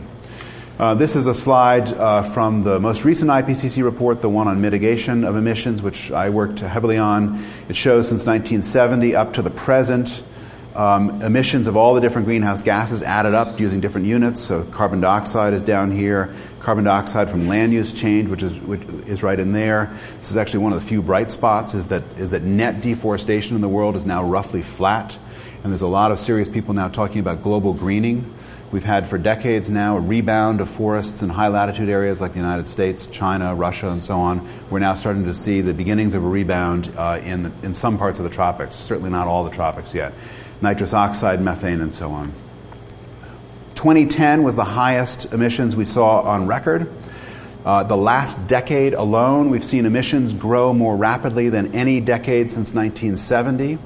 Uh, 0.79 0.95
this 0.95 1.15
is 1.15 1.27
a 1.27 1.35
slide 1.35 1.93
uh, 1.93 2.23
from 2.23 2.63
the 2.63 2.79
most 2.79 3.05
recent 3.05 3.29
IPCC 3.29 3.83
report, 3.83 4.21
the 4.21 4.29
one 4.29 4.47
on 4.47 4.59
mitigation 4.59 5.23
of 5.23 5.35
emissions, 5.35 5.83
which 5.83 6.11
I 6.11 6.29
worked 6.29 6.61
heavily 6.61 6.97
on. 6.97 7.45
It 7.67 7.75
shows 7.75 8.07
since 8.07 8.25
1970 8.25 9.15
up 9.15 9.33
to 9.33 9.43
the 9.43 9.51
present 9.51 10.23
um, 10.75 11.21
emissions 11.21 11.67
of 11.67 11.75
all 11.75 11.93
the 11.93 12.01
different 12.01 12.25
greenhouse 12.25 12.61
gases 12.61 13.03
added 13.03 13.35
up 13.35 13.59
using 13.59 13.79
different 13.79 14.07
units. 14.07 14.39
So 14.39 14.63
carbon 14.63 15.01
dioxide 15.01 15.53
is 15.53 15.61
down 15.61 15.91
here, 15.91 16.33
carbon 16.59 16.85
dioxide 16.85 17.29
from 17.29 17.47
land 17.47 17.71
use 17.71 17.91
change, 17.91 18.29
which 18.29 18.41
is, 18.41 18.59
which 18.61 18.81
is 19.05 19.21
right 19.21 19.39
in 19.39 19.51
there. 19.51 19.93
This 20.19 20.31
is 20.31 20.37
actually 20.37 20.63
one 20.63 20.73
of 20.73 20.81
the 20.81 20.87
few 20.87 21.03
bright 21.03 21.29
spots, 21.29 21.73
is 21.75 21.87
that, 21.87 22.03
is 22.17 22.31
that 22.31 22.43
net 22.43 22.81
deforestation 22.81 23.55
in 23.55 23.61
the 23.61 23.69
world 23.69 23.95
is 23.95 24.05
now 24.05 24.23
roughly 24.23 24.63
flat. 24.63 25.19
And 25.63 25.71
there's 25.71 25.81
a 25.81 25.87
lot 25.87 26.11
of 26.11 26.19
serious 26.19 26.47
people 26.47 26.73
now 26.73 26.87
talking 26.87 27.19
about 27.19 27.43
global 27.43 27.73
greening. 27.73 28.33
We've 28.71 28.83
had 28.83 29.07
for 29.07 29.17
decades 29.17 29.69
now 29.69 29.97
a 29.97 29.99
rebound 29.99 30.61
of 30.61 30.69
forests 30.69 31.23
in 31.23 31.29
high 31.29 31.47
latitude 31.47 31.89
areas 31.89 32.21
like 32.21 32.33
the 32.33 32.39
United 32.39 32.67
States, 32.67 33.07
China, 33.07 33.55
Russia, 33.55 33.89
and 33.89 34.03
so 34.03 34.19
on. 34.19 34.47
We're 34.69 34.79
now 34.79 34.93
starting 34.93 35.25
to 35.25 35.33
see 35.33 35.61
the 35.61 35.73
beginnings 35.73 36.13
of 36.13 36.23
a 36.23 36.27
rebound 36.27 36.93
uh, 36.95 37.19
in, 37.23 37.43
the, 37.43 37.51
in 37.63 37.73
some 37.73 37.97
parts 37.97 38.19
of 38.19 38.25
the 38.25 38.29
tropics, 38.29 38.75
certainly 38.75 39.09
not 39.09 39.27
all 39.27 39.43
the 39.43 39.49
tropics 39.49 39.95
yet. 39.95 40.13
Nitrous 40.61 40.93
oxide, 40.93 41.41
methane, 41.41 41.81
and 41.81 41.93
so 41.93 42.11
on. 42.11 42.33
2010 43.73 44.43
was 44.43 44.55
the 44.55 44.65
highest 44.65 45.33
emissions 45.33 45.75
we 45.75 45.85
saw 45.85 46.21
on 46.21 46.45
record. 46.45 46.91
Uh, 47.65 47.83
the 47.83 47.97
last 47.97 48.47
decade 48.47 48.93
alone, 48.93 49.49
we've 49.49 49.65
seen 49.65 49.85
emissions 49.85 50.31
grow 50.31 50.73
more 50.73 50.95
rapidly 50.95 51.49
than 51.49 51.73
any 51.73 51.99
decade 51.99 52.51
since 52.51 52.73
1970. 52.73 53.79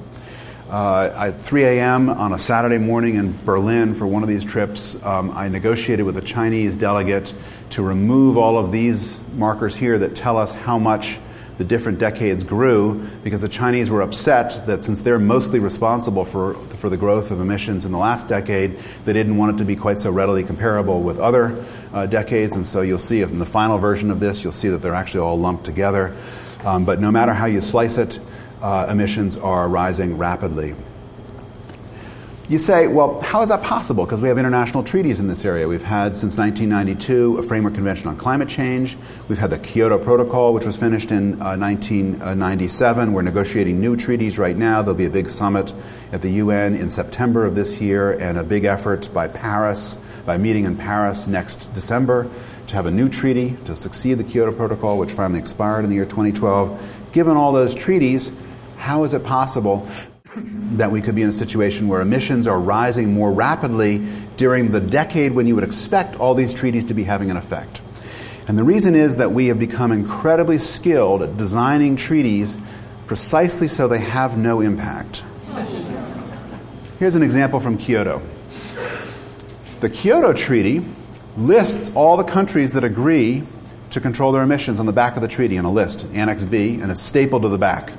Uh, 0.70 1.12
at 1.14 1.40
3 1.42 1.64
a.m. 1.64 2.08
on 2.08 2.32
a 2.32 2.38
Saturday 2.38 2.78
morning 2.78 3.16
in 3.16 3.36
Berlin 3.44 3.94
for 3.94 4.06
one 4.06 4.22
of 4.22 4.30
these 4.30 4.44
trips, 4.44 5.00
um, 5.04 5.30
I 5.32 5.48
negotiated 5.48 6.06
with 6.06 6.16
a 6.16 6.22
Chinese 6.22 6.74
delegate 6.74 7.34
to 7.70 7.82
remove 7.82 8.38
all 8.38 8.56
of 8.56 8.72
these 8.72 9.18
markers 9.34 9.76
here 9.76 9.98
that 9.98 10.14
tell 10.14 10.38
us 10.38 10.54
how 10.54 10.78
much 10.78 11.18
the 11.58 11.64
different 11.64 11.98
decades 11.98 12.44
grew 12.44 13.06
because 13.22 13.42
the 13.42 13.48
Chinese 13.48 13.90
were 13.90 14.00
upset 14.00 14.66
that 14.66 14.82
since 14.82 15.02
they're 15.02 15.18
mostly 15.18 15.58
responsible 15.58 16.24
for, 16.24 16.54
for 16.54 16.88
the 16.88 16.96
growth 16.96 17.30
of 17.30 17.40
emissions 17.40 17.84
in 17.84 17.92
the 17.92 17.98
last 17.98 18.26
decade, 18.26 18.78
they 19.04 19.12
didn't 19.12 19.36
want 19.36 19.54
it 19.54 19.58
to 19.58 19.66
be 19.66 19.76
quite 19.76 19.98
so 19.98 20.10
readily 20.10 20.42
comparable 20.42 21.02
with 21.02 21.18
other 21.18 21.62
uh, 21.92 22.06
decades. 22.06 22.56
And 22.56 22.66
so 22.66 22.80
you'll 22.80 22.98
see 22.98 23.20
in 23.20 23.38
the 23.38 23.46
final 23.46 23.76
version 23.76 24.10
of 24.10 24.18
this, 24.18 24.42
you'll 24.42 24.52
see 24.52 24.68
that 24.68 24.80
they're 24.80 24.94
actually 24.94 25.20
all 25.20 25.38
lumped 25.38 25.64
together. 25.64 26.16
Um, 26.64 26.86
but 26.86 26.98
no 26.98 27.10
matter 27.10 27.34
how 27.34 27.44
you 27.44 27.60
slice 27.60 27.98
it, 27.98 28.18
uh, 28.64 28.86
emissions 28.88 29.36
are 29.36 29.68
rising 29.68 30.16
rapidly. 30.16 30.74
You 32.48 32.58
say, 32.58 32.88
well, 32.88 33.20
how 33.20 33.42
is 33.42 33.48
that 33.50 33.62
possible? 33.62 34.04
Because 34.04 34.20
we 34.20 34.28
have 34.28 34.38
international 34.38 34.82
treaties 34.82 35.20
in 35.20 35.28
this 35.28 35.44
area. 35.44 35.68
We've 35.68 35.82
had 35.82 36.16
since 36.16 36.36
1992 36.36 37.38
a 37.38 37.42
Framework 37.42 37.74
Convention 37.74 38.08
on 38.08 38.16
Climate 38.16 38.48
Change. 38.48 38.96
We've 39.28 39.38
had 39.38 39.50
the 39.50 39.58
Kyoto 39.58 39.98
Protocol, 39.98 40.52
which 40.54 40.64
was 40.64 40.78
finished 40.78 41.10
in 41.10 41.34
uh, 41.42 41.56
1997. 41.56 43.12
We're 43.12 43.22
negotiating 43.22 43.80
new 43.80 43.96
treaties 43.96 44.38
right 44.38 44.56
now. 44.56 44.80
There'll 44.80 44.94
be 44.94 45.06
a 45.06 45.10
big 45.10 45.28
summit 45.28 45.74
at 46.12 46.22
the 46.22 46.30
UN 46.32 46.74
in 46.74 46.88
September 46.88 47.46
of 47.46 47.54
this 47.54 47.80
year, 47.82 48.12
and 48.12 48.38
a 48.38 48.44
big 48.44 48.64
effort 48.64 49.10
by 49.12 49.28
Paris, 49.28 49.96
by 50.24 50.38
meeting 50.38 50.64
in 50.64 50.76
Paris 50.76 51.26
next 51.26 51.72
December, 51.72 52.30
to 52.66 52.74
have 52.74 52.84
a 52.84 52.90
new 52.90 53.10
treaty 53.10 53.56
to 53.64 53.74
succeed 53.74 54.14
the 54.14 54.24
Kyoto 54.24 54.52
Protocol, 54.52 54.98
which 54.98 55.12
finally 55.12 55.40
expired 55.40 55.84
in 55.84 55.90
the 55.90 55.96
year 55.96 56.04
2012. 56.04 57.00
Given 57.12 57.36
all 57.36 57.52
those 57.52 57.74
treaties, 57.74 58.32
how 58.84 59.04
is 59.04 59.14
it 59.14 59.24
possible 59.24 59.88
that 60.76 60.90
we 60.90 61.00
could 61.00 61.14
be 61.14 61.22
in 61.22 61.28
a 61.30 61.32
situation 61.32 61.88
where 61.88 62.02
emissions 62.02 62.46
are 62.46 62.60
rising 62.60 63.14
more 63.14 63.32
rapidly 63.32 64.06
during 64.36 64.72
the 64.72 64.80
decade 64.80 65.32
when 65.32 65.46
you 65.46 65.54
would 65.54 65.64
expect 65.64 66.20
all 66.20 66.34
these 66.34 66.52
treaties 66.52 66.84
to 66.84 66.92
be 66.92 67.04
having 67.04 67.30
an 67.30 67.38
effect. 67.38 67.80
And 68.46 68.58
the 68.58 68.62
reason 68.64 68.94
is 68.94 69.16
that 69.16 69.32
we 69.32 69.46
have 69.46 69.58
become 69.58 69.90
incredibly 69.90 70.58
skilled 70.58 71.22
at 71.22 71.38
designing 71.38 71.96
treaties 71.96 72.58
precisely 73.06 73.68
so 73.68 73.88
they 73.88 74.00
have 74.00 74.36
no 74.36 74.60
impact. 74.60 75.24
Here's 76.98 77.14
an 77.14 77.22
example 77.22 77.60
from 77.60 77.78
Kyoto. 77.78 78.20
The 79.80 79.88
Kyoto 79.88 80.34
Treaty 80.34 80.84
lists 81.38 81.90
all 81.94 82.18
the 82.18 82.24
countries 82.24 82.74
that 82.74 82.84
agree 82.84 83.44
to 83.90 84.00
control 84.00 84.32
their 84.32 84.42
emissions 84.42 84.78
on 84.78 84.84
the 84.84 84.92
back 84.92 85.16
of 85.16 85.22
the 85.22 85.28
treaty 85.28 85.56
in 85.56 85.64
a 85.64 85.72
list, 85.72 86.06
Annex 86.12 86.44
B, 86.44 86.80
and 86.80 86.90
it's 86.90 87.00
stapled 87.00 87.42
to 87.42 87.48
the 87.48 87.58
back. 87.58 87.92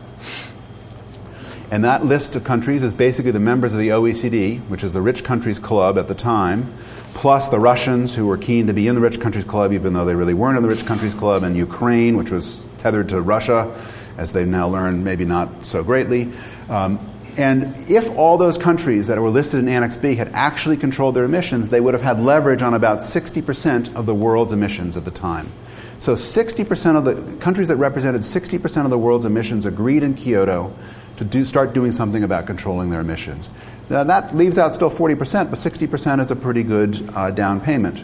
And 1.72 1.84
that 1.84 2.06
list 2.06 2.36
of 2.36 2.44
countries 2.44 2.84
is 2.84 2.94
basically 2.94 3.32
the 3.32 3.40
members 3.40 3.74
of 3.74 3.80
the 3.80 3.90
OECD, 3.90 4.60
which 4.70 4.84
is 4.84 4.94
the 4.94 5.02
Rich 5.02 5.24
Countries 5.24 5.58
Club 5.58 5.98
at 5.98 6.08
the 6.08 6.14
time, 6.14 6.68
plus 7.14 7.50
the 7.50 7.60
Russians 7.60 8.16
who 8.16 8.28
were 8.28 8.38
keen 8.38 8.68
to 8.68 8.74
be 8.74 8.88
in 8.88 8.96
the 8.96 9.02
Rich 9.02 9.20
Countries 9.20 9.46
Club, 9.46 9.74
even 9.74 9.94
though 9.94 10.06
they 10.06 10.16
really 10.16 10.36
weren't 10.36 10.58
in 10.58 10.64
the 10.64 10.70
Rich 10.70 10.86
Countries 10.86 11.16
Club, 11.16 11.44
and 11.44 11.58
Ukraine, 11.58 12.18
which 12.18 12.32
was 12.32 12.66
tethered 12.78 13.10
to 13.10 13.22
Russia, 13.22 13.76
as 14.18 14.32
they've 14.32 14.48
now 14.48 14.68
learned, 14.68 15.04
maybe 15.04 15.26
not 15.26 15.66
so 15.66 15.84
greatly. 15.84 16.32
Um, 16.70 17.00
and 17.38 17.76
if 17.90 18.10
all 18.16 18.38
those 18.38 18.58
countries 18.58 19.08
that 19.08 19.20
were 19.20 19.30
listed 19.30 19.60
in 19.60 19.68
Annex 19.68 19.98
B 19.98 20.16
had 20.16 20.30
actually 20.34 20.78
controlled 20.78 21.16
their 21.16 21.26
emissions, 21.26 21.70
they 21.70 21.82
would 21.82 21.94
have 21.94 22.04
had 22.04 22.20
leverage 22.20 22.62
on 22.62 22.74
about 22.74 23.00
60% 23.00 23.94
of 23.96 24.06
the 24.06 24.16
world's 24.16 24.54
emissions 24.54 24.96
at 24.96 25.04
the 25.04 25.12
time. 25.12 25.52
So 26.00 26.14
60% 26.14 26.96
of 26.96 27.06
the 27.06 27.38
countries 27.38 27.68
that 27.70 27.78
represented 27.78 28.22
60% 28.22 28.84
of 28.86 28.90
the 28.90 28.98
world's 28.98 29.26
emissions 29.26 29.66
agreed 29.66 30.04
in 30.04 30.14
Kyoto 30.14 30.74
to 31.18 31.24
do, 31.24 31.46
start 31.46 31.74
doing 31.74 31.92
something 31.92 32.24
about 32.24 32.46
controlling 32.46 32.90
their 32.90 33.02
emissions. 33.02 33.50
Now, 33.90 34.04
that 34.04 34.36
leaves 34.36 34.58
out 34.58 34.74
still 34.74 34.90
40%, 34.90 35.50
but 35.50 35.60
60% 35.60 36.20
is 36.20 36.32
a 36.32 36.36
pretty 36.36 36.64
good 36.64 37.10
uh, 37.16 37.32
down 37.32 37.62
payment. 37.62 38.04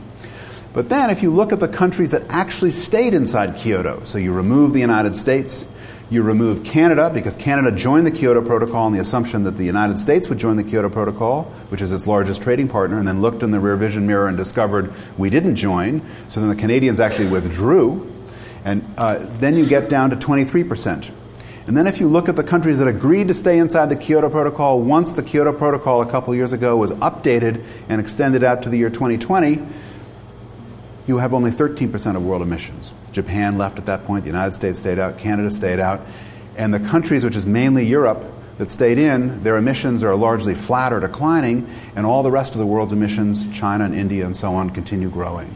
But 0.74 0.88
then, 0.88 1.10
if 1.10 1.21
you 1.21 1.32
look 1.32 1.52
at 1.52 1.60
the 1.60 1.67
countries 1.67 2.12
that 2.12 2.24
actually 2.30 2.71
stayed 2.71 3.13
inside 3.13 3.58
Kyoto, 3.58 4.04
so 4.06 4.17
you 4.17 4.32
remove 4.32 4.71
the 4.71 4.80
United 4.80 5.15
States, 5.15 5.65
you 6.10 6.24
remove 6.24 6.63
Canada, 6.63 7.10
because 7.13 7.36
Canada 7.36 7.76
joined 7.76 8.08
the 8.08 8.12
Kyoto 8.12 8.41
Protocol 8.41 8.86
on 8.86 8.93
the 8.93 9.00
assumption 9.00 9.43
that 9.43 9.58
the 9.58 9.65
United 9.65 9.97
States 9.97 10.30
would 10.30 10.38
join 10.38 10.56
the 10.56 10.63
Kyoto 10.63 10.89
Protocol, 10.89 11.43
which 11.69 11.82
is 11.82 11.91
its 11.91 12.08
largest 12.08 12.41
trading 12.41 12.69
partner, 12.69 13.00
and 13.00 13.08
then 13.08 13.21
looked 13.21 13.43
in 13.43 13.52
the 13.52 13.60
rear 13.60 13.76
vision 13.76 14.08
mirror 14.08 14.28
and 14.28 14.38
discovered 14.38 14.93
we 15.17 15.30
didn't 15.30 15.56
join. 15.56 16.02
So 16.30 16.39
then 16.39 16.50
the 16.50 16.56
Canadians 16.56 17.00
actually 17.00 17.28
withdrew. 17.28 18.10
And 18.63 18.86
uh, 18.97 19.15
then 19.39 19.56
you 19.56 19.65
get 19.65 19.89
down 19.89 20.12
to 20.12 20.15
23%. 20.15 21.12
And 21.71 21.77
then 21.77 21.88
if 21.88 22.01
you 22.01 22.10
look 22.10 22.27
at 22.27 22.36
the 22.36 22.43
countries 22.43 22.79
that 22.79 22.89
agreed 22.89 23.29
to 23.29 23.34
stay 23.34 23.57
inside 23.57 23.88
the 23.88 23.95
Kyoto 23.95 24.29
Protocol, 24.29 24.81
once 24.81 25.13
the 25.13 25.23
Kyoto 25.23 25.53
Protocol 25.53 26.01
a 26.01 26.05
couple 26.05 26.36
years 26.36 26.51
ago 26.51 26.75
was 26.75 26.91
updated 26.91 27.63
and 27.88 28.01
extended 28.01 28.43
out 28.43 28.63
to 28.63 28.69
the 28.69 28.77
year 28.77 28.89
2020, 28.89 29.65
you 31.07 31.19
have 31.19 31.34
only 31.34 31.49
13% 31.49 32.17
of 32.17 32.25
world 32.25 32.41
emissions. 32.41 32.93
Japan 33.13 33.57
left 33.57 33.79
at 33.79 33.86
that 33.86 34.03
point, 34.03 34.25
the 34.25 34.29
United 34.29 34.53
States 34.53 34.79
stayed 34.79 34.99
out, 34.99 35.17
Canada 35.17 35.49
stayed 35.49 35.79
out, 35.79 36.01
and 36.57 36.73
the 36.73 36.79
countries, 36.81 37.23
which 37.23 37.38
is 37.38 37.45
mainly 37.45 37.86
Europe, 37.86 38.25
that 38.57 38.69
stayed 38.69 38.97
in, 38.97 39.41
their 39.43 39.55
emissions 39.55 40.03
are 40.03 40.13
largely 40.13 40.53
flat 40.53 40.91
or 40.91 40.99
declining, 40.99 41.69
and 41.95 42.05
all 42.05 42.21
the 42.21 42.31
rest 42.31 42.51
of 42.51 42.60
the 42.60 42.65
world's 42.65 42.91
emissions, 42.91 43.47
China 43.57 43.86
and 43.86 43.95
India 43.95 44.25
and 44.25 44.36
so 44.36 44.53
on, 44.55 44.71
continue 44.71 45.10
growing. 45.10 45.55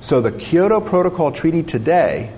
So 0.00 0.22
the 0.22 0.32
Kyoto 0.32 0.80
Protocol 0.80 1.30
Treaty 1.30 1.62
today 1.62 2.32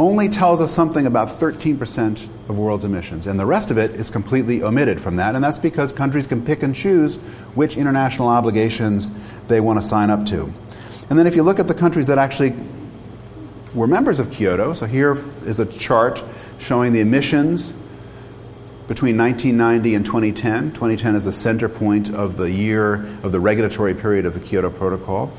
only 0.00 0.30
tells 0.30 0.62
us 0.62 0.72
something 0.72 1.04
about 1.04 1.28
13% 1.28 2.26
of 2.48 2.58
world's 2.58 2.86
emissions, 2.86 3.26
and 3.26 3.38
the 3.38 3.44
rest 3.44 3.70
of 3.70 3.76
it 3.76 3.90
is 3.90 4.08
completely 4.08 4.62
omitted 4.62 4.98
from 4.98 5.16
that, 5.16 5.34
and 5.34 5.44
that's 5.44 5.58
because 5.58 5.92
countries 5.92 6.26
can 6.26 6.42
pick 6.42 6.62
and 6.62 6.74
choose 6.74 7.16
which 7.54 7.76
international 7.76 8.26
obligations 8.26 9.10
they 9.46 9.60
want 9.60 9.78
to 9.78 9.86
sign 9.86 10.08
up 10.08 10.24
to. 10.24 10.50
And 11.10 11.18
then 11.18 11.26
if 11.26 11.36
you 11.36 11.42
look 11.42 11.58
at 11.58 11.68
the 11.68 11.74
countries 11.74 12.06
that 12.06 12.16
actually 12.16 12.54
were 13.74 13.86
members 13.86 14.18
of 14.18 14.30
Kyoto, 14.30 14.72
so 14.72 14.86
here 14.86 15.18
is 15.44 15.60
a 15.60 15.66
chart 15.66 16.24
showing 16.58 16.94
the 16.94 17.00
emissions 17.00 17.74
between 18.88 19.18
1990 19.18 19.94
and 19.96 20.06
2010. 20.06 20.72
2010 20.72 21.14
is 21.14 21.24
the 21.26 21.32
center 21.32 21.68
point 21.68 22.08
of 22.08 22.38
the 22.38 22.50
year 22.50 23.06
of 23.22 23.32
the 23.32 23.38
regulatory 23.38 23.94
period 23.94 24.24
of 24.24 24.32
the 24.32 24.40
Kyoto 24.40 24.70
Protocol. 24.70 25.30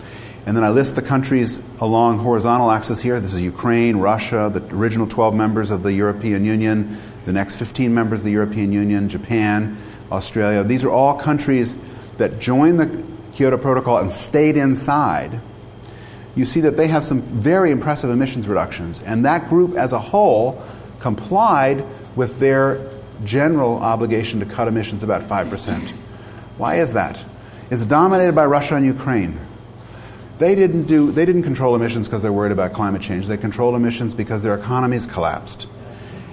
And 0.45 0.57
then 0.57 0.63
I 0.63 0.69
list 0.69 0.95
the 0.95 1.01
countries 1.01 1.61
along 1.79 2.19
horizontal 2.19 2.71
axis 2.71 2.99
here. 2.99 3.19
This 3.19 3.33
is 3.33 3.41
Ukraine, 3.41 3.97
Russia, 3.97 4.49
the 4.51 4.63
original 4.75 5.07
12 5.07 5.35
members 5.35 5.69
of 5.69 5.83
the 5.83 5.93
European 5.93 6.43
Union, 6.43 6.97
the 7.25 7.33
next 7.33 7.57
15 7.57 7.93
members 7.93 8.21
of 8.21 8.25
the 8.25 8.31
European 8.31 8.71
Union, 8.71 9.07
Japan, 9.07 9.77
Australia. 10.11 10.63
These 10.63 10.83
are 10.83 10.89
all 10.89 11.13
countries 11.13 11.75
that 12.17 12.39
joined 12.39 12.79
the 12.79 13.03
Kyoto 13.33 13.57
Protocol 13.57 13.97
and 13.97 14.11
stayed 14.11 14.57
inside. 14.57 15.39
You 16.35 16.45
see 16.45 16.61
that 16.61 16.75
they 16.75 16.87
have 16.87 17.05
some 17.05 17.21
very 17.21 17.71
impressive 17.71 18.09
emissions 18.09 18.47
reductions. 18.47 19.01
And 19.01 19.25
that 19.25 19.47
group 19.47 19.75
as 19.75 19.93
a 19.93 19.99
whole 19.99 20.61
complied 20.99 21.85
with 22.15 22.39
their 22.39 22.89
general 23.23 23.77
obligation 23.77 24.39
to 24.39 24.45
cut 24.45 24.67
emissions 24.67 25.03
about 25.03 25.21
5%. 25.21 25.89
Why 26.57 26.77
is 26.77 26.93
that? 26.93 27.23
It's 27.69 27.85
dominated 27.85 28.33
by 28.33 28.45
Russia 28.45 28.75
and 28.75 28.85
Ukraine. 28.85 29.39
They 30.41 30.55
didn't, 30.55 30.85
do, 30.85 31.11
they 31.11 31.25
didn't 31.25 31.43
control 31.43 31.75
emissions 31.75 32.07
because 32.07 32.23
they're 32.23 32.33
worried 32.33 32.51
about 32.51 32.73
climate 32.73 33.03
change. 33.03 33.27
They 33.27 33.37
controlled 33.37 33.75
emissions 33.75 34.15
because 34.15 34.41
their 34.41 34.55
economies 34.55 35.05
collapsed. 35.05 35.67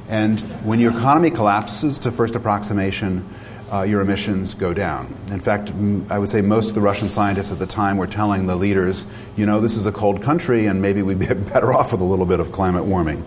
And 0.09 0.41
when 0.65 0.81
your 0.81 0.97
economy 0.97 1.31
collapses 1.31 1.99
to 1.99 2.11
first 2.11 2.35
approximation, 2.35 3.29
uh, 3.71 3.83
your 3.83 4.01
emissions 4.01 4.55
go 4.55 4.73
down. 4.73 5.15
In 5.31 5.41
fact, 5.41 5.75
I 6.09 6.19
would 6.19 6.31
say 6.31 6.41
most 6.41 6.71
of 6.71 6.75
the 6.75 6.81
Russian 6.81 7.11
scientists 7.11 7.53
at 7.53 7.59
the 7.59 7.67
time 7.67 7.99
were 7.99 8.07
telling 8.07 8.47
the 8.47 8.57
leaders, 8.57 9.05
you 9.37 9.45
know, 9.45 9.61
this 9.61 9.77
is 9.77 9.85
a 9.85 9.93
cold 9.93 10.23
country 10.23 10.65
and 10.65 10.81
maybe 10.81 11.03
we'd 11.03 11.19
be 11.19 11.27
better 11.35 11.75
off 11.75 11.93
with 11.93 12.01
a 12.01 12.05
little 12.05 12.25
bit 12.25 12.41
of 12.41 12.51
climate 12.51 12.87
warming. 12.87 13.27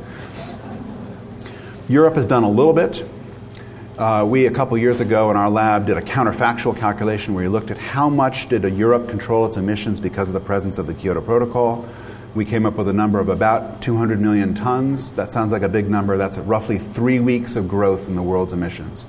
Europe 1.89 2.15
has 2.15 2.25
done 2.25 2.41
a 2.41 2.49
little 2.49 2.73
bit. 2.73 3.07
Uh, 4.01 4.25
we, 4.25 4.47
a 4.47 4.51
couple 4.51 4.75
years 4.79 4.99
ago 4.99 5.29
in 5.29 5.37
our 5.37 5.47
lab, 5.47 5.85
did 5.85 5.95
a 5.95 6.01
counterfactual 6.01 6.75
calculation 6.75 7.35
where 7.35 7.43
we 7.43 7.47
looked 7.47 7.69
at 7.69 7.77
how 7.77 8.09
much 8.09 8.49
did 8.49 8.63
Europe 8.75 9.07
control 9.07 9.45
its 9.45 9.57
emissions 9.57 9.99
because 9.99 10.27
of 10.27 10.33
the 10.33 10.39
presence 10.39 10.79
of 10.79 10.87
the 10.87 10.93
Kyoto 10.95 11.21
Protocol. 11.21 11.87
We 12.33 12.43
came 12.43 12.65
up 12.65 12.77
with 12.77 12.87
a 12.87 12.93
number 12.93 13.19
of 13.19 13.29
about 13.29 13.79
200 13.83 14.19
million 14.19 14.55
tons. 14.55 15.11
That 15.11 15.31
sounds 15.31 15.51
like 15.51 15.61
a 15.61 15.69
big 15.69 15.87
number. 15.87 16.17
That's 16.17 16.39
roughly 16.39 16.79
three 16.79 17.19
weeks 17.19 17.55
of 17.55 17.67
growth 17.67 18.07
in 18.07 18.15
the 18.15 18.23
world's 18.23 18.53
emissions. 18.53 19.05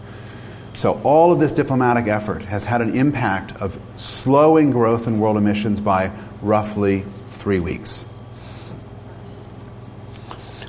So, 0.75 1.01
all 1.05 1.33
of 1.33 1.41
this 1.41 1.53
diplomatic 1.53 2.07
effort 2.07 2.43
has 2.43 2.67
had 2.67 2.83
an 2.83 2.95
impact 2.95 3.57
of 3.63 3.81
slowing 3.97 4.71
growth 4.71 5.07
in 5.07 5.19
world 5.21 5.39
emissions 5.39 5.81
by 5.81 6.13
roughly 6.43 7.07
three 7.29 7.61
weeks. 7.61 8.03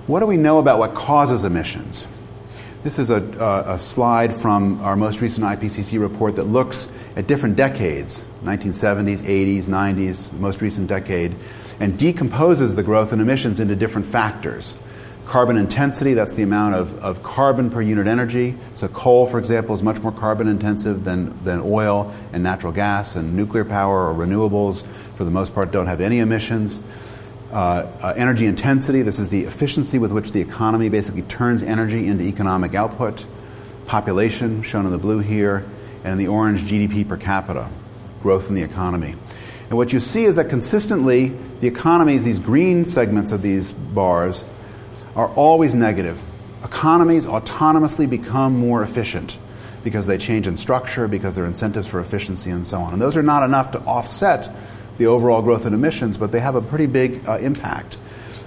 What 0.08 0.22
do 0.22 0.28
we 0.28 0.38
know 0.38 0.60
about 0.60 0.80
what 0.80 0.94
causes 0.94 1.44
emissions? 1.44 2.08
This 2.84 3.00
is 3.00 3.10
a, 3.10 3.22
a, 3.66 3.80
slide 3.80 4.34
from 4.34 4.82
our 4.82 4.98
most 4.98 5.22
recent 5.22 5.46
IPCC 5.46 6.02
report 6.02 6.36
that 6.36 6.44
looks 6.44 6.92
at 7.16 7.28
different 7.28 7.56
decades 7.56 8.26
1970s, 8.44 9.22
80s, 9.22 9.64
90s, 9.68 10.34
most 10.34 10.62
recent 10.62 10.88
decade. 10.88 11.34
and 11.80 11.98
decomposes 11.98 12.76
the 12.76 12.84
growth 12.84 13.14
in 13.14 13.22
emissions 13.22 13.62
into 13.62 13.74
different 13.74 14.06
factors. 14.06 14.76
Carbon 15.26 15.56
intensity, 15.56 16.14
that's 16.14 16.34
the 16.34 16.44
amount 16.44 16.76
of, 16.76 16.94
of 17.00 17.24
carbon 17.24 17.70
per 17.70 17.82
unit 17.82 18.06
energy. 18.06 18.58
So, 18.74 18.90
coal, 18.90 19.28
for 19.28 19.40
example, 19.40 19.74
is 19.74 19.82
much 19.82 20.02
more 20.02 20.12
carbon 20.12 20.50
intensive 20.50 21.06
than, 21.06 21.34
than 21.46 21.62
oil 21.62 22.14
and 22.34 22.44
natural 22.44 22.74
gas, 22.74 23.16
and 23.16 23.34
nuclear 23.34 23.64
power 23.64 24.10
or 24.10 24.14
renewables, 24.14 24.84
for 25.16 25.24
the 25.24 25.32
most 25.32 25.56
part, 25.56 25.72
don't 25.72 25.88
have 25.88 26.02
any 26.02 26.20
emissions. 26.20 26.82
Uh, 27.54 27.88
uh, 28.02 28.14
energy 28.18 28.48
intensity, 28.48 29.04
this 29.04 29.20
is 29.20 29.30
the 29.30 29.44
efficiency 29.44 30.00
with 30.00 30.12
which 30.12 30.32
the 30.32 30.42
economy 30.42 30.90
basically 30.90 31.22
turns 31.22 31.62
energy 31.62 32.08
into 32.08 32.24
economic 32.24 32.74
output. 32.74 33.28
Population, 33.86 34.64
shown 34.64 34.88
in 34.88 34.92
the 34.92 34.98
blue 34.98 35.20
here, 35.20 35.64
and 36.04 36.14
in 36.14 36.18
the 36.18 36.28
orange, 36.28 36.62
GDP 36.62 37.08
per 37.08 37.16
capita, 37.16 37.70
growth 38.24 38.50
in 38.50 38.56
the 38.56 38.64
economy. 38.64 39.14
And 39.70 39.78
what 39.78 39.94
you 39.94 40.00
see 40.00 40.24
is 40.24 40.36
that 40.38 40.50
consistently, 40.50 41.38
the 41.60 41.68
economies, 41.68 42.24
these 42.24 42.40
green 42.40 42.86
segments 42.86 43.32
of 43.32 43.44
these 43.44 43.72
bars, 43.72 44.44
are 45.16 45.28
always 45.36 45.76
negative. 45.76 46.20
Economies 46.64 47.28
autonomously 47.28 48.10
become 48.10 48.58
more 48.58 48.82
efficient 48.82 49.38
because 49.84 50.08
they 50.08 50.18
change 50.18 50.48
in 50.48 50.58
structure, 50.58 51.08
because 51.08 51.36
there 51.36 51.44
are 51.44 51.48
incentives 51.48 51.88
for 51.88 52.00
efficiency, 52.00 52.50
and 52.50 52.66
so 52.66 52.80
on. 52.80 52.94
And 52.94 53.02
those 53.02 53.16
are 53.16 53.22
not 53.22 53.44
enough 53.44 53.70
to 53.72 53.80
offset 53.82 54.50
the 54.98 55.08
overall 55.08 55.42
growth 55.42 55.66
in 55.66 55.74
emissions, 55.74 56.18
but 56.18 56.32
they 56.32 56.40
have 56.40 56.56
a 56.56 56.62
pretty 56.62 56.86
big 56.86 57.28
uh, 57.28 57.38
impact. 57.38 57.98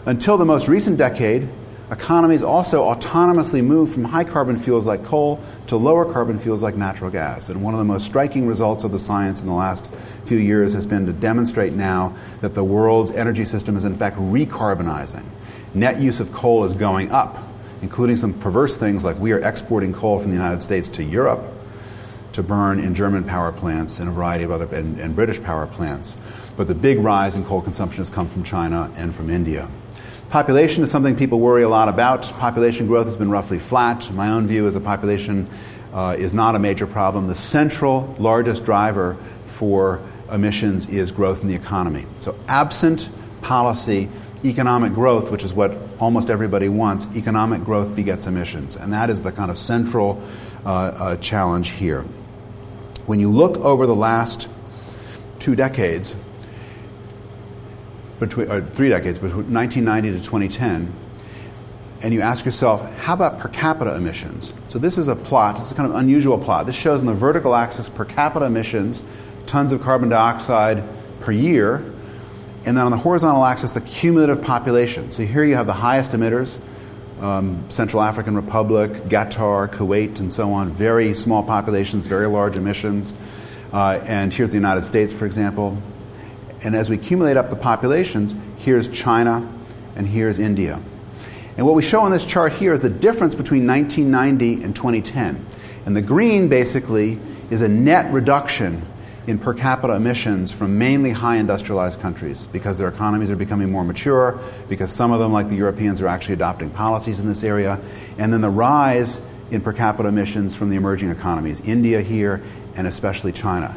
Until 0.04 0.36
the 0.36 0.44
most 0.44 0.68
recent 0.68 0.96
decade, 0.96 1.48
economies 1.90 2.42
also 2.42 2.82
autonomously 2.82 3.64
moved 3.64 3.92
from 3.92 4.04
high 4.04 4.24
carbon 4.24 4.56
fuels 4.56 4.86
like 4.86 5.04
coal 5.04 5.40
to 5.68 5.76
lower 5.76 6.10
carbon 6.10 6.38
fuels 6.38 6.62
like 6.62 6.76
natural 6.76 7.10
gas. 7.10 7.48
And 7.48 7.62
one 7.62 7.74
of 7.74 7.78
the 7.78 7.84
most 7.84 8.06
striking 8.06 8.46
results 8.46 8.84
of 8.84 8.92
the 8.92 8.98
science 8.98 9.40
in 9.40 9.46
the 9.46 9.52
last 9.52 9.92
few 10.24 10.38
years 10.38 10.72
has 10.74 10.86
been 10.86 11.06
to 11.06 11.12
demonstrate 11.12 11.72
now 11.72 12.16
that 12.40 12.54
the 12.54 12.64
world's 12.64 13.10
energy 13.12 13.44
system 13.44 13.76
is 13.76 13.84
in 13.84 13.94
fact 13.94 14.16
recarbonizing 14.16 15.24
net 15.74 16.00
use 16.00 16.20
of 16.20 16.32
coal 16.32 16.64
is 16.64 16.72
going 16.72 17.10
up, 17.10 17.42
including 17.82 18.16
some 18.16 18.32
perverse 18.32 18.76
things 18.76 19.04
like 19.04 19.18
we 19.18 19.32
are 19.32 19.40
exporting 19.40 19.92
coal 19.92 20.18
from 20.18 20.30
the 20.30 20.36
United 20.36 20.60
States 20.60 20.88
to 20.88 21.04
Europe 21.04 21.55
to 22.36 22.42
burn 22.42 22.78
in 22.78 22.94
German 22.94 23.24
power 23.24 23.50
plants 23.50 23.98
and 23.98 24.08
a 24.08 24.12
variety 24.12 24.44
of 24.44 24.50
other 24.50 24.66
and, 24.74 25.00
and 25.00 25.16
British 25.16 25.42
power 25.42 25.66
plants. 25.66 26.16
But 26.56 26.68
the 26.68 26.74
big 26.74 26.98
rise 26.98 27.34
in 27.34 27.44
coal 27.44 27.60
consumption 27.62 27.98
has 27.98 28.10
come 28.10 28.28
from 28.28 28.44
China 28.44 28.92
and 28.96 29.14
from 29.14 29.30
India. 29.30 29.68
Population 30.28 30.82
is 30.82 30.90
something 30.90 31.16
people 31.16 31.40
worry 31.40 31.62
a 31.62 31.68
lot 31.68 31.88
about. 31.88 32.24
Population 32.38 32.86
growth 32.86 33.06
has 33.06 33.16
been 33.16 33.30
roughly 33.30 33.58
flat. 33.58 34.10
My 34.12 34.30
own 34.30 34.46
view 34.46 34.66
is 34.66 34.74
the 34.74 34.80
population 34.80 35.48
uh, 35.94 36.16
is 36.18 36.34
not 36.34 36.54
a 36.54 36.58
major 36.58 36.86
problem. 36.86 37.26
The 37.26 37.34
central 37.34 38.14
largest 38.18 38.64
driver 38.64 39.16
for 39.46 40.02
emissions 40.30 40.88
is 40.88 41.12
growth 41.12 41.40
in 41.40 41.48
the 41.48 41.54
economy. 41.54 42.04
So, 42.20 42.36
absent 42.48 43.08
policy, 43.40 44.10
economic 44.44 44.92
growth, 44.92 45.30
which 45.30 45.42
is 45.42 45.54
what 45.54 45.78
almost 45.98 46.28
everybody 46.28 46.68
wants, 46.68 47.06
economic 47.16 47.64
growth 47.64 47.94
begets 47.94 48.26
emissions. 48.26 48.76
And 48.76 48.92
that 48.92 49.08
is 49.08 49.22
the 49.22 49.32
kind 49.32 49.50
of 49.50 49.56
central 49.56 50.20
uh, 50.64 50.68
uh, 50.68 51.16
challenge 51.16 51.70
here. 51.70 52.04
When 53.06 53.20
you 53.20 53.30
look 53.30 53.56
over 53.58 53.86
the 53.86 53.94
last 53.94 54.48
two 55.38 55.54
decades, 55.54 56.14
between, 58.18 58.50
or 58.50 58.60
three 58.60 58.88
decades, 58.88 59.18
between 59.18 59.52
1990 59.52 60.12
to 60.12 60.24
2010, 60.24 60.92
and 62.02 62.12
you 62.12 62.20
ask 62.20 62.44
yourself, 62.44 62.82
how 62.98 63.14
about 63.14 63.38
per 63.38 63.48
capita 63.48 63.94
emissions? 63.94 64.52
So 64.68 64.78
this 64.78 64.98
is 64.98 65.08
a 65.08 65.16
plot, 65.16 65.56
this 65.56 65.68
is 65.68 65.72
kind 65.72 65.88
of 65.88 65.96
unusual 65.96 66.36
plot. 66.36 66.66
This 66.66 66.76
shows 66.76 67.00
on 67.00 67.06
the 67.06 67.14
vertical 67.14 67.54
axis 67.54 67.88
per 67.88 68.04
capita 68.04 68.44
emissions, 68.44 69.02
tons 69.46 69.72
of 69.72 69.80
carbon 69.80 70.08
dioxide 70.08 70.82
per 71.20 71.32
year, 71.32 71.76
and 72.64 72.76
then 72.76 72.84
on 72.84 72.90
the 72.90 72.98
horizontal 72.98 73.44
axis, 73.44 73.72
the 73.72 73.80
cumulative 73.80 74.42
population. 74.42 75.10
So 75.12 75.24
here 75.24 75.44
you 75.44 75.54
have 75.54 75.66
the 75.66 75.72
highest 75.72 76.10
emitters 76.10 76.58
um, 77.20 77.68
Central 77.70 78.02
African 78.02 78.36
Republic, 78.36 78.92
Qatar, 79.04 79.68
Kuwait, 79.68 80.20
and 80.20 80.32
so 80.32 80.52
on. 80.52 80.70
Very 80.70 81.14
small 81.14 81.42
populations, 81.42 82.06
very 82.06 82.26
large 82.26 82.56
emissions. 82.56 83.14
Uh, 83.72 84.00
and 84.06 84.32
here's 84.32 84.50
the 84.50 84.56
United 84.56 84.84
States, 84.84 85.12
for 85.12 85.26
example. 85.26 85.76
And 86.62 86.74
as 86.74 86.88
we 86.88 86.96
accumulate 86.96 87.36
up 87.36 87.50
the 87.50 87.56
populations, 87.56 88.34
here's 88.58 88.88
China 88.88 89.52
and 89.94 90.06
here's 90.06 90.38
India. 90.38 90.82
And 91.56 91.64
what 91.64 91.74
we 91.74 91.82
show 91.82 92.00
on 92.00 92.10
this 92.10 92.24
chart 92.24 92.52
here 92.52 92.72
is 92.72 92.82
the 92.82 92.90
difference 92.90 93.34
between 93.34 93.66
1990 93.66 94.64
and 94.64 94.76
2010. 94.76 95.46
And 95.86 95.96
the 95.96 96.02
green 96.02 96.48
basically 96.48 97.18
is 97.50 97.62
a 97.62 97.68
net 97.68 98.12
reduction 98.12 98.86
in 99.26 99.38
per 99.38 99.52
capita 99.54 99.94
emissions 99.94 100.52
from 100.52 100.78
mainly 100.78 101.10
high 101.10 101.36
industrialized 101.36 102.00
countries 102.00 102.46
because 102.46 102.78
their 102.78 102.88
economies 102.88 103.30
are 103.30 103.36
becoming 103.36 103.70
more 103.70 103.84
mature, 103.84 104.38
because 104.68 104.92
some 104.92 105.12
of 105.12 105.18
them, 105.18 105.32
like 105.32 105.48
the 105.48 105.56
Europeans, 105.56 106.00
are 106.00 106.06
actually 106.06 106.34
adopting 106.34 106.70
policies 106.70 107.18
in 107.18 107.26
this 107.26 107.42
area, 107.42 107.80
and 108.18 108.32
then 108.32 108.40
the 108.40 108.50
rise 108.50 109.20
in 109.50 109.60
per 109.60 109.72
capita 109.72 110.08
emissions 110.08 110.54
from 110.54 110.70
the 110.70 110.76
emerging 110.76 111.10
economies, 111.10 111.60
India 111.60 112.00
here, 112.00 112.42
and 112.74 112.86
especially 112.86 113.32
China. 113.32 113.76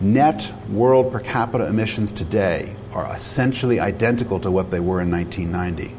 Net 0.00 0.52
world 0.70 1.10
per 1.10 1.20
capita 1.20 1.66
emissions 1.66 2.12
today 2.12 2.74
are 2.92 3.12
essentially 3.14 3.80
identical 3.80 4.38
to 4.40 4.50
what 4.50 4.70
they 4.70 4.80
were 4.80 5.00
in 5.00 5.10
1990. 5.10 5.94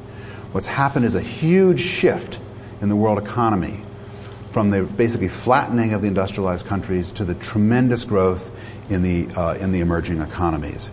What's 0.51 0.67
happened 0.67 1.05
is 1.05 1.15
a 1.15 1.21
huge 1.21 1.79
shift 1.79 2.39
in 2.81 2.89
the 2.89 2.95
world 2.95 3.17
economy 3.17 3.81
from 4.47 4.71
the 4.71 4.83
basically 4.83 5.27
flattening 5.27 5.93
of 5.93 6.01
the 6.01 6.07
industrialized 6.07 6.65
countries 6.65 7.11
to 7.11 7.23
the 7.23 7.35
tremendous 7.35 8.03
growth 8.03 8.51
in 8.89 9.01
the, 9.01 9.27
uh, 9.35 9.55
in 9.55 9.71
the 9.71 9.81
emerging 9.81 10.21
economies. 10.21 10.89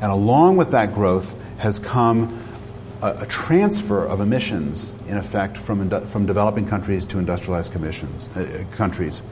And 0.00 0.10
along 0.10 0.56
with 0.56 0.70
that 0.72 0.94
growth 0.94 1.34
has 1.58 1.78
come 1.78 2.38
a, 3.02 3.22
a 3.22 3.26
transfer 3.26 4.04
of 4.04 4.20
emissions, 4.20 4.90
in 5.08 5.16
effect, 5.16 5.56
from, 5.58 5.90
from 6.08 6.26
developing 6.26 6.66
countries 6.66 7.04
to 7.06 7.18
industrialized 7.18 7.72
commissions, 7.72 8.28
uh, 8.36 8.64
countries. 8.72 9.22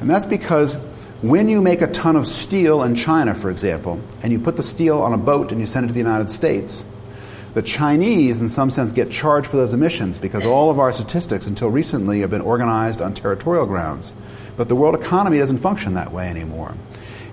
And 0.00 0.08
that's 0.08 0.26
because 0.26 0.74
when 1.22 1.48
you 1.48 1.60
make 1.60 1.82
a 1.82 1.86
ton 1.86 2.16
of 2.16 2.26
steel 2.26 2.82
in 2.82 2.94
China, 2.94 3.34
for 3.34 3.50
example, 3.50 4.00
and 4.22 4.32
you 4.32 4.38
put 4.38 4.56
the 4.56 4.62
steel 4.62 4.98
on 5.00 5.12
a 5.12 5.18
boat 5.18 5.52
and 5.52 5.60
you 5.60 5.66
send 5.66 5.84
it 5.84 5.88
to 5.88 5.92
the 5.92 6.00
United 6.00 6.30
States, 6.30 6.86
the 7.52 7.62
Chinese, 7.62 8.40
in 8.40 8.48
some 8.48 8.70
sense, 8.70 8.92
get 8.92 9.10
charged 9.10 9.48
for 9.48 9.56
those 9.56 9.72
emissions 9.72 10.18
because 10.18 10.46
all 10.46 10.70
of 10.70 10.78
our 10.78 10.92
statistics 10.92 11.46
until 11.46 11.68
recently 11.68 12.20
have 12.20 12.30
been 12.30 12.40
organized 12.40 13.02
on 13.02 13.12
territorial 13.12 13.66
grounds. 13.66 14.12
But 14.56 14.68
the 14.68 14.76
world 14.76 14.94
economy 14.94 15.38
doesn't 15.38 15.58
function 15.58 15.94
that 15.94 16.12
way 16.12 16.28
anymore. 16.28 16.74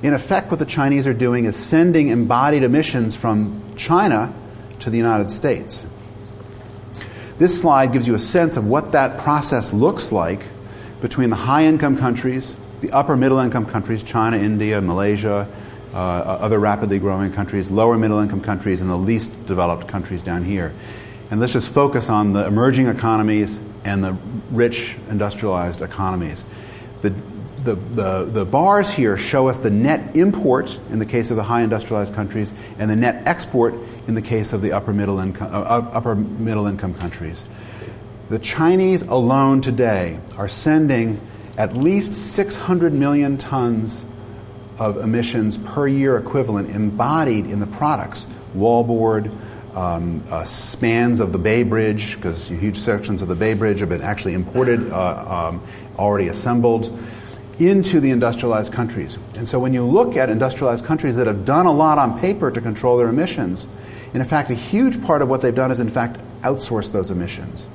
In 0.03 0.13
effect, 0.13 0.51
what 0.51 0.59
the 0.59 0.65
Chinese 0.65 1.07
are 1.07 1.13
doing 1.13 1.45
is 1.45 1.55
sending 1.55 2.09
embodied 2.09 2.63
emissions 2.63 3.15
from 3.15 3.61
China 3.75 4.33
to 4.79 4.89
the 4.89 4.97
United 4.97 5.31
States. 5.31 5.85
This 7.37 7.59
slide 7.59 7.93
gives 7.93 8.07
you 8.07 8.15
a 8.15 8.19
sense 8.19 8.57
of 8.57 8.65
what 8.65 8.91
that 8.93 9.19
process 9.19 9.73
looks 9.73 10.11
like 10.11 10.43
between 11.01 11.29
the 11.29 11.35
high 11.35 11.65
income 11.65 11.97
countries, 11.97 12.55
the 12.81 12.91
upper 12.91 13.15
middle 13.15 13.39
income 13.39 13.65
countries, 13.65 14.03
China, 14.03 14.37
India, 14.37 14.81
Malaysia, 14.81 15.51
uh, 15.93 15.97
other 15.97 16.59
rapidly 16.59 16.99
growing 16.99 17.31
countries, 17.31 17.71
lower 17.71 17.97
middle 17.97 18.19
income 18.19 18.41
countries, 18.41 18.81
and 18.81 18.89
the 18.89 18.97
least 18.97 19.45
developed 19.45 19.87
countries 19.87 20.21
down 20.21 20.43
here. 20.43 20.73
And 21.29 21.39
let's 21.39 21.53
just 21.53 21.73
focus 21.73 22.09
on 22.09 22.33
the 22.33 22.45
emerging 22.45 22.87
economies 22.87 23.59
and 23.83 24.03
the 24.03 24.17
rich 24.51 24.97
industrialized 25.09 25.81
economies. 25.81 26.45
The, 27.01 27.13
the, 27.67 27.75
the, 27.75 28.23
the, 28.23 28.45
bars 28.45 28.89
here 28.89 29.17
show 29.17 29.49
us 29.49 29.57
the 29.57 29.69
net 29.69 30.15
import 30.15 30.79
in 30.89 30.99
the 30.99 31.05
case 31.05 31.31
of 31.31 31.37
the 31.37 31.43
high 31.43 31.61
industrialized 31.61 32.13
countries 32.13 32.53
and 32.79 32.89
the 32.89 32.95
net 32.95 33.27
export 33.27 33.75
in 34.07 34.13
the 34.13 34.21
case 34.21 34.53
of 34.53 34.61
the 34.61 34.71
upper 34.71 34.93
middle 34.93 35.19
income, 35.19 35.53
uh, 35.53 35.89
upper 35.91 36.15
middle 36.15 36.65
income 36.65 36.93
countries. 36.93 37.47
The 38.29 38.39
Chinese 38.39 39.01
alone 39.01 39.59
today 39.61 40.19
are 40.37 40.47
sending 40.47 41.19
at 41.57 41.75
least 41.75 42.13
600 42.13 42.93
million 42.93 43.37
tons 43.37 44.05
of 44.79 44.97
emissions 44.97 45.57
per 45.57 45.87
year 45.87 46.17
equivalent 46.17 46.71
embodied 46.71 47.47
in 47.47 47.59
the 47.59 47.67
products 47.67 48.27
wallboard, 48.55 49.35
um, 49.75 50.23
uh, 50.29 50.43
spans 50.45 51.19
of 51.19 51.33
the 51.33 51.39
Bay 51.39 51.63
Bridge, 51.63 52.15
because 52.15 52.47
huge 52.47 52.77
sections 52.77 53.21
of 53.21 53.27
the 53.27 53.35
Bay 53.35 53.53
Bridge 53.53 53.81
have 53.81 53.89
been 53.89 54.01
actually 54.01 54.33
imported, 54.35 54.89
uh, 54.91 55.49
um, 55.49 55.63
already 55.99 56.29
assembled, 56.29 56.97
into 57.59 57.99
the 57.99 58.11
industrialized 58.11 58.71
countries. 58.71 59.17
And 59.35 59.47
so 59.47 59.59
when 59.59 59.73
you 59.73 59.83
look 59.83 60.15
at 60.15 60.29
industrialized 60.29 60.85
countries 60.85 61.15
that 61.15 61.27
have 61.27 61.43
done 61.43 61.65
a 61.65 61.71
lot 61.71 61.97
on 61.97 62.19
paper 62.19 62.51
to 62.51 62.61
control 62.61 62.97
their 62.97 63.09
emissions, 63.09 63.67
in 64.13 64.23
fact, 64.23 64.49
a 64.49 64.55
huge 64.55 65.03
part 65.03 65.21
of 65.21 65.29
what 65.29 65.41
they've 65.41 65.55
done 65.55 65.71
is, 65.71 65.79
in 65.79 65.89
fact, 65.89 66.19
outsource 66.41 66.91
those 66.91 67.09
emissions. 67.09 67.67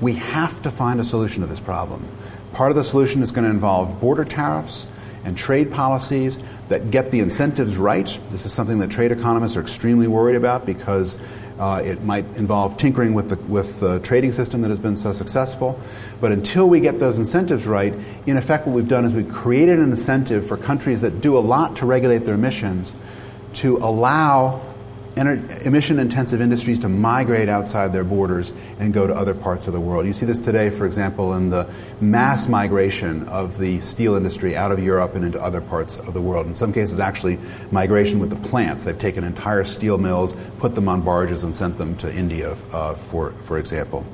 We 0.00 0.14
have 0.14 0.60
to 0.62 0.70
find 0.70 1.00
a 1.00 1.04
solution 1.04 1.42
to 1.42 1.46
this 1.46 1.60
problem. 1.60 2.06
Part 2.52 2.70
of 2.70 2.76
the 2.76 2.84
solution 2.84 3.22
is 3.22 3.32
going 3.32 3.44
to 3.44 3.50
involve 3.50 4.00
border 4.00 4.24
tariffs 4.24 4.86
and 5.24 5.36
trade 5.36 5.72
policies 5.72 6.38
that 6.68 6.90
get 6.90 7.10
the 7.10 7.20
incentives 7.20 7.78
right. 7.78 8.18
This 8.30 8.44
is 8.44 8.52
something 8.52 8.78
that 8.80 8.90
trade 8.90 9.12
economists 9.12 9.56
are 9.56 9.60
extremely 9.60 10.06
worried 10.06 10.36
about 10.36 10.66
because 10.66 11.16
uh, 11.58 11.82
it 11.84 12.02
might 12.02 12.24
involve 12.36 12.76
tinkering 12.76 13.14
with 13.14 13.28
the, 13.30 13.36
with 13.36 13.80
the 13.80 14.00
trading 14.00 14.32
system 14.32 14.62
that 14.62 14.70
has 14.70 14.78
been 14.78 14.96
so 14.96 15.12
successful. 15.12 15.78
But 16.20 16.32
until 16.32 16.68
we 16.68 16.80
get 16.80 16.98
those 16.98 17.18
incentives 17.18 17.66
right, 17.66 17.94
in 18.26 18.36
effect, 18.36 18.66
what 18.66 18.74
we've 18.74 18.88
done 18.88 19.04
is 19.04 19.14
we've 19.14 19.32
created 19.32 19.78
an 19.78 19.90
incentive 19.90 20.46
for 20.46 20.56
countries 20.56 21.00
that 21.02 21.20
do 21.20 21.38
a 21.38 21.40
lot 21.40 21.76
to 21.76 21.86
regulate 21.86 22.24
their 22.24 22.34
emissions 22.34 22.94
to 23.54 23.76
allow 23.78 24.60
emission 25.16 25.98
intensive 25.98 26.40
industries 26.40 26.78
to 26.80 26.88
migrate 26.88 27.48
outside 27.48 27.92
their 27.92 28.04
borders 28.04 28.52
and 28.78 28.92
go 28.92 29.06
to 29.06 29.14
other 29.14 29.34
parts 29.34 29.66
of 29.66 29.72
the 29.72 29.80
world. 29.80 30.06
You 30.06 30.12
see 30.12 30.26
this 30.26 30.38
today, 30.38 30.70
for 30.70 30.86
example, 30.86 31.34
in 31.34 31.50
the 31.50 31.72
mass 32.00 32.48
migration 32.48 33.28
of 33.28 33.58
the 33.58 33.80
steel 33.80 34.14
industry 34.14 34.56
out 34.56 34.72
of 34.72 34.82
Europe 34.82 35.14
and 35.14 35.24
into 35.24 35.40
other 35.42 35.60
parts 35.60 35.96
of 35.96 36.14
the 36.14 36.20
world. 36.20 36.46
In 36.46 36.54
some 36.54 36.72
cases, 36.72 36.98
actually, 36.98 37.38
migration 37.70 38.18
with 38.18 38.30
the 38.30 38.48
plants. 38.48 38.84
They've 38.84 38.98
taken 38.98 39.24
entire 39.24 39.64
steel 39.64 39.98
mills, 39.98 40.34
put 40.58 40.74
them 40.74 40.88
on 40.88 41.02
barges, 41.02 41.42
and 41.44 41.54
sent 41.54 41.78
them 41.78 41.96
to 41.98 42.12
India, 42.12 42.52
uh, 42.72 42.94
for, 42.94 43.32
for 43.32 43.58
example. 43.58 44.04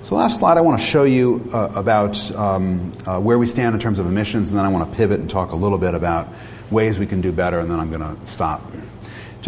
So, 0.00 0.14
last 0.14 0.38
slide, 0.38 0.56
I 0.56 0.60
want 0.60 0.80
to 0.80 0.86
show 0.86 1.02
you 1.02 1.50
uh, 1.52 1.72
about 1.74 2.30
um, 2.36 2.92
uh, 3.04 3.20
where 3.20 3.36
we 3.36 3.46
stand 3.46 3.74
in 3.74 3.80
terms 3.80 3.98
of 3.98 4.06
emissions, 4.06 4.48
and 4.48 4.56
then 4.56 4.64
I 4.64 4.68
want 4.68 4.88
to 4.90 4.96
pivot 4.96 5.18
and 5.18 5.28
talk 5.28 5.50
a 5.50 5.56
little 5.56 5.78
bit 5.78 5.94
about 5.94 6.28
ways 6.70 7.00
we 7.00 7.06
can 7.06 7.20
do 7.20 7.32
better, 7.32 7.58
and 7.58 7.68
then 7.68 7.80
I'm 7.80 7.90
going 7.90 8.16
to 8.16 8.26
stop 8.26 8.62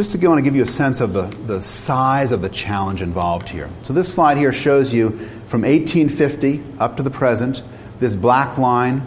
just 0.01 0.12
to 0.12 0.16
go 0.16 0.32
and 0.32 0.42
give 0.42 0.57
you 0.57 0.62
a 0.62 0.66
sense 0.66 1.03
of 1.03 1.12
the, 1.12 1.24
the 1.46 1.62
size 1.62 2.32
of 2.32 2.40
the 2.40 2.48
challenge 2.48 3.03
involved 3.03 3.51
here. 3.51 3.68
So, 3.82 3.92
this 3.92 4.11
slide 4.11 4.38
here 4.38 4.51
shows 4.51 4.94
you 4.94 5.11
from 5.46 5.61
1850 5.61 6.62
up 6.78 6.96
to 6.96 7.03
the 7.03 7.11
present, 7.11 7.62
this 7.98 8.16
black 8.16 8.57
line 8.57 9.07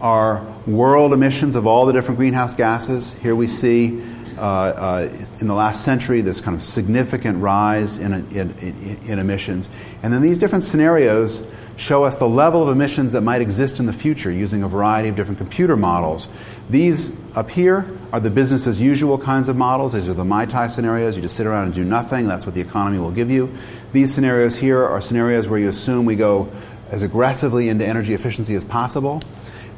are 0.00 0.46
world 0.64 1.12
emissions 1.12 1.56
of 1.56 1.66
all 1.66 1.86
the 1.86 1.92
different 1.92 2.18
greenhouse 2.18 2.54
gases. 2.54 3.14
Here 3.14 3.34
we 3.34 3.48
see 3.48 4.00
uh, 4.38 4.40
uh, 4.40 5.26
in 5.40 5.46
the 5.46 5.54
last 5.54 5.84
century 5.84 6.20
this 6.20 6.40
kind 6.40 6.56
of 6.56 6.62
significant 6.62 7.42
rise 7.42 7.98
in, 7.98 8.12
in, 8.12 8.54
in, 8.58 8.98
in 9.06 9.18
emissions. 9.18 9.68
And 10.02 10.12
then 10.12 10.22
these 10.22 10.38
different 10.38 10.64
scenarios 10.64 11.42
show 11.76 12.04
us 12.04 12.16
the 12.16 12.28
level 12.28 12.62
of 12.62 12.68
emissions 12.68 13.12
that 13.12 13.20
might 13.20 13.40
exist 13.40 13.78
in 13.78 13.86
the 13.86 13.92
future 13.92 14.30
using 14.30 14.62
a 14.62 14.68
variety 14.68 15.08
of 15.08 15.16
different 15.16 15.38
computer 15.38 15.76
models. 15.76 16.28
These 16.68 17.12
up 17.36 17.50
here 17.50 17.88
are 18.12 18.20
the 18.20 18.30
business 18.30 18.66
as 18.66 18.80
usual 18.80 19.16
kinds 19.16 19.48
of 19.48 19.56
models. 19.56 19.92
These 19.92 20.08
are 20.08 20.14
the 20.14 20.24
Mai 20.24 20.46
Tai 20.46 20.66
scenarios. 20.68 21.14
You 21.14 21.22
just 21.22 21.36
sit 21.36 21.46
around 21.46 21.66
and 21.66 21.74
do 21.74 21.84
nothing. 21.84 22.26
That's 22.26 22.46
what 22.46 22.54
the 22.54 22.60
economy 22.60 22.98
will 22.98 23.12
give 23.12 23.30
you. 23.30 23.52
These 23.92 24.12
scenarios 24.12 24.56
here 24.56 24.84
are 24.84 25.00
scenarios 25.00 25.48
where 25.48 25.60
you 25.60 25.68
assume 25.68 26.04
we 26.04 26.16
go 26.16 26.50
as 26.90 27.02
aggressively 27.02 27.68
into 27.68 27.86
energy 27.86 28.14
efficiency 28.14 28.54
as 28.54 28.64
possible. 28.64 29.22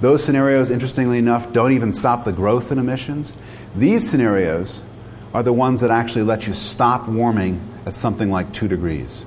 Those 0.01 0.24
scenarios, 0.24 0.70
interestingly 0.70 1.18
enough, 1.18 1.53
don't 1.53 1.72
even 1.72 1.92
stop 1.92 2.24
the 2.24 2.32
growth 2.32 2.72
in 2.72 2.78
emissions. 2.78 3.34
These 3.76 4.09
scenarios 4.09 4.82
are 5.34 5.42
the 5.42 5.53
ones 5.53 5.82
that 5.82 5.90
actually 5.90 6.22
let 6.22 6.46
you 6.46 6.53
stop 6.53 7.07
warming 7.09 7.61
at 7.84 7.94
something 7.94 8.30
like 8.30 8.53
2 8.53 8.66
degrees. 8.66 9.26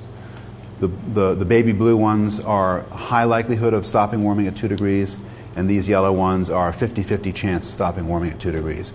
The, 0.80 0.88
the, 0.88 1.36
the 1.36 1.46
baby 1.46 1.72
blue 1.72 1.96
ones 1.96 2.40
are 2.40 2.82
high 2.90 3.24
likelihood 3.24 3.74
of 3.74 3.86
stopping 3.86 4.24
warming 4.24 4.48
at 4.48 4.56
2 4.56 4.68
degrees, 4.68 5.18
and 5.56 5.70
these 5.70 5.88
yellow 5.88 6.12
ones 6.12 6.50
are 6.50 6.70
a 6.70 6.74
50 6.74 7.04
50 7.04 7.32
chance 7.32 7.68
of 7.68 7.72
stopping 7.72 8.08
warming 8.08 8.32
at 8.32 8.40
2 8.40 8.52
degrees. 8.52 8.94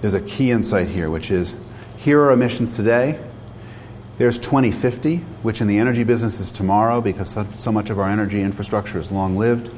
There's 0.00 0.14
a 0.14 0.22
key 0.22 0.50
insight 0.50 0.88
here, 0.88 1.10
which 1.10 1.30
is 1.30 1.54
here 1.98 2.22
are 2.22 2.32
emissions 2.32 2.74
today. 2.74 3.20
There's 4.16 4.38
2050, 4.38 5.18
which 5.42 5.60
in 5.60 5.66
the 5.66 5.78
energy 5.78 6.02
business 6.02 6.40
is 6.40 6.50
tomorrow 6.50 7.00
because 7.02 7.28
so, 7.28 7.46
so 7.56 7.70
much 7.70 7.90
of 7.90 7.98
our 7.98 8.08
energy 8.08 8.40
infrastructure 8.40 8.98
is 8.98 9.12
long 9.12 9.36
lived. 9.36 9.72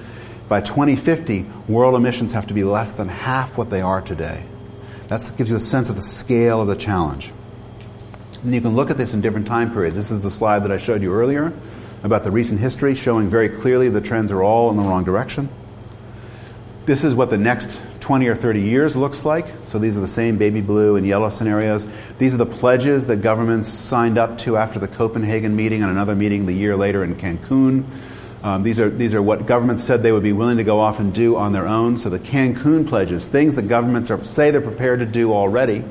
By 0.52 0.60
2050, 0.60 1.46
world 1.66 1.94
emissions 1.94 2.34
have 2.34 2.48
to 2.48 2.52
be 2.52 2.62
less 2.62 2.92
than 2.92 3.08
half 3.08 3.56
what 3.56 3.70
they 3.70 3.80
are 3.80 4.02
today. 4.02 4.44
That 5.08 5.32
gives 5.38 5.48
you 5.48 5.56
a 5.56 5.60
sense 5.60 5.88
of 5.88 5.96
the 5.96 6.02
scale 6.02 6.60
of 6.60 6.68
the 6.68 6.76
challenge. 6.76 7.32
And 8.42 8.54
you 8.54 8.60
can 8.60 8.76
look 8.76 8.90
at 8.90 8.98
this 8.98 9.14
in 9.14 9.22
different 9.22 9.46
time 9.46 9.72
periods. 9.72 9.96
This 9.96 10.10
is 10.10 10.20
the 10.20 10.30
slide 10.30 10.64
that 10.64 10.70
I 10.70 10.76
showed 10.76 11.00
you 11.00 11.10
earlier 11.10 11.54
about 12.02 12.22
the 12.22 12.30
recent 12.30 12.60
history, 12.60 12.94
showing 12.94 13.28
very 13.28 13.48
clearly 13.48 13.88
the 13.88 14.02
trends 14.02 14.30
are 14.30 14.42
all 14.42 14.68
in 14.68 14.76
the 14.76 14.82
wrong 14.82 15.04
direction. 15.04 15.48
This 16.84 17.02
is 17.02 17.14
what 17.14 17.30
the 17.30 17.38
next 17.38 17.80
20 18.00 18.28
or 18.28 18.34
30 18.34 18.60
years 18.60 18.94
looks 18.94 19.24
like. 19.24 19.46
So 19.64 19.78
these 19.78 19.96
are 19.96 20.00
the 20.00 20.06
same 20.06 20.36
baby 20.36 20.60
blue 20.60 20.96
and 20.96 21.06
yellow 21.06 21.30
scenarios. 21.30 21.86
These 22.18 22.34
are 22.34 22.36
the 22.36 22.44
pledges 22.44 23.06
that 23.06 23.22
governments 23.22 23.70
signed 23.70 24.18
up 24.18 24.36
to 24.40 24.58
after 24.58 24.78
the 24.78 24.88
Copenhagen 24.88 25.56
meeting 25.56 25.80
and 25.80 25.90
another 25.90 26.14
meeting 26.14 26.44
the 26.44 26.52
year 26.52 26.76
later 26.76 27.02
in 27.02 27.14
Cancun. 27.14 27.86
Um, 28.42 28.64
these, 28.64 28.80
are, 28.80 28.90
these 28.90 29.14
are 29.14 29.22
what 29.22 29.46
governments 29.46 29.84
said 29.84 30.02
they 30.02 30.10
would 30.10 30.24
be 30.24 30.32
willing 30.32 30.56
to 30.56 30.64
go 30.64 30.80
off 30.80 30.98
and 30.98 31.14
do 31.14 31.36
on 31.36 31.52
their 31.52 31.68
own. 31.68 31.96
So 31.96 32.10
the 32.10 32.18
Cancun 32.18 32.88
pledges, 32.88 33.26
things 33.26 33.54
that 33.54 33.68
governments 33.68 34.10
are, 34.10 34.22
say 34.24 34.50
they're 34.50 34.60
prepared 34.60 34.98
to 34.98 35.06
do 35.06 35.32
already, 35.32 35.84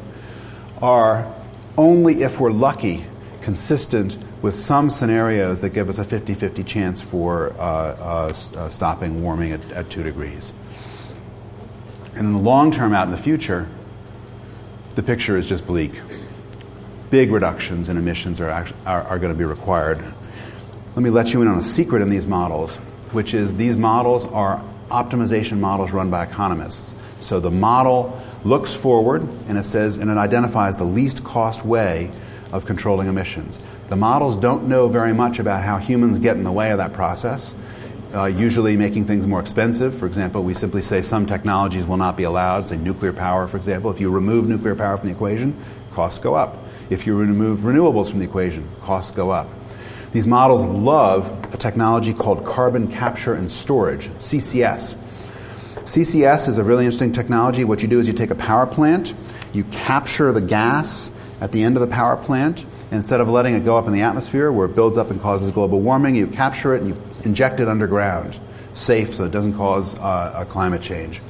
are 0.81 1.33
only 1.77 2.23
if 2.23 2.39
we're 2.39 2.51
lucky, 2.51 3.05
consistent 3.41 4.17
with 4.41 4.55
some 4.55 4.89
scenarios 4.89 5.61
that 5.61 5.69
give 5.69 5.87
us 5.87 5.97
a 5.97 6.03
50 6.03 6.33
50 6.33 6.63
chance 6.63 7.01
for 7.01 7.53
uh, 7.53 7.61
uh, 7.61 8.33
uh, 8.57 8.69
stopping 8.69 9.23
warming 9.23 9.51
at, 9.53 9.71
at 9.71 9.89
2 9.89 10.03
degrees. 10.03 10.51
And 12.15 12.27
in 12.27 12.33
the 12.33 12.39
long 12.39 12.71
term, 12.71 12.93
out 12.93 13.05
in 13.05 13.11
the 13.11 13.17
future, 13.17 13.69
the 14.95 15.03
picture 15.03 15.37
is 15.37 15.47
just 15.47 15.65
bleak. 15.65 15.93
Big 17.09 17.31
reductions 17.31 17.87
in 17.87 17.97
emissions 17.97 18.41
are, 18.41 18.51
are, 18.51 19.03
are 19.03 19.19
going 19.19 19.31
to 19.31 19.37
be 19.37 19.45
required. 19.45 20.03
Let 20.93 21.03
me 21.03 21.09
let 21.09 21.31
you 21.31 21.41
in 21.41 21.47
on 21.47 21.57
a 21.57 21.63
secret 21.63 22.01
in 22.01 22.09
these 22.09 22.27
models, 22.27 22.75
which 23.13 23.33
is 23.33 23.55
these 23.55 23.77
models 23.77 24.25
are 24.25 24.61
optimization 24.89 25.57
models 25.57 25.91
run 25.93 26.09
by 26.09 26.25
economists. 26.25 26.93
So 27.21 27.39
the 27.39 27.49
model 27.49 28.21
looks 28.43 28.75
forward 28.75 29.21
and 29.47 29.57
it 29.57 29.65
says, 29.65 29.95
and 29.95 30.11
it 30.11 30.17
identifies 30.17 30.75
the 30.75 30.83
least 30.83 31.23
cost 31.23 31.63
way 31.63 32.11
of 32.51 32.65
controlling 32.65 33.07
emissions. 33.07 33.61
The 33.87 33.95
models 33.95 34.35
don't 34.35 34.67
know 34.67 34.89
very 34.89 35.13
much 35.13 35.39
about 35.39 35.63
how 35.63 35.77
humans 35.77 36.19
get 36.19 36.35
in 36.35 36.43
the 36.43 36.51
way 36.51 36.71
of 36.71 36.77
that 36.79 36.91
process, 36.91 37.55
uh, 38.13 38.25
usually 38.25 38.75
making 38.75 39.05
things 39.05 39.25
more 39.25 39.39
expensive. 39.39 39.97
For 39.97 40.07
example, 40.07 40.43
we 40.43 40.53
simply 40.53 40.81
say 40.81 41.01
some 41.01 41.25
technologies 41.25 41.87
will 41.87 41.95
not 41.95 42.17
be 42.17 42.23
allowed, 42.23 42.67
say 42.67 42.75
nuclear 42.75 43.13
power, 43.13 43.47
for 43.47 43.55
example. 43.55 43.91
If 43.91 44.01
you 44.01 44.11
remove 44.11 44.49
nuclear 44.49 44.75
power 44.75 44.97
from 44.97 45.07
the 45.07 45.15
equation, 45.15 45.55
costs 45.91 46.19
go 46.19 46.33
up. 46.33 46.57
If 46.89 47.07
you 47.07 47.15
remove 47.15 47.61
renewables 47.61 48.09
from 48.09 48.19
the 48.19 48.25
equation, 48.25 48.67
costs 48.81 49.11
go 49.11 49.29
up. 49.29 49.47
These 50.11 50.27
models 50.27 50.63
love 50.63 51.53
a 51.53 51.57
technology 51.57 52.13
called 52.13 52.43
carbon 52.45 52.89
capture 52.89 53.33
and 53.33 53.49
storage, 53.49 54.09
CCS. 54.09 54.95
CCS 55.85 56.49
is 56.49 56.57
a 56.57 56.63
really 56.65 56.83
interesting 56.83 57.13
technology. 57.13 57.63
What 57.63 57.81
you 57.81 57.87
do 57.87 57.97
is 57.97 58.07
you 58.07 58.13
take 58.13 58.29
a 58.29 58.35
power 58.35 58.67
plant, 58.67 59.13
you 59.53 59.63
capture 59.65 60.33
the 60.33 60.41
gas 60.41 61.11
at 61.39 61.53
the 61.53 61.63
end 61.63 61.77
of 61.77 61.81
the 61.81 61.87
power 61.87 62.17
plant. 62.17 62.65
Instead 62.91 63.21
of 63.21 63.29
letting 63.29 63.55
it 63.55 63.63
go 63.63 63.77
up 63.77 63.87
in 63.87 63.93
the 63.93 64.01
atmosphere 64.01 64.51
where 64.51 64.65
it 64.65 64.75
builds 64.75 64.97
up 64.97 65.11
and 65.11 65.21
causes 65.21 65.49
global 65.51 65.79
warming, 65.79 66.13
you 66.13 66.27
capture 66.27 66.75
it 66.75 66.81
and 66.81 66.89
you 66.89 67.01
inject 67.23 67.61
it 67.61 67.69
underground, 67.69 68.37
safe 68.73 69.15
so 69.15 69.23
it 69.23 69.31
doesn't 69.31 69.53
cause 69.53 69.97
uh, 69.99 70.33
a 70.35 70.45
climate 70.45 70.81
change. 70.81 71.21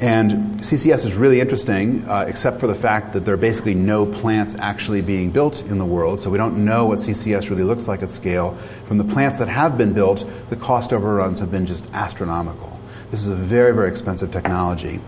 And 0.00 0.60
CCS 0.60 1.06
is 1.06 1.14
really 1.14 1.40
interesting, 1.40 2.04
uh, 2.08 2.24
except 2.28 2.58
for 2.58 2.66
the 2.66 2.74
fact 2.74 3.12
that 3.12 3.24
there 3.24 3.34
are 3.34 3.38
basically 3.38 3.74
no 3.74 4.04
plants 4.04 4.56
actually 4.56 5.02
being 5.02 5.30
built 5.30 5.62
in 5.62 5.78
the 5.78 5.84
world, 5.84 6.20
so 6.20 6.30
we 6.30 6.38
don't 6.38 6.64
know 6.64 6.86
what 6.86 6.98
CCS 6.98 7.48
really 7.48 7.62
looks 7.62 7.86
like 7.86 8.02
at 8.02 8.10
scale. 8.10 8.54
From 8.86 8.98
the 8.98 9.04
plants 9.04 9.38
that 9.38 9.48
have 9.48 9.78
been 9.78 9.92
built, 9.92 10.24
the 10.50 10.56
cost 10.56 10.92
overruns 10.92 11.38
have 11.38 11.50
been 11.50 11.64
just 11.64 11.88
astronomical. 11.92 12.76
This 13.10 13.20
is 13.20 13.28
a 13.28 13.36
very, 13.36 13.72
very 13.72 13.88
expensive 13.88 14.32
technology. 14.32 14.98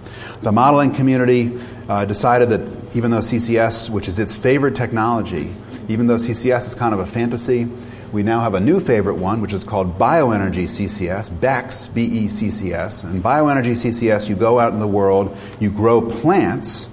The 0.43 0.53
modeling 0.53 0.95
community 0.95 1.59
uh, 1.89 2.05
decided 2.05 2.51
that 2.51 2.97
even 2.97 3.11
though 3.11 3.18
CCS, 3.18 3.91
which 3.91 4.07
is 4.07 4.20
its 4.20 4.37
favorite 4.37 4.76
technology, 4.76 5.53
even 5.89 6.07
though 6.07 6.14
CCS 6.14 6.68
is 6.68 6.74
kind 6.76 6.95
of 6.95 7.01
a 7.01 7.07
fantasy, 7.07 7.68
we 8.13 8.23
now 8.23 8.41
have 8.41 8.55
a 8.55 8.61
new 8.61 8.81
favorite 8.81 9.17
one, 9.17 9.41
which 9.41 9.53
is 9.53 9.65
called 9.65 9.99
Bioenergy 9.99 10.65
CCS, 10.65 11.31
BECCS, 11.31 11.93
B 11.93 12.05
E 12.05 12.29
C 12.29 12.51
C 12.51 12.73
S. 12.73 13.03
And 13.03 13.23
Bioenergy 13.23 13.73
CCS, 13.73 14.29
you 14.29 14.37
go 14.37 14.59
out 14.59 14.73
in 14.73 14.79
the 14.79 14.87
world, 14.87 15.37
you 15.61 15.71
grow 15.71 16.01
plants. 16.01 16.89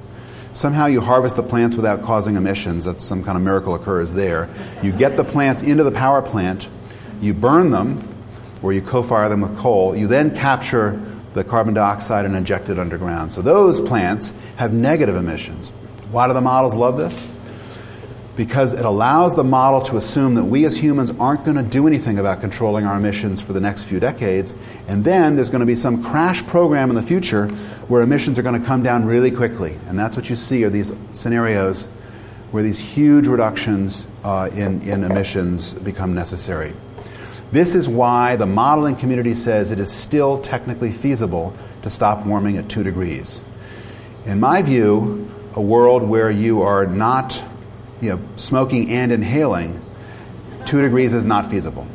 Somehow 0.53 0.85
you 0.85 1.01
harvest 1.01 1.35
the 1.35 1.43
plants 1.43 1.75
without 1.75 2.01
causing 2.03 2.35
emissions. 2.35 2.85
That's 2.85 3.03
some 3.03 3.23
kind 3.23 3.37
of 3.37 3.43
miracle 3.43 3.73
occurs 3.75 4.11
there. 4.11 4.49
You 4.81 4.91
get 4.91 5.17
the 5.17 5.23
plants 5.23 5.63
into 5.63 5.83
the 5.83 5.91
power 5.91 6.21
plant, 6.21 6.67
you 7.21 7.33
burn 7.33 7.71
them, 7.71 8.07
or 8.61 8.73
you 8.73 8.81
co 8.81 9.03
fire 9.03 9.29
them 9.29 9.41
with 9.41 9.57
coal. 9.57 9.95
You 9.95 10.07
then 10.07 10.35
capture 10.35 11.01
the 11.33 11.43
carbon 11.43 11.73
dioxide 11.73 12.25
and 12.25 12.35
inject 12.35 12.69
it 12.69 12.79
underground. 12.79 13.33
So 13.33 13.41
those 13.41 13.81
plants 13.81 14.33
have 14.57 14.73
negative 14.73 15.15
emissions. 15.15 15.71
Why 16.11 16.27
do 16.27 16.33
the 16.33 16.41
models 16.41 16.75
love 16.75 16.97
this? 16.97 17.27
Because 18.35 18.73
it 18.73 18.83
allows 18.83 19.35
the 19.35 19.43
model 19.43 19.81
to 19.81 19.97
assume 19.97 20.33
that 20.35 20.45
we 20.45 20.65
as 20.65 20.75
humans 20.75 21.11
aren't 21.19 21.45
going 21.45 21.57
to 21.57 21.63
do 21.63 21.85
anything 21.85 22.17
about 22.17 22.41
controlling 22.41 22.85
our 22.85 22.97
emissions 22.97 23.41
for 23.41 23.53
the 23.53 23.61
next 23.61 23.83
few 23.83 23.99
decades, 23.99 24.55
and 24.87 25.05
then 25.05 25.35
there's 25.35 25.51
going 25.51 25.59
to 25.59 25.67
be 25.67 25.75
some 25.75 26.03
crash 26.03 26.43
program 26.47 26.89
in 26.89 26.95
the 26.95 27.01
future 27.03 27.47
where 27.87 28.01
emissions 28.01 28.39
are 28.39 28.41
going 28.41 28.59
to 28.59 28.65
come 28.65 28.81
down 28.81 29.05
really 29.05 29.29
quickly. 29.29 29.77
And 29.87 29.99
that's 29.99 30.15
what 30.15 30.29
you 30.29 30.35
see 30.35 30.63
are 30.63 30.69
these 30.69 30.93
scenarios 31.11 31.87
where 32.53 32.63
these 32.63 32.79
huge 32.79 33.27
reductions 33.27 34.07
uh, 34.23 34.49
in, 34.53 34.81
in 34.83 35.03
emissions 35.03 35.73
become 35.73 36.13
necessary. 36.13 36.73
This 37.51 37.75
is 37.75 37.87
why 37.87 38.35
the 38.35 38.45
modeling 38.47 38.95
community 38.95 39.35
says 39.35 39.69
it 39.69 39.79
is 39.79 39.91
still 39.91 40.39
technically 40.39 40.91
feasible 40.91 41.55
to 41.83 41.89
stop 41.89 42.25
warming 42.25 42.57
at 42.57 42.69
2 42.69 42.83
degrees. 42.83 43.41
In 44.25 44.39
my 44.39 44.61
view, 44.61 45.29
a 45.53 45.61
world 45.61 46.03
where 46.03 46.31
you 46.31 46.61
are 46.61 46.87
not 46.87 47.43
you 48.03 48.09
know, 48.09 48.19
smoking 48.35 48.89
and 48.89 49.13
inhaling, 49.13 49.81
2 50.65 50.81
degrees 50.81 51.13
is 51.13 51.23
not 51.23 51.49
feasible. 51.49 51.87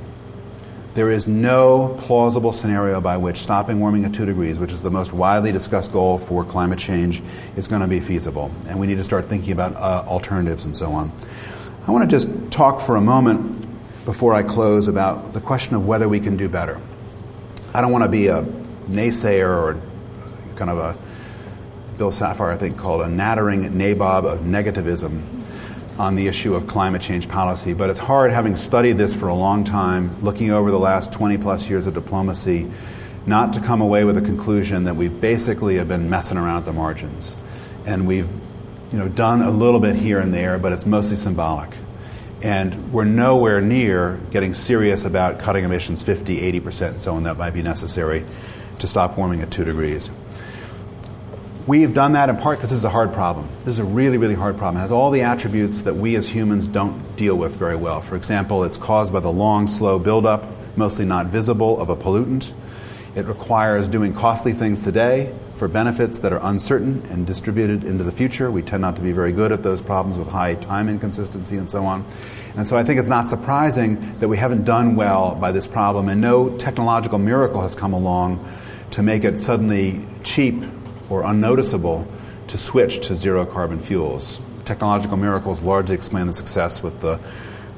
There 0.94 1.10
is 1.10 1.26
no 1.26 1.96
plausible 2.00 2.50
scenario 2.50 2.98
by 3.00 3.18
which 3.18 3.36
stopping 3.36 3.78
warming 3.78 4.06
at 4.06 4.14
2 4.14 4.24
degrees, 4.24 4.58
which 4.58 4.72
is 4.72 4.80
the 4.80 4.90
most 4.90 5.12
widely 5.12 5.52
discussed 5.52 5.92
goal 5.92 6.16
for 6.16 6.44
climate 6.44 6.78
change, 6.78 7.22
is 7.56 7.68
going 7.68 7.82
to 7.82 7.86
be 7.86 8.00
feasible. 8.00 8.50
And 8.68 8.80
we 8.80 8.86
need 8.86 8.96
to 8.96 9.04
start 9.04 9.26
thinking 9.26 9.52
about 9.52 9.76
uh, 9.76 10.08
alternatives 10.08 10.64
and 10.64 10.74
so 10.74 10.90
on. 10.92 11.12
I 11.86 11.90
want 11.90 12.08
to 12.08 12.16
just 12.16 12.50
talk 12.50 12.80
for 12.80 12.96
a 12.96 13.00
moment 13.02 13.66
before 14.06 14.34
I 14.34 14.42
close 14.42 14.88
about 14.88 15.34
the 15.34 15.42
question 15.42 15.76
of 15.76 15.86
whether 15.86 16.08
we 16.08 16.20
can 16.20 16.38
do 16.38 16.48
better. 16.48 16.80
I 17.74 17.82
don't 17.82 17.92
want 17.92 18.04
to 18.04 18.10
be 18.10 18.28
a 18.28 18.42
naysayer 18.88 19.46
or 19.46 19.80
kind 20.56 20.70
of 20.70 20.78
a 20.78 20.96
Bill 21.98 22.10
Safire, 22.10 22.50
I 22.50 22.56
think, 22.56 22.78
called 22.78 23.02
a 23.02 23.08
nattering 23.08 23.62
nabob 23.72 24.24
of 24.24 24.40
negativism 24.40 25.37
on 25.98 26.14
the 26.14 26.28
issue 26.28 26.54
of 26.54 26.66
climate 26.66 27.02
change 27.02 27.28
policy. 27.28 27.74
But 27.74 27.90
it's 27.90 27.98
hard, 27.98 28.30
having 28.30 28.56
studied 28.56 28.98
this 28.98 29.14
for 29.14 29.28
a 29.28 29.34
long 29.34 29.64
time, 29.64 30.22
looking 30.22 30.50
over 30.50 30.70
the 30.70 30.78
last 30.78 31.12
20 31.12 31.38
plus 31.38 31.68
years 31.68 31.86
of 31.86 31.94
diplomacy, 31.94 32.70
not 33.26 33.52
to 33.54 33.60
come 33.60 33.80
away 33.80 34.04
with 34.04 34.16
a 34.16 34.22
conclusion 34.22 34.84
that 34.84 34.96
we 34.96 35.08
basically 35.08 35.76
have 35.76 35.88
been 35.88 36.08
messing 36.08 36.38
around 36.38 36.58
at 36.58 36.64
the 36.66 36.72
margins. 36.72 37.36
And 37.84 38.06
we've 38.06 38.28
you 38.92 38.98
know, 38.98 39.08
done 39.08 39.42
a 39.42 39.50
little 39.50 39.80
bit 39.80 39.96
here 39.96 40.18
and 40.18 40.32
there, 40.32 40.58
but 40.58 40.72
it's 40.72 40.86
mostly 40.86 41.16
symbolic. 41.16 41.70
And 42.42 42.92
we're 42.92 43.04
nowhere 43.04 43.60
near 43.60 44.20
getting 44.30 44.54
serious 44.54 45.04
about 45.04 45.40
cutting 45.40 45.64
emissions 45.64 46.02
50, 46.02 46.52
80%, 46.60 46.88
and 46.90 47.02
so 47.02 47.16
on 47.16 47.24
that 47.24 47.36
might 47.36 47.50
be 47.50 47.62
necessary 47.62 48.24
to 48.78 48.86
stop 48.86 49.18
warming 49.18 49.42
at 49.42 49.50
2 49.50 49.64
degrees. 49.64 50.10
We've 51.68 51.92
done 51.92 52.12
that 52.12 52.30
in 52.30 52.38
part 52.38 52.56
because 52.56 52.70
this 52.70 52.78
is 52.78 52.86
a 52.86 52.88
hard 52.88 53.12
problem. 53.12 53.46
This 53.58 53.74
is 53.74 53.78
a 53.78 53.84
really, 53.84 54.16
really 54.16 54.34
hard 54.34 54.56
problem. 54.56 54.78
It 54.78 54.80
has 54.80 54.90
all 54.90 55.10
the 55.10 55.20
attributes 55.20 55.82
that 55.82 55.94
we 55.94 56.16
as 56.16 56.26
humans 56.26 56.66
don't 56.66 57.14
deal 57.14 57.36
with 57.36 57.56
very 57.56 57.76
well. 57.76 58.00
For 58.00 58.16
example, 58.16 58.64
it's 58.64 58.78
caused 58.78 59.12
by 59.12 59.20
the 59.20 59.30
long, 59.30 59.66
slow 59.66 59.98
buildup, 59.98 60.48
mostly 60.78 61.04
not 61.04 61.26
visible, 61.26 61.78
of 61.78 61.90
a 61.90 61.94
pollutant. 61.94 62.54
It 63.14 63.26
requires 63.26 63.86
doing 63.86 64.14
costly 64.14 64.54
things 64.54 64.80
today 64.80 65.34
for 65.56 65.68
benefits 65.68 66.20
that 66.20 66.32
are 66.32 66.40
uncertain 66.42 67.02
and 67.10 67.26
distributed 67.26 67.84
into 67.84 68.02
the 68.02 68.12
future. 68.12 68.50
We 68.50 68.62
tend 68.62 68.80
not 68.80 68.96
to 68.96 69.02
be 69.02 69.12
very 69.12 69.32
good 69.32 69.52
at 69.52 69.62
those 69.62 69.82
problems 69.82 70.16
with 70.16 70.28
high 70.28 70.54
time 70.54 70.88
inconsistency 70.88 71.58
and 71.58 71.68
so 71.68 71.84
on. 71.84 72.06
And 72.56 72.66
so 72.66 72.78
I 72.78 72.82
think 72.82 72.98
it's 72.98 73.10
not 73.10 73.28
surprising 73.28 74.18
that 74.20 74.28
we 74.28 74.38
haven't 74.38 74.64
done 74.64 74.96
well 74.96 75.34
by 75.34 75.52
this 75.52 75.66
problem, 75.66 76.08
and 76.08 76.18
no 76.18 76.48
technological 76.56 77.18
miracle 77.18 77.60
has 77.60 77.74
come 77.74 77.92
along 77.92 78.42
to 78.92 79.02
make 79.02 79.22
it 79.22 79.38
suddenly 79.38 80.00
cheap 80.22 80.64
or 81.10 81.24
unnoticeable 81.24 82.06
to 82.48 82.58
switch 82.58 83.06
to 83.06 83.14
zero 83.14 83.44
carbon 83.46 83.78
fuels. 83.78 84.40
Technological 84.64 85.16
miracles 85.16 85.62
largely 85.62 85.94
explain 85.94 86.26
the 86.26 86.32
success 86.32 86.82
with 86.82 87.00
the, 87.00 87.20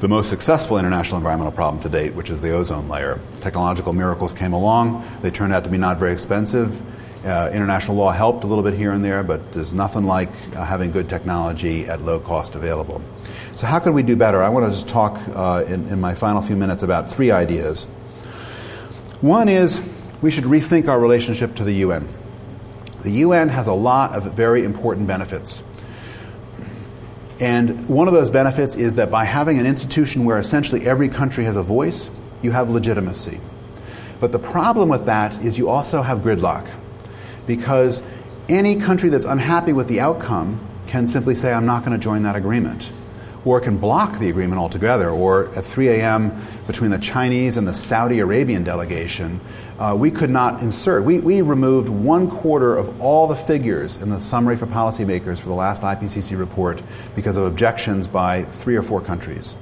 the 0.00 0.08
most 0.08 0.28
successful 0.28 0.78
international 0.78 1.18
environmental 1.18 1.52
problem 1.52 1.82
to 1.82 1.88
date, 1.88 2.14
which 2.14 2.30
is 2.30 2.40
the 2.40 2.50
ozone 2.50 2.88
layer. 2.88 3.20
Technological 3.40 3.92
miracles 3.92 4.32
came 4.32 4.52
along, 4.52 5.04
they 5.22 5.30
turned 5.30 5.52
out 5.52 5.64
to 5.64 5.70
be 5.70 5.78
not 5.78 5.98
very 5.98 6.12
expensive. 6.12 6.82
Uh, 7.24 7.50
international 7.52 7.98
law 7.98 8.10
helped 8.10 8.44
a 8.44 8.46
little 8.46 8.64
bit 8.64 8.72
here 8.72 8.92
and 8.92 9.04
there, 9.04 9.22
but 9.22 9.52
there's 9.52 9.74
nothing 9.74 10.04
like 10.04 10.30
uh, 10.56 10.64
having 10.64 10.90
good 10.90 11.06
technology 11.06 11.84
at 11.84 12.00
low 12.00 12.18
cost 12.18 12.54
available. 12.54 13.02
So, 13.52 13.66
how 13.66 13.78
can 13.78 13.92
we 13.92 14.02
do 14.02 14.16
better? 14.16 14.42
I 14.42 14.48
want 14.48 14.64
to 14.64 14.70
just 14.70 14.88
talk 14.88 15.20
uh, 15.34 15.62
in, 15.66 15.86
in 15.88 16.00
my 16.00 16.14
final 16.14 16.40
few 16.40 16.56
minutes 16.56 16.82
about 16.82 17.10
three 17.10 17.30
ideas. 17.30 17.84
One 19.20 19.50
is 19.50 19.82
we 20.22 20.30
should 20.30 20.44
rethink 20.44 20.88
our 20.88 20.98
relationship 20.98 21.54
to 21.56 21.64
the 21.64 21.74
UN. 21.74 22.08
The 23.02 23.10
UN 23.10 23.48
has 23.48 23.66
a 23.66 23.72
lot 23.72 24.12
of 24.12 24.32
very 24.34 24.64
important 24.64 25.06
benefits. 25.06 25.62
And 27.40 27.88
one 27.88 28.06
of 28.06 28.12
those 28.12 28.28
benefits 28.28 28.76
is 28.76 28.96
that 28.96 29.10
by 29.10 29.24
having 29.24 29.58
an 29.58 29.66
institution 29.66 30.24
where 30.24 30.38
essentially 30.38 30.86
every 30.86 31.08
country 31.08 31.44
has 31.44 31.56
a 31.56 31.62
voice, 31.62 32.10
you 32.42 32.50
have 32.50 32.68
legitimacy. 32.68 33.40
But 34.20 34.32
the 34.32 34.38
problem 34.38 34.90
with 34.90 35.06
that 35.06 35.42
is 35.42 35.56
you 35.56 35.70
also 35.70 36.02
have 36.02 36.18
gridlock. 36.18 36.68
Because 37.46 38.02
any 38.48 38.76
country 38.76 39.08
that's 39.08 39.24
unhappy 39.24 39.72
with 39.72 39.88
the 39.88 40.00
outcome 40.00 40.60
can 40.86 41.06
simply 41.06 41.34
say, 41.34 41.52
I'm 41.52 41.64
not 41.64 41.84
going 41.84 41.98
to 41.98 42.02
join 42.02 42.22
that 42.24 42.36
agreement 42.36 42.92
or 43.44 43.60
can 43.60 43.78
block 43.78 44.18
the 44.18 44.28
agreement 44.28 44.60
altogether. 44.60 45.08
Or 45.10 45.48
at 45.56 45.64
3 45.64 45.88
a.m., 45.88 46.32
between 46.66 46.90
the 46.90 46.98
Chinese 46.98 47.56
and 47.56 47.66
the 47.66 47.74
Saudi 47.74 48.18
Arabian 48.18 48.64
delegation, 48.64 49.40
uh, 49.80 49.96
we 49.96 50.10
could 50.10 50.30
not 50.30 50.62
insert. 50.62 51.02
We, 51.04 51.20
we 51.20 51.40
removed 51.40 51.88
one 51.88 52.30
quarter 52.30 52.76
of 52.76 53.00
all 53.00 53.26
the 53.26 53.34
figures 53.34 53.96
in 53.96 54.10
the 54.10 54.20
summary 54.20 54.56
for 54.56 54.66
policymakers 54.66 55.38
for 55.38 55.48
the 55.48 55.54
last 55.54 55.82
IPCC 55.82 56.38
report 56.38 56.82
because 57.16 57.38
of 57.38 57.44
objections 57.44 58.06
by 58.06 58.44
three 58.44 58.76
or 58.76 58.82
four 58.82 59.00
countries 59.00 59.56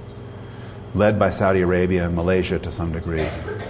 led 0.94 1.18
by 1.18 1.30
Saudi 1.30 1.60
Arabia 1.60 2.06
and 2.06 2.14
Malaysia 2.14 2.58
to 2.58 2.70
some 2.70 2.92
degree. 2.92 3.26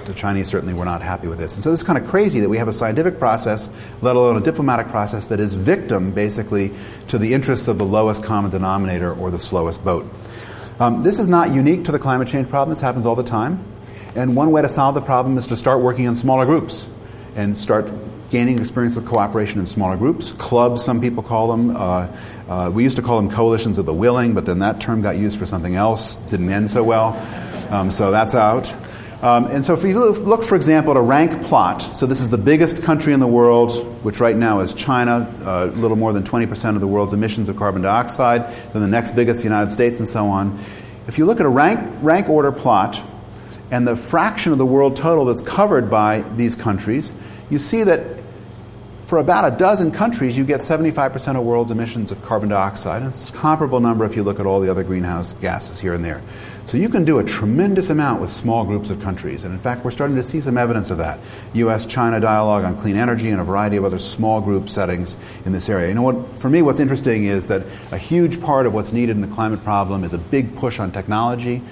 The 0.07 0.15
Chinese 0.15 0.49
certainly 0.49 0.73
were 0.73 0.85
not 0.85 1.03
happy 1.03 1.29
with 1.29 1.39
this. 1.39 1.55
And 1.55 1.63
so 1.63 1.73
it's 1.73 1.83
kind 1.83 2.03
of 2.03 2.09
crazy 2.09 2.41
that 2.41 2.49
we 2.49 2.59
have 2.59 2.69
a 2.69 2.73
scientific 2.73 3.19
process, 3.19 3.69
let 4.01 4.17
alone 4.17 4.37
a 4.37 4.41
diplomatic 4.41 4.89
process, 4.89 5.27
that 5.27 5.41
is 5.41 5.55
victim, 5.55 6.13
basically, 6.13 6.73
to 7.09 7.19
the 7.19 7.35
interests 7.35 7.69
of 7.69 7.77
the 7.77 7.85
lowest 7.85 8.23
common 8.23 8.51
denominator 8.51 9.13
or 9.13 9.31
the 9.31 9.39
slowest 9.39 9.85
boat. 9.85 10.07
Um, 10.81 11.03
this 11.03 11.19
is 11.19 11.29
not 11.29 11.53
unique 11.53 11.85
to 11.85 11.93
the 11.93 11.99
climate 11.99 12.29
change 12.29 12.49
problem. 12.49 12.71
This 12.71 12.81
happens 12.81 13.05
all 13.05 13.17
the 13.17 13.25
time. 13.25 13.65
And 14.19 14.35
one 14.35 14.51
way 14.51 14.63
to 14.63 14.69
solve 14.69 14.97
the 14.97 15.01
problem 15.01 15.39
is 15.39 15.47
to 15.47 15.57
start 15.57 15.81
working 15.81 16.05
in 16.07 16.17
smaller 16.17 16.45
groups 16.45 16.89
and 17.37 17.57
start 17.57 17.89
gaining 18.31 18.59
experience 18.59 18.97
with 18.97 19.07
cooperation 19.07 19.61
in 19.61 19.67
smaller 19.67 19.97
groups. 19.97 20.33
Clubs, 20.33 20.83
some 20.83 21.01
people 21.01 21.23
call 21.23 21.47
them. 21.53 21.77
Uh, 21.77 22.13
uh, 22.49 22.69
we 22.75 22.83
used 22.83 22.97
to 22.97 23.03
call 23.03 23.17
them 23.23 23.31
coalitions 23.31 23.79
of 23.79 23.87
the 23.87 23.95
willing, 23.95 24.35
but 24.35 24.45
then 24.45 24.59
that 24.59 24.81
term 24.81 25.03
got 25.03 25.17
used 25.17 25.39
for 25.39 25.47
something 25.47 25.77
else, 25.77 26.19
didn't 26.31 26.51
end 26.51 26.69
so 26.69 26.83
well. 26.83 27.15
Um, 27.71 27.93
so 27.93 28.11
that's 28.11 28.35
out. 28.35 28.75
Um, 29.23 29.47
and 29.47 29.65
so 29.65 29.73
if 29.73 29.85
you 29.85 29.97
look, 29.97 30.43
for 30.43 30.57
example, 30.57 30.91
at 30.91 30.97
a 30.97 31.01
rank 31.01 31.41
plot, 31.45 31.83
so 31.83 32.05
this 32.07 32.21
is 32.21 32.29
the 32.29 32.39
biggest 32.39 32.83
country 32.83 33.13
in 33.13 33.21
the 33.21 33.29
world, 33.29 34.03
which 34.03 34.19
right 34.19 34.37
now 34.37 34.59
is 34.59 34.75
China, 34.75 35.33
uh, 35.45 35.71
a 35.73 35.79
little 35.79 35.97
more 35.97 36.13
than 36.13 36.25
20% 36.25 36.75
of 36.75 36.81
the 36.81 36.89
world's 36.89 37.15
emissions 37.15 37.49
of 37.49 37.57
carbon 37.57 37.83
dioxide, 37.83 38.47
then 38.73 38.83
the 38.83 38.89
next 38.89 39.13
biggest, 39.13 39.43
the 39.43 39.45
United 39.45 39.71
States, 39.71 40.01
and 40.01 40.09
so 40.09 40.27
on. 40.27 40.59
If 41.07 41.19
you 41.19 41.25
look 41.25 41.39
at 41.39 41.47
a 41.47 41.49
rank, 41.49 42.03
rank 42.03 42.29
order 42.29 42.51
plot 42.51 43.01
and 43.71 43.87
the 43.87 43.97
fraction 43.97 44.53
of 44.53 44.59
the 44.59 44.67
world 44.67 44.97
total 44.97 45.25
that's 45.25 45.43
covered 45.43 45.91
by 45.91 46.21
these 46.37 46.55
countries, 46.55 47.13
you 47.51 47.59
see 47.59 47.83
that 47.83 48.19
for 49.09 49.17
about 49.17 49.51
a 49.51 49.57
dozen 49.57 49.91
countries, 49.91 50.37
you 50.37 50.45
get 50.45 50.61
75% 50.61 51.39
of 51.39 51.43
world's 51.43 51.71
emissions 51.71 52.13
of 52.13 52.23
carbon 52.23 52.51
dioxide. 52.51 53.01
And 53.01 53.11
it's 53.11 53.31
a 53.31 53.33
comparable 53.33 53.81
number 53.81 54.05
if 54.05 54.15
you 54.15 54.23
look 54.23 54.39
at 54.39 54.45
all 54.45 54.61
the 54.61 54.71
other 54.71 54.85
greenhouse 54.85 55.33
gases 55.33 55.81
here 55.81 55.95
and 55.95 56.05
there. 56.05 56.23
So 56.67 56.77
you 56.77 56.91
can 56.91 57.07
do 57.07 57.19
a 57.19 57.25
tremendous 57.25 57.89
amount 57.89 58.21
with 58.21 58.31
small 58.31 58.67
groups 58.67 58.91
of 58.91 59.01
countries. 59.01 59.45
And 59.45 59.55
in 59.55 59.59
fact, 59.59 59.83
we're 59.83 59.93
starting 59.93 60.17
to 60.17 60.23
see 60.23 60.43
some 60.43 60.59
evidence 60.59 60.91
of 60.91 60.99
that. 60.99 61.21
US 61.55 61.87
China 61.87 62.21
dialogue 62.21 62.65
on 62.65 62.77
clean 62.77 62.97
energy 62.97 63.31
and 63.31 63.41
a 63.41 63.45
variety 63.45 63.79
of 63.79 63.85
other 63.87 63.97
small 63.97 64.43
group 64.43 64.69
settings 64.69 65.17
in 65.47 65.53
this 65.53 65.71
area. 65.71 65.89
You 65.89 65.95
know 65.95 66.03
what, 66.03 66.35
for 66.35 66.51
me, 66.51 66.61
what's 66.61 66.79
interesting 66.79 67.25
is 67.25 67.47
that 67.47 67.63
a 67.93 67.97
huge 67.97 68.43
part 68.43 68.67
of 68.67 68.75
what's 68.75 68.93
needed 68.93 69.17
in 69.17 69.23
the 69.23 69.35
climate 69.35 69.65
problem 69.65 70.05
is 70.05 70.13
a 70.13 70.19
big 70.19 70.55
push 70.55 70.79
on 70.79 70.93
technology, 70.93 71.63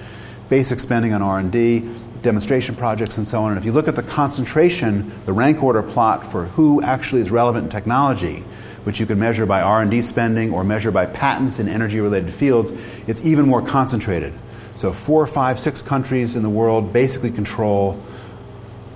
basic 0.49 0.79
spending 0.79 1.13
on 1.13 1.21
R&D, 1.21 1.89
demonstration 2.21 2.75
projects 2.75 3.17
and 3.17 3.27
so 3.27 3.43
on. 3.43 3.51
And 3.51 3.59
if 3.59 3.65
you 3.65 3.71
look 3.71 3.87
at 3.87 3.95
the 3.95 4.03
concentration, 4.03 5.11
the 5.25 5.33
rank 5.33 5.63
order 5.63 5.83
plot 5.83 6.25
for 6.25 6.45
who 6.45 6.81
actually 6.81 7.21
is 7.21 7.31
relevant 7.31 7.65
in 7.65 7.69
technology, 7.69 8.43
which 8.83 8.99
you 8.99 9.05
can 9.05 9.19
measure 9.19 9.45
by 9.45 9.61
R&D 9.61 10.01
spending 10.01 10.53
or 10.53 10.63
measure 10.63 10.91
by 10.91 11.05
patents 11.05 11.59
in 11.59 11.67
energy-related 11.67 12.33
fields, 12.33 12.71
it's 13.07 13.23
even 13.25 13.45
more 13.45 13.61
concentrated. 13.61 14.33
So 14.75 14.93
four, 14.93 15.25
five, 15.25 15.59
six 15.59 15.81
countries 15.81 16.35
in 16.35 16.43
the 16.43 16.49
world 16.49 16.93
basically 16.93 17.31
control 17.31 18.01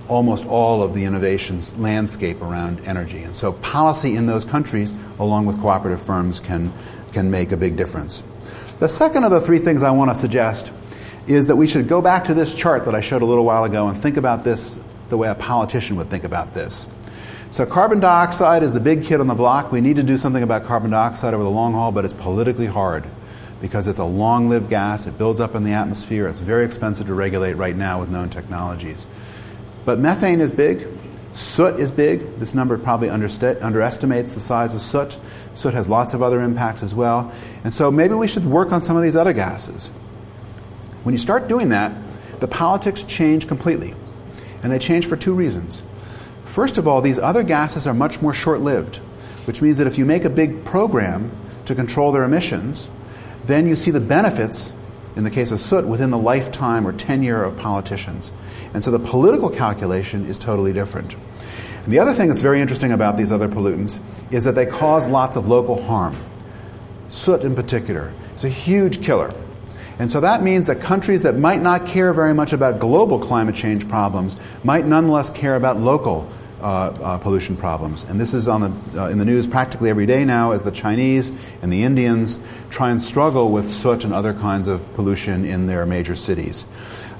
almost 0.08 0.44
all 0.46 0.82
of 0.82 0.94
the 0.94 1.04
innovations 1.04 1.74
landscape 1.76 2.40
around 2.42 2.80
energy. 2.86 3.22
And 3.22 3.34
so 3.34 3.52
policy 3.52 4.16
in 4.16 4.26
those 4.26 4.44
countries, 4.44 4.94
along 5.18 5.46
with 5.46 5.60
cooperative 5.60 6.02
firms, 6.02 6.40
can, 6.40 6.72
can 7.12 7.30
make 7.30 7.52
a 7.52 7.56
big 7.56 7.76
difference. 7.76 8.22
The 8.78 8.88
second 8.88 9.24
of 9.24 9.30
the 9.30 9.40
three 9.40 9.58
things 9.58 9.82
I 9.82 9.90
want 9.90 10.10
to 10.10 10.14
suggest 10.14 10.72
is 11.26 11.46
that 11.46 11.56
we 11.56 11.66
should 11.66 11.88
go 11.88 12.02
back 12.02 12.24
to 12.24 12.34
this 12.34 12.54
chart 12.54 12.84
that 12.86 12.94
I 12.94 13.00
showed 13.00 13.22
a 13.22 13.26
little 13.26 13.44
while 13.44 13.64
ago 13.64 13.88
and 13.88 13.96
think 13.96 14.16
about 14.16 14.44
this 14.44 14.78
the 15.08 15.16
way 15.16 15.28
a 15.28 15.34
politician 15.34 15.96
would 15.96 16.10
think 16.10 16.24
about 16.24 16.54
this. 16.54 16.86
So, 17.50 17.66
carbon 17.66 18.00
dioxide 18.00 18.62
is 18.62 18.72
the 18.72 18.80
big 18.80 19.04
kid 19.04 19.20
on 19.20 19.26
the 19.26 19.34
block. 19.34 19.70
We 19.70 19.82
need 19.82 19.96
to 19.96 20.02
do 20.02 20.16
something 20.16 20.42
about 20.42 20.64
carbon 20.64 20.90
dioxide 20.90 21.34
over 21.34 21.42
the 21.42 21.50
long 21.50 21.74
haul, 21.74 21.92
but 21.92 22.04
it's 22.04 22.14
politically 22.14 22.66
hard 22.66 23.04
because 23.60 23.88
it's 23.88 23.98
a 23.98 24.04
long 24.04 24.48
lived 24.48 24.70
gas. 24.70 25.06
It 25.06 25.18
builds 25.18 25.38
up 25.38 25.54
in 25.54 25.62
the 25.62 25.72
atmosphere. 25.72 26.26
It's 26.28 26.40
very 26.40 26.64
expensive 26.64 27.06
to 27.08 27.14
regulate 27.14 27.54
right 27.54 27.76
now 27.76 28.00
with 28.00 28.08
known 28.08 28.30
technologies. 28.30 29.06
But 29.84 29.98
methane 29.98 30.40
is 30.40 30.50
big. 30.50 30.88
Soot 31.34 31.78
is 31.78 31.90
big. 31.90 32.36
This 32.36 32.54
number 32.54 32.76
probably 32.78 33.08
underestimates 33.08 34.32
the 34.32 34.40
size 34.40 34.74
of 34.74 34.80
soot. 34.82 35.18
Soot 35.54 35.74
has 35.74 35.88
lots 35.88 36.14
of 36.14 36.22
other 36.22 36.40
impacts 36.40 36.82
as 36.82 36.94
well. 36.94 37.32
And 37.64 37.72
so 37.72 37.90
maybe 37.90 38.14
we 38.14 38.28
should 38.28 38.44
work 38.44 38.72
on 38.72 38.82
some 38.82 38.96
of 38.96 39.02
these 39.02 39.16
other 39.16 39.32
gases. 39.32 39.90
When 41.02 41.12
you 41.12 41.18
start 41.18 41.48
doing 41.48 41.70
that, 41.70 41.92
the 42.40 42.48
politics 42.48 43.02
change 43.02 43.48
completely. 43.48 43.94
And 44.62 44.70
they 44.70 44.78
change 44.78 45.06
for 45.06 45.16
two 45.16 45.34
reasons. 45.34 45.82
First 46.44 46.78
of 46.78 46.86
all, 46.86 47.00
these 47.00 47.18
other 47.18 47.42
gases 47.42 47.86
are 47.86 47.94
much 47.94 48.20
more 48.20 48.32
short 48.32 48.60
lived, 48.60 48.96
which 49.46 49.62
means 49.62 49.78
that 49.78 49.86
if 49.86 49.98
you 49.98 50.04
make 50.04 50.24
a 50.24 50.30
big 50.30 50.64
program 50.64 51.32
to 51.64 51.74
control 51.74 52.12
their 52.12 52.24
emissions, 52.24 52.90
then 53.44 53.68
you 53.68 53.74
see 53.74 53.90
the 53.90 54.00
benefits, 54.00 54.72
in 55.16 55.24
the 55.24 55.30
case 55.30 55.50
of 55.50 55.60
soot, 55.60 55.86
within 55.86 56.10
the 56.10 56.18
lifetime 56.18 56.86
or 56.86 56.92
tenure 56.92 57.42
of 57.42 57.56
politicians. 57.56 58.32
And 58.74 58.84
so 58.84 58.90
the 58.90 58.98
political 58.98 59.50
calculation 59.50 60.26
is 60.26 60.38
totally 60.38 60.72
different. 60.72 61.14
And 61.84 61.92
the 61.92 61.98
other 61.98 62.12
thing 62.12 62.28
that's 62.28 62.40
very 62.40 62.60
interesting 62.60 62.92
about 62.92 63.16
these 63.16 63.32
other 63.32 63.48
pollutants 63.48 63.98
is 64.30 64.44
that 64.44 64.54
they 64.54 64.66
cause 64.66 65.08
lots 65.08 65.36
of 65.36 65.48
local 65.48 65.82
harm. 65.82 66.16
Soot, 67.08 67.42
in 67.42 67.54
particular, 67.54 68.12
is 68.36 68.44
a 68.44 68.48
huge 68.48 69.02
killer. 69.02 69.34
And 70.02 70.10
so 70.10 70.18
that 70.18 70.42
means 70.42 70.66
that 70.66 70.80
countries 70.80 71.22
that 71.22 71.38
might 71.38 71.62
not 71.62 71.86
care 71.86 72.12
very 72.12 72.34
much 72.34 72.52
about 72.52 72.80
global 72.80 73.20
climate 73.20 73.54
change 73.54 73.86
problems 73.86 74.34
might 74.64 74.84
nonetheless 74.84 75.30
care 75.30 75.54
about 75.54 75.78
local 75.78 76.28
uh, 76.60 76.64
uh, 76.64 77.18
pollution 77.18 77.56
problems. 77.56 78.02
And 78.02 78.20
this 78.20 78.34
is 78.34 78.48
on 78.48 78.62
the, 78.62 79.00
uh, 79.00 79.10
in 79.10 79.18
the 79.18 79.24
news 79.24 79.46
practically 79.46 79.90
every 79.90 80.06
day 80.06 80.24
now 80.24 80.50
as 80.50 80.64
the 80.64 80.72
Chinese 80.72 81.30
and 81.62 81.72
the 81.72 81.84
Indians 81.84 82.40
try 82.68 82.90
and 82.90 83.00
struggle 83.00 83.52
with 83.52 83.70
soot 83.70 84.02
and 84.02 84.12
other 84.12 84.34
kinds 84.34 84.66
of 84.66 84.92
pollution 84.94 85.44
in 85.44 85.66
their 85.66 85.86
major 85.86 86.16
cities. 86.16 86.66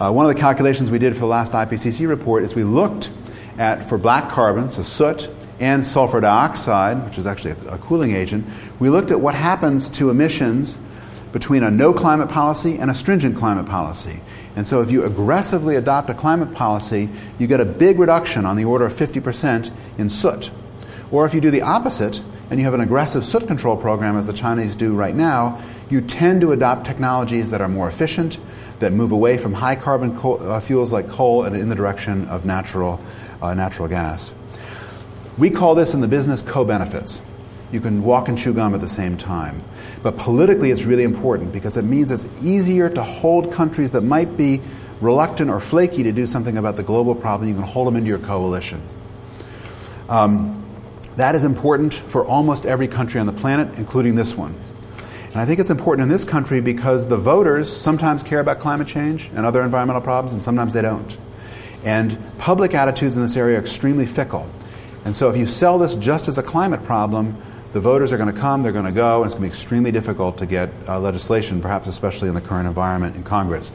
Uh, 0.01 0.11
one 0.11 0.28
of 0.28 0.35
the 0.35 0.41
calculations 0.41 0.91
we 0.91 0.99
did 0.99 1.14
for 1.14 1.20
the 1.20 1.26
last 1.26 1.53
IPCC 1.53 2.09
report 2.09 2.43
is 2.43 2.57
we 2.57 2.64
looked 2.64 3.12
at, 3.59 3.89
for 3.89 3.97
black 3.97 4.28
carbon, 4.28 4.72
so 4.72 4.83
soot, 4.83 5.30
and 5.61 5.85
sulfur 5.85 6.20
dioxide, 6.20 7.05
which 7.05 7.16
is 7.16 7.28
actually 7.28 7.53
a, 7.53 7.74
a 7.74 7.78
cooling 7.78 8.16
agent, 8.16 8.45
we 8.80 8.91
looked 8.91 9.12
at 9.12 9.20
what 9.20 9.37
happens 9.37 9.89
to 9.89 10.11
emissions 10.11 10.76
between 11.33 11.62
a 11.62 11.70
no 11.70 11.93
climate 11.93 12.28
policy 12.28 12.76
and 12.76 12.91
a 12.91 12.95
stringent 12.95 13.37
climate 13.37 13.66
policy. 13.66 14.20
And 14.55 14.66
so, 14.66 14.83
if 14.83 14.91
you 14.91 15.05
aggressively 15.05 15.76
adopt 15.76 16.11
a 16.11 16.14
climate 16.14 16.55
policy, 16.55 17.09
you 17.39 17.47
get 17.47 17.61
a 17.61 17.64
big 17.64 17.99
reduction 17.99 18.45
on 18.45 18.57
the 18.57 18.64
order 18.64 18.85
of 18.85 18.93
50% 18.93 19.72
in 19.99 20.09
soot. 20.09 20.51
Or 21.11 21.26
if 21.26 21.35
you 21.35 21.41
do 21.41 21.51
the 21.51 21.62
opposite 21.62 22.22
and 22.51 22.59
you 22.59 22.64
have 22.64 22.74
an 22.74 22.80
aggressive 22.80 23.24
soot 23.24 23.47
control 23.47 23.76
program, 23.76 24.16
as 24.16 24.26
the 24.26 24.33
Chinese 24.33 24.76
do 24.76 24.95
right 24.95 25.14
now, 25.14 25.62
you 25.89 26.01
tend 26.01 26.43
to 26.43 26.53
adopt 26.53 26.87
technologies 26.87 27.51
that 27.51 27.61
are 27.61 27.68
more 27.68 27.89
efficient, 27.89 28.39
that 28.78 28.93
move 28.93 29.12
away 29.12 29.39
from 29.39 29.55
high 29.55 29.76
carbon 29.76 30.16
co- 30.18 30.37
uh, 30.37 30.61
fuels 30.61 30.93
like 30.93 31.09
coal 31.09 31.45
and 31.45 31.57
in 31.57 31.68
the 31.68 31.74
direction 31.74 32.26
of 32.28 32.45
natural, 32.45 33.01
uh, 33.41 33.55
natural 33.55 33.89
gas. 33.89 34.35
We 35.39 35.51
call 35.51 35.74
this 35.74 35.95
in 35.95 36.01
the 36.01 36.09
business 36.09 36.43
co 36.43 36.64
benefits. 36.64 37.20
You 37.70 37.80
can 37.80 38.03
walk 38.03 38.28
and 38.28 38.37
chew 38.37 38.53
gum 38.53 38.74
at 38.74 38.80
the 38.80 38.89
same 38.89 39.16
time. 39.16 39.62
But 40.03 40.16
politically, 40.16 40.70
it's 40.70 40.84
really 40.84 41.05
important 41.05 41.53
because 41.53 41.76
it 41.76 41.84
means 41.84 42.11
it's 42.11 42.26
easier 42.42 42.88
to 42.90 43.03
hold 43.03 43.53
countries 43.53 43.92
that 43.92 44.00
might 44.00 44.36
be 44.36 44.61
reluctant 45.00 45.50
or 45.50 45.61
flaky 45.61 46.03
to 46.03 46.12
do 46.12 46.26
something 46.26 46.57
about 46.57 46.76
the 46.76 46.82
global 46.82 47.14
problem. 47.14 47.48
You 47.48 47.55
can 47.55 47.64
hold 47.64 47.86
them 47.86 47.96
into 47.96 48.09
your 48.09 48.18
coalition. 48.18 48.82
Um, 50.09 50.59
that 51.16 51.34
is 51.34 51.44
important 51.44 51.94
for 51.94 52.24
almost 52.24 52.66
every 52.66 52.88
country 52.88 53.20
on 53.20 53.26
the 53.26 53.32
planet, 53.32 53.78
including 53.78 54.14
this 54.14 54.36
one. 54.36 54.55
And 55.26 55.40
I 55.40 55.46
think 55.46 55.61
it's 55.61 55.70
important 55.70 56.03
in 56.03 56.09
this 56.09 56.24
country 56.24 56.61
because 56.61 57.07
the 57.07 57.16
voters 57.16 57.74
sometimes 57.74 58.22
care 58.22 58.40
about 58.40 58.59
climate 58.59 58.88
change 58.88 59.30
and 59.34 59.46
other 59.46 59.62
environmental 59.62 60.03
problems, 60.03 60.32
and 60.32 60.42
sometimes 60.42 60.72
they 60.72 60.82
don't. 60.82 61.18
And 61.84 62.18
public 62.38 62.74
attitudes 62.74 63.16
in 63.16 63.22
this 63.22 63.36
area 63.36 63.57
are 63.57 63.61
extremely 63.61 64.07
fickle. 64.07 64.48
And 65.05 65.16
so 65.16 65.28
if 65.30 65.36
you 65.36 65.46
sell 65.46 65.78
this 65.78 65.94
just 65.96 66.28
as 66.28 66.38
a 66.38 66.42
climate 66.42 66.84
problem, 66.84 67.36
the 67.73 67.81
voters 67.81 68.12
are 68.12 68.18
going 68.18 68.33
to 68.33 68.39
come, 68.39 68.62
they're 68.62 68.73
going 68.73 68.85
to 68.85 68.93
go, 68.93 69.23
and 69.23 69.27
it's 69.27 69.35
going 69.35 69.43
to 69.43 69.49
be 69.49 69.51
extremely 69.51 69.91
difficult 69.91 70.39
to 70.39 70.47
get 70.47 70.70
uh, 70.89 71.01
legislation, 71.01 71.61
perhaps 71.61 71.87
especially 71.87 72.29
in 72.29 72.35
the 72.35 72.41
current 72.41 72.66
environment 72.66 73.16
in 73.16 73.23
Congress. 73.23 73.73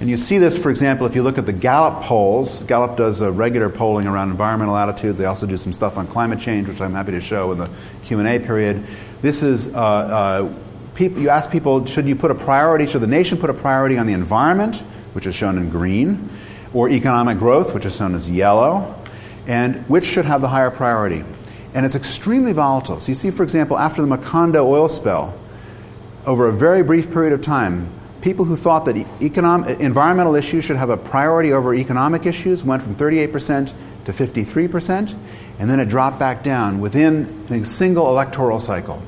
And 0.00 0.08
you 0.08 0.16
see 0.16 0.38
this, 0.38 0.56
for 0.56 0.70
example, 0.70 1.06
if 1.06 1.14
you 1.14 1.22
look 1.22 1.36
at 1.36 1.44
the 1.44 1.52
Gallup 1.52 2.02
polls. 2.02 2.62
Gallup 2.62 2.96
does 2.96 3.20
a 3.20 3.30
regular 3.30 3.68
polling 3.68 4.06
around 4.06 4.30
environmental 4.30 4.74
attitudes. 4.74 5.18
They 5.18 5.26
also 5.26 5.46
do 5.46 5.58
some 5.58 5.74
stuff 5.74 5.98
on 5.98 6.06
climate 6.06 6.40
change, 6.40 6.68
which 6.68 6.80
I'm 6.80 6.94
happy 6.94 7.12
to 7.12 7.20
show 7.20 7.52
in 7.52 7.58
the 7.58 7.70
Q&A 8.04 8.38
period. 8.38 8.86
This 9.20 9.42
is 9.42 9.68
uh, 9.74 9.78
uh, 9.78 10.54
you 10.98 11.28
ask 11.28 11.50
people, 11.50 11.84
should 11.86 12.06
you 12.06 12.16
put 12.16 12.30
a 12.30 12.34
priority, 12.34 12.86
should 12.86 13.02
the 13.02 13.06
nation 13.06 13.38
put 13.38 13.50
a 13.50 13.54
priority 13.54 13.98
on 13.98 14.06
the 14.06 14.12
environment, 14.12 14.76
which 15.12 15.26
is 15.26 15.34
shown 15.34 15.56
in 15.58 15.70
green, 15.70 16.30
or 16.74 16.88
economic 16.88 17.38
growth, 17.38 17.74
which 17.74 17.86
is 17.86 17.96
shown 17.96 18.14
as 18.14 18.30
yellow, 18.30 18.94
and 19.46 19.76
which 19.88 20.04
should 20.04 20.24
have 20.24 20.40
the 20.40 20.48
higher 20.48 20.70
priority? 20.70 21.24
And 21.74 21.86
it's 21.86 21.94
extremely 21.94 22.52
volatile. 22.52 23.00
So 23.00 23.08
you 23.08 23.14
see, 23.14 23.30
for 23.30 23.42
example, 23.42 23.78
after 23.78 24.02
the 24.02 24.08
Macondo 24.08 24.64
oil 24.64 24.88
spill, 24.88 25.38
over 26.26 26.48
a 26.48 26.52
very 26.52 26.82
brief 26.82 27.10
period 27.10 27.32
of 27.32 27.40
time, 27.40 27.92
people 28.20 28.44
who 28.44 28.56
thought 28.56 28.84
that 28.86 28.96
economic, 29.22 29.80
environmental 29.80 30.34
issues 30.34 30.64
should 30.64 30.76
have 30.76 30.90
a 30.90 30.96
priority 30.96 31.52
over 31.52 31.74
economic 31.74 32.26
issues 32.26 32.64
went 32.64 32.82
from 32.82 32.94
38% 32.94 33.72
to 34.04 34.12
53%, 34.12 35.16
and 35.58 35.70
then 35.70 35.80
it 35.80 35.88
dropped 35.88 36.18
back 36.18 36.42
down 36.42 36.80
within 36.80 37.46
a 37.50 37.64
single 37.64 38.08
electoral 38.08 38.58
cycle. 38.58 39.02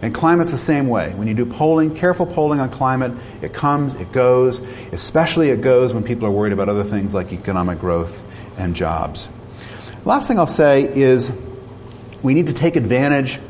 And 0.00 0.14
climate's 0.14 0.52
the 0.52 0.56
same 0.56 0.88
way. 0.88 1.12
When 1.14 1.26
you 1.26 1.34
do 1.34 1.44
polling, 1.44 1.94
careful 1.94 2.24
polling 2.24 2.60
on 2.60 2.70
climate, 2.70 3.12
it 3.42 3.52
comes, 3.52 3.94
it 3.94 4.12
goes, 4.12 4.60
especially 4.92 5.50
it 5.50 5.60
goes 5.60 5.92
when 5.92 6.04
people 6.04 6.26
are 6.26 6.30
worried 6.30 6.52
about 6.52 6.68
other 6.68 6.84
things 6.84 7.14
like 7.14 7.32
economic 7.32 7.80
growth 7.80 8.22
and 8.56 8.76
jobs. 8.76 9.28
Last 10.04 10.28
thing 10.28 10.38
I'll 10.38 10.46
say 10.46 10.84
is 10.84 11.32
we 12.22 12.34
need 12.34 12.46
to 12.46 12.52
take 12.52 12.76
advantage 12.76 13.40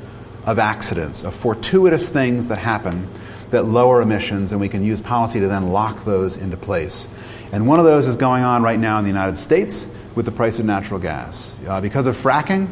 of 0.44 0.58
accidents, 0.58 1.22
of 1.24 1.34
fortuitous 1.34 2.08
things 2.08 2.48
that 2.48 2.58
happen 2.58 3.08
that 3.50 3.64
lower 3.64 4.02
emissions, 4.02 4.52
and 4.52 4.60
we 4.60 4.68
can 4.68 4.82
use 4.82 5.00
policy 5.00 5.40
to 5.40 5.48
then 5.48 5.70
lock 5.70 6.04
those 6.04 6.36
into 6.36 6.56
place. 6.56 7.08
And 7.52 7.66
one 7.66 7.78
of 7.78 7.86
those 7.86 8.06
is 8.06 8.16
going 8.16 8.42
on 8.42 8.62
right 8.62 8.78
now 8.78 8.98
in 8.98 9.04
the 9.04 9.10
United 9.10 9.36
States 9.36 9.86
with 10.14 10.26
the 10.26 10.32
price 10.32 10.58
of 10.58 10.66
natural 10.66 11.00
gas. 11.00 11.58
Uh, 11.66 11.80
because 11.80 12.06
of 12.06 12.16
fracking, 12.16 12.70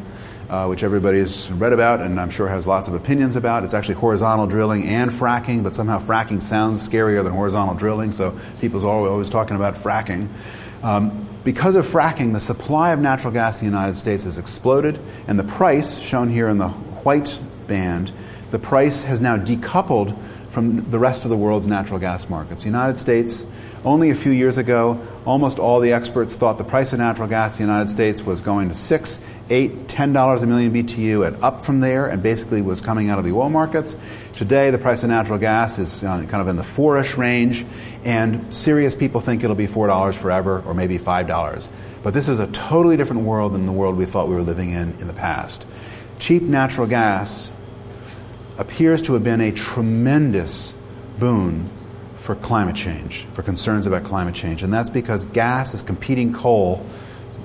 uh, 0.48 0.66
which 0.66 0.82
everybody's 0.82 1.50
read 1.52 1.72
about 1.72 2.00
and 2.00 2.20
I'm 2.20 2.30
sure 2.30 2.46
has 2.48 2.66
lots 2.66 2.88
of 2.88 2.94
opinions 2.94 3.36
about. 3.36 3.64
It's 3.64 3.74
actually 3.74 3.96
horizontal 3.96 4.46
drilling 4.46 4.86
and 4.86 5.10
fracking, 5.10 5.62
but 5.62 5.74
somehow 5.74 5.98
fracking 5.98 6.40
sounds 6.42 6.86
scarier 6.86 7.24
than 7.24 7.32
horizontal 7.32 7.74
drilling, 7.74 8.12
so 8.12 8.38
people's 8.60 8.84
always 8.84 9.30
talking 9.30 9.56
about 9.56 9.74
fracking. 9.74 10.28
Um, 10.82 11.25
because 11.46 11.76
of 11.76 11.86
fracking, 11.86 12.32
the 12.32 12.40
supply 12.40 12.90
of 12.90 12.98
natural 12.98 13.32
gas 13.32 13.62
in 13.62 13.68
the 13.68 13.72
United 13.72 13.96
States 13.96 14.24
has 14.24 14.36
exploded, 14.36 14.98
and 15.28 15.38
the 15.38 15.44
price, 15.44 15.96
shown 16.00 16.28
here 16.28 16.48
in 16.48 16.58
the 16.58 16.66
white 16.68 17.38
band, 17.68 18.10
the 18.50 18.58
price 18.58 19.04
has 19.04 19.20
now 19.20 19.36
decoupled 19.36 20.20
from 20.48 20.90
the 20.90 20.98
rest 20.98 21.22
of 21.22 21.30
the 21.30 21.36
world's 21.36 21.68
natural 21.68 22.00
gas 22.00 22.28
markets. 22.28 22.64
The 22.64 22.68
United 22.68 22.98
States, 22.98 23.46
only 23.84 24.10
a 24.10 24.14
few 24.14 24.32
years 24.32 24.58
ago, 24.58 25.00
almost 25.24 25.58
all 25.58 25.80
the 25.80 25.92
experts 25.92 26.34
thought 26.34 26.58
the 26.58 26.64
price 26.64 26.92
of 26.92 26.98
natural 26.98 27.28
gas 27.28 27.58
in 27.58 27.66
the 27.66 27.72
United 27.72 27.90
States 27.90 28.22
was 28.22 28.40
going 28.40 28.68
to 28.68 28.74
six, 28.74 29.20
eight, 29.50 29.88
ten 29.88 30.12
dollars 30.12 30.42
a 30.42 30.46
million 30.46 30.72
BTU 30.72 31.26
and 31.26 31.36
up 31.42 31.64
from 31.64 31.80
there, 31.80 32.06
and 32.06 32.22
basically 32.22 32.62
was 32.62 32.80
coming 32.80 33.10
out 33.10 33.18
of 33.18 33.24
the 33.24 33.32
oil 33.32 33.48
markets. 33.48 33.96
Today, 34.34 34.70
the 34.70 34.78
price 34.78 35.02
of 35.02 35.08
natural 35.08 35.38
gas 35.38 35.78
is 35.78 36.02
uh, 36.02 36.18
kind 36.28 36.34
of 36.34 36.48
in 36.48 36.56
the 36.56 36.64
four-ish 36.64 37.16
range, 37.16 37.64
and 38.04 38.52
serious 38.52 38.94
people 38.94 39.20
think 39.20 39.44
it'll 39.44 39.56
be 39.56 39.66
four 39.66 39.86
dollars 39.86 40.16
forever, 40.16 40.62
or 40.66 40.74
maybe 40.74 40.98
five 40.98 41.26
dollars. 41.26 41.68
But 42.02 42.14
this 42.14 42.28
is 42.28 42.38
a 42.38 42.46
totally 42.48 42.96
different 42.96 43.22
world 43.22 43.54
than 43.54 43.66
the 43.66 43.72
world 43.72 43.96
we 43.96 44.04
thought 44.04 44.28
we 44.28 44.34
were 44.34 44.42
living 44.42 44.70
in 44.70 44.92
in 45.00 45.06
the 45.06 45.14
past. 45.14 45.66
Cheap 46.18 46.42
natural 46.42 46.86
gas 46.86 47.50
appears 48.58 49.02
to 49.02 49.14
have 49.14 49.22
been 49.22 49.40
a 49.40 49.52
tremendous 49.52 50.72
boon 51.18 51.70
for 52.26 52.34
climate 52.34 52.74
change, 52.74 53.24
for 53.26 53.44
concerns 53.44 53.86
about 53.86 54.02
climate 54.02 54.34
change. 54.34 54.64
And 54.64 54.72
that's 54.72 54.90
because 54.90 55.26
gas 55.26 55.74
is 55.74 55.80
competing 55.80 56.32
coal. 56.32 56.84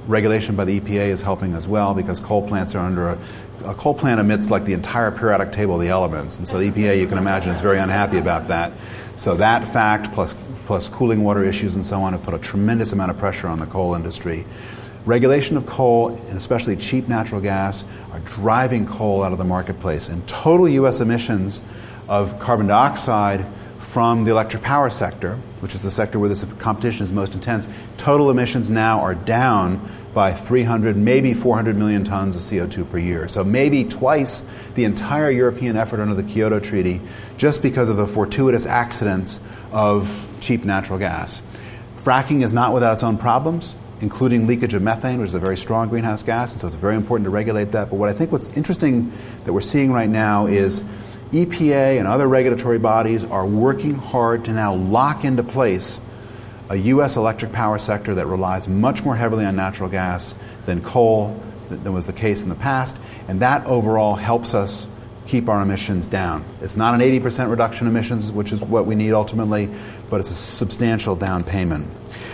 Regulation 0.08 0.56
by 0.56 0.66
the 0.66 0.80
EPA 0.80 1.10
is 1.10 1.22
helping 1.22 1.54
as 1.54 1.68
well 1.68 1.94
because 1.94 2.20
coal 2.20 2.46
plants 2.46 2.74
are 2.74 2.84
under 2.84 3.10
a, 3.10 3.20
a 3.64 3.76
coal 3.76 3.94
plant 3.94 4.20
emits 4.20 4.50
like 4.50 4.66
the 4.66 4.74
entire 4.74 5.12
periodic 5.12 5.52
table 5.52 5.76
of 5.76 5.82
the 5.82 5.90
elements. 5.90 6.40
And 6.40 6.48
so 6.48 6.58
the 6.58 6.72
EPA, 6.72 7.00
you 7.00 7.06
can 7.06 7.20
imagine, 7.20 7.54
is 7.54 7.62
very 7.62 7.78
unhappy 7.78 8.18
about 8.18 8.48
that. 8.48 8.74
So 9.18 9.36
that 9.36 9.72
fact, 9.72 10.12
plus, 10.14 10.36
plus 10.66 10.90
cooling 10.90 11.24
water 11.24 11.44
issues 11.44 11.76
and 11.76 11.86
so 11.86 12.02
on, 12.02 12.14
have 12.14 12.24
put 12.24 12.34
a 12.34 12.40
tremendous 12.40 12.92
amount 12.92 13.12
of 13.12 13.20
pressure 13.20 13.48
on 13.48 13.60
the 13.60 13.68
coal 13.68 13.94
industry. 13.94 14.46
Regulation 15.06 15.58
of 15.58 15.68
coal, 15.68 16.10
and 16.10 16.38
especially 16.38 16.76
cheap 16.76 17.08
natural 17.08 17.40
gas, 17.40 17.86
are 18.12 18.20
driving 18.22 18.88
coal 18.88 19.22
out 19.22 19.32
of 19.32 19.38
the 19.38 19.46
marketplace. 19.46 20.10
And 20.10 20.28
total 20.28 20.68
U.S. 20.68 21.02
emissions 21.02 21.62
of 22.08 22.40
carbon 22.40 22.66
dioxide 22.66 23.46
from 23.92 24.24
the 24.24 24.32
electric 24.32 24.64
power 24.64 24.90
sector, 24.90 25.36
which 25.60 25.76
is 25.76 25.82
the 25.82 25.92
sector 25.92 26.18
where 26.18 26.30
this 26.30 26.46
competition 26.60 27.04
is 27.04 27.12
most 27.12 27.34
intense, 27.34 27.68
total 27.98 28.32
emissions 28.32 28.70
now 28.70 29.02
are 29.02 29.16
down 29.16 29.86
by 30.14 30.34
300, 30.34 30.96
maybe 30.96 31.34
400 31.34 31.76
million 31.76 32.06
tons 32.06 32.38
of 32.38 32.42
CO2 32.42 32.90
per 32.90 32.98
year. 32.98 33.28
So 33.28 33.44
maybe 33.44 33.84
twice 33.84 34.46
the 34.76 34.86
entire 34.86 35.30
European 35.30 35.76
effort 35.76 36.00
under 36.00 36.16
the 36.16 36.24
Kyoto 36.24 36.62
Treaty 36.62 37.02
just 37.38 37.62
because 37.62 37.90
of 37.90 37.98
the 37.98 38.08
fortuitous 38.08 38.66
accidents 38.66 39.42
of 39.74 40.26
cheap 40.40 40.64
natural 40.64 40.98
gas. 40.98 41.42
Fracking 41.98 42.44
is 42.44 42.54
not 42.54 42.74
without 42.74 42.94
its 42.94 43.04
own 43.04 43.18
problems 43.18 43.76
including 44.02 44.48
leakage 44.48 44.74
of 44.74 44.82
methane, 44.82 45.20
which 45.20 45.28
is 45.28 45.34
a 45.36 45.40
very 45.40 45.56
strong 45.56 45.88
greenhouse 45.88 46.24
gas, 46.24 46.54
and 46.54 46.60
so 46.60 46.66
it's 46.66 46.76
very 46.76 46.96
important 46.96 47.24
to 47.26 47.30
regulate 47.30 47.72
that. 47.72 47.90
But 47.92 47.98
what 47.98 48.10
I 48.10 48.14
think 48.14 48.32
what's 48.32 48.48
interesting 48.58 49.12
that 49.46 49.54
we're 49.54 49.62
seeing 49.62 49.92
right 49.92 50.10
now 50.10 50.48
is 50.48 50.84
EPA 51.32 51.98
and 51.98 52.08
other 52.08 52.28
regulatory 52.28 52.80
bodies 52.80 53.24
are 53.24 53.46
working 53.46 53.96
hard 53.96 54.46
to 54.46 54.52
now 54.52 54.76
lock 54.76 55.24
into 55.24 55.44
place 55.44 56.02
a 56.70 56.76
U.S. 56.76 57.18
electric 57.18 57.52
power 57.52 57.78
sector 57.78 58.16
that 58.16 58.28
relies 58.28 58.68
much 58.68 59.04
more 59.04 59.16
heavily 59.16 59.46
on 59.46 59.56
natural 59.56 59.90
gas 59.90 60.36
than 60.66 60.82
coal 60.82 61.42
than 61.70 61.94
was 61.94 62.06
the 62.06 62.14
case 62.14 62.44
in 62.44 62.50
the 62.50 62.56
past, 62.56 62.98
and 63.28 63.40
that 63.40 63.66
overall 63.66 64.16
helps 64.16 64.54
us 64.54 64.88
keep 65.26 65.48
our 65.48 65.62
emissions 65.62 66.08
down. 66.08 66.44
It's 66.62 66.76
not 66.76 66.94
an 66.94 67.00
80% 67.00 67.50
reduction 67.50 67.88
in 67.88 67.94
emissions, 67.94 68.32
which 68.32 68.52
is 68.52 68.62
what 68.62 68.86
we 68.86 68.96
need 68.96 69.14
ultimately, 69.14 69.70
but 70.10 70.20
it's 70.20 70.30
a 70.30 70.34
substantial 70.34 71.16
down 71.16 71.44
payment. 71.44 71.88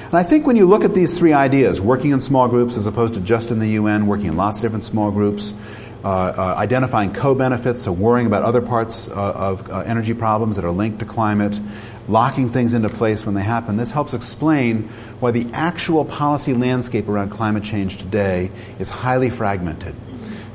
And 0.06 0.14
I 0.14 0.24
think 0.24 0.48
when 0.48 0.56
you 0.56 0.66
look 0.66 0.84
at 0.84 0.94
these 0.94 1.20
three 1.20 1.34
ideas, 1.34 1.82
working 1.82 2.12
in 2.12 2.22
small 2.22 2.48
groups 2.48 2.78
as 2.78 2.86
opposed 2.86 3.14
to 3.16 3.20
just 3.20 3.52
in 3.52 3.60
the 3.60 3.70
UN, 3.72 4.08
working 4.08 4.28
in 4.28 4.38
lots 4.38 4.58
of 4.60 4.62
different 4.62 4.84
small 4.84 5.12
groups, 5.12 5.54
identifying 6.06 7.14
co 7.14 7.36
benefits, 7.36 7.82
so 7.84 7.92
worrying 7.92 8.28
about 8.28 8.44
other 8.44 8.62
parts 8.62 9.08
uh, 9.08 9.12
of 9.14 9.70
uh, 9.70 9.80
energy 9.80 10.14
problems 10.14 10.56
that 10.56 10.66
are 10.66 10.72
linked 10.72 11.00
to 11.00 11.06
climate, 11.06 11.60
locking 12.08 12.50
things 12.50 12.74
into 12.74 12.90
place 12.90 13.26
when 13.26 13.36
they 13.36 13.44
happen, 13.44 13.78
this 13.78 13.92
helps 13.92 14.14
explain 14.14 14.90
why 15.20 15.32
the 15.32 15.48
actual 15.54 16.06
policy 16.06 16.54
landscape 16.54 17.08
around 17.08 17.30
climate 17.30 17.64
change 17.64 17.98
today 17.98 18.52
is 18.80 18.90
highly 18.90 19.30
fragmented. 19.30 19.96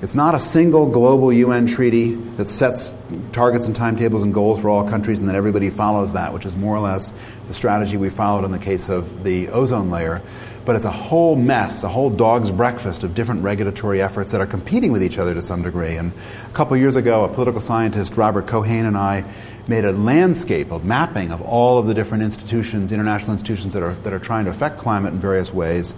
It's 0.02 0.16
not 0.16 0.34
a 0.34 0.40
single 0.40 0.90
global 0.90 1.32
UN 1.32 1.66
treaty 1.68 2.14
that 2.36 2.48
sets 2.48 2.92
targets 3.30 3.66
and 3.66 3.76
timetables 3.76 4.24
and 4.24 4.34
goals 4.34 4.60
for 4.60 4.68
all 4.68 4.88
countries 4.88 5.20
and 5.20 5.28
then 5.28 5.36
everybody 5.36 5.70
follows 5.70 6.14
that, 6.14 6.34
which 6.34 6.44
is 6.44 6.56
more 6.56 6.74
or 6.74 6.80
less 6.80 7.12
the 7.46 7.54
strategy 7.54 7.96
we 7.96 8.10
followed 8.10 8.44
in 8.44 8.50
the 8.50 8.58
case 8.58 8.88
of 8.88 9.22
the 9.22 9.48
ozone 9.50 9.90
layer. 9.90 10.20
But 10.64 10.76
it's 10.76 10.84
a 10.84 10.90
whole 10.90 11.34
mess, 11.34 11.82
a 11.82 11.88
whole 11.88 12.08
dog's 12.08 12.50
breakfast 12.52 13.02
of 13.02 13.14
different 13.14 13.42
regulatory 13.42 14.00
efforts 14.00 14.30
that 14.30 14.40
are 14.40 14.46
competing 14.46 14.92
with 14.92 15.02
each 15.02 15.18
other 15.18 15.34
to 15.34 15.42
some 15.42 15.62
degree. 15.62 15.96
And 15.96 16.12
a 16.44 16.52
couple 16.52 16.76
years 16.76 16.94
ago, 16.94 17.24
a 17.24 17.28
political 17.28 17.60
scientist, 17.60 18.16
Robert 18.16 18.46
Keohane, 18.46 18.86
and 18.86 18.96
I 18.96 19.24
made 19.66 19.84
a 19.84 19.92
landscape 19.92 20.70
of 20.70 20.84
mapping 20.84 21.32
of 21.32 21.40
all 21.42 21.78
of 21.78 21.86
the 21.86 21.94
different 21.94 22.22
institutions, 22.22 22.92
international 22.92 23.32
institutions 23.32 23.74
that 23.74 23.82
are, 23.82 23.94
that 23.94 24.12
are 24.12 24.18
trying 24.18 24.44
to 24.44 24.50
affect 24.50 24.78
climate 24.78 25.12
in 25.12 25.18
various 25.18 25.52
ways. 25.52 25.94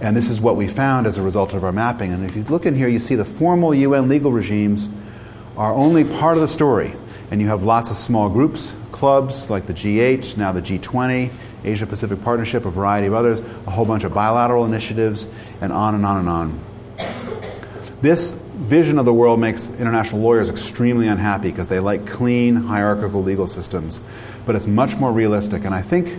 And 0.00 0.16
this 0.16 0.28
is 0.28 0.40
what 0.40 0.56
we 0.56 0.68
found 0.68 1.06
as 1.06 1.18
a 1.18 1.22
result 1.22 1.54
of 1.54 1.64
our 1.64 1.72
mapping. 1.72 2.12
And 2.12 2.24
if 2.24 2.36
you 2.36 2.42
look 2.44 2.66
in 2.66 2.76
here, 2.76 2.88
you 2.88 3.00
see 3.00 3.14
the 3.14 3.24
formal 3.24 3.74
UN 3.74 4.08
legal 4.08 4.32
regimes 4.32 4.88
are 5.56 5.72
only 5.72 6.04
part 6.04 6.36
of 6.36 6.40
the 6.40 6.48
story. 6.48 6.94
And 7.30 7.40
you 7.40 7.48
have 7.48 7.62
lots 7.62 7.90
of 7.90 7.96
small 7.96 8.28
groups, 8.28 8.76
clubs 8.92 9.50
like 9.50 9.66
the 9.66 9.72
G8, 9.72 10.36
now 10.36 10.52
the 10.52 10.62
G20, 10.62 11.32
Asia 11.64 11.86
Pacific 11.86 12.22
Partnership, 12.22 12.64
a 12.64 12.70
variety 12.70 13.06
of 13.06 13.14
others, 13.14 13.40
a 13.40 13.70
whole 13.70 13.84
bunch 13.84 14.04
of 14.04 14.12
bilateral 14.14 14.64
initiatives, 14.64 15.28
and 15.60 15.72
on 15.72 15.94
and 15.94 16.04
on 16.04 16.18
and 16.18 16.28
on. 16.28 16.60
This 18.00 18.32
vision 18.32 18.98
of 18.98 19.06
the 19.06 19.14
world 19.14 19.40
makes 19.40 19.70
international 19.70 20.20
lawyers 20.20 20.50
extremely 20.50 21.08
unhappy 21.08 21.50
because 21.50 21.68
they 21.68 21.80
like 21.80 22.06
clean, 22.06 22.54
hierarchical 22.54 23.22
legal 23.22 23.46
systems. 23.46 24.00
But 24.44 24.56
it's 24.56 24.66
much 24.66 24.96
more 24.96 25.10
realistic. 25.10 25.64
And 25.64 25.74
I 25.74 25.80
think 25.80 26.18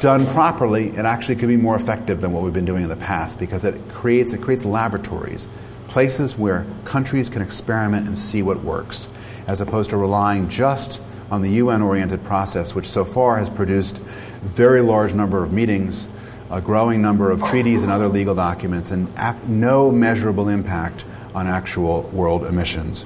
done 0.00 0.26
properly, 0.26 0.90
it 0.90 1.04
actually 1.04 1.36
could 1.36 1.48
be 1.48 1.56
more 1.56 1.76
effective 1.76 2.20
than 2.20 2.32
what 2.32 2.42
we've 2.42 2.52
been 2.52 2.64
doing 2.64 2.82
in 2.82 2.88
the 2.88 2.96
past 2.96 3.38
because 3.38 3.64
it 3.64 3.88
creates, 3.88 4.32
it 4.32 4.42
creates 4.42 4.64
laboratories, 4.64 5.48
places 5.88 6.36
where 6.36 6.66
countries 6.84 7.28
can 7.28 7.42
experiment 7.42 8.06
and 8.06 8.18
see 8.18 8.42
what 8.42 8.62
works, 8.62 9.08
as 9.46 9.60
opposed 9.60 9.90
to 9.90 9.96
relying 9.96 10.48
just 10.48 11.00
on 11.34 11.42
the 11.42 11.50
UN 11.50 11.82
oriented 11.82 12.22
process, 12.22 12.76
which 12.76 12.86
so 12.86 13.04
far 13.04 13.38
has 13.38 13.50
produced 13.50 13.98
a 13.98 14.02
very 14.46 14.80
large 14.80 15.14
number 15.14 15.42
of 15.42 15.52
meetings, 15.52 16.06
a 16.48 16.60
growing 16.60 17.02
number 17.02 17.32
of 17.32 17.42
treaties 17.42 17.82
and 17.82 17.90
other 17.90 18.06
legal 18.06 18.36
documents, 18.36 18.92
and 18.92 19.12
no 19.48 19.90
measurable 19.90 20.48
impact 20.48 21.04
on 21.34 21.48
actual 21.48 22.02
world 22.12 22.44
emissions. 22.46 23.04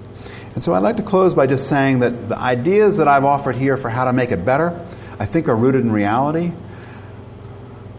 And 0.53 0.63
so 0.63 0.75
I'd 0.75 0.83
like 0.83 0.97
to 0.97 1.03
close 1.03 1.33
by 1.33 1.47
just 1.47 1.69
saying 1.69 2.01
that 2.01 2.29
the 2.29 2.37
ideas 2.39 2.99
that 2.99 3.09
I've 3.09 3.25
offered 3.25 3.57
here 3.57 3.79
for 3.79 3.89
how 3.89 4.05
to 4.05 4.13
make 4.13 4.31
it 4.31 4.45
better 4.45 4.79
I 5.19 5.25
think 5.25 5.49
are 5.49 5.57
rooted 5.57 5.81
in 5.81 5.91
reality. 5.91 6.53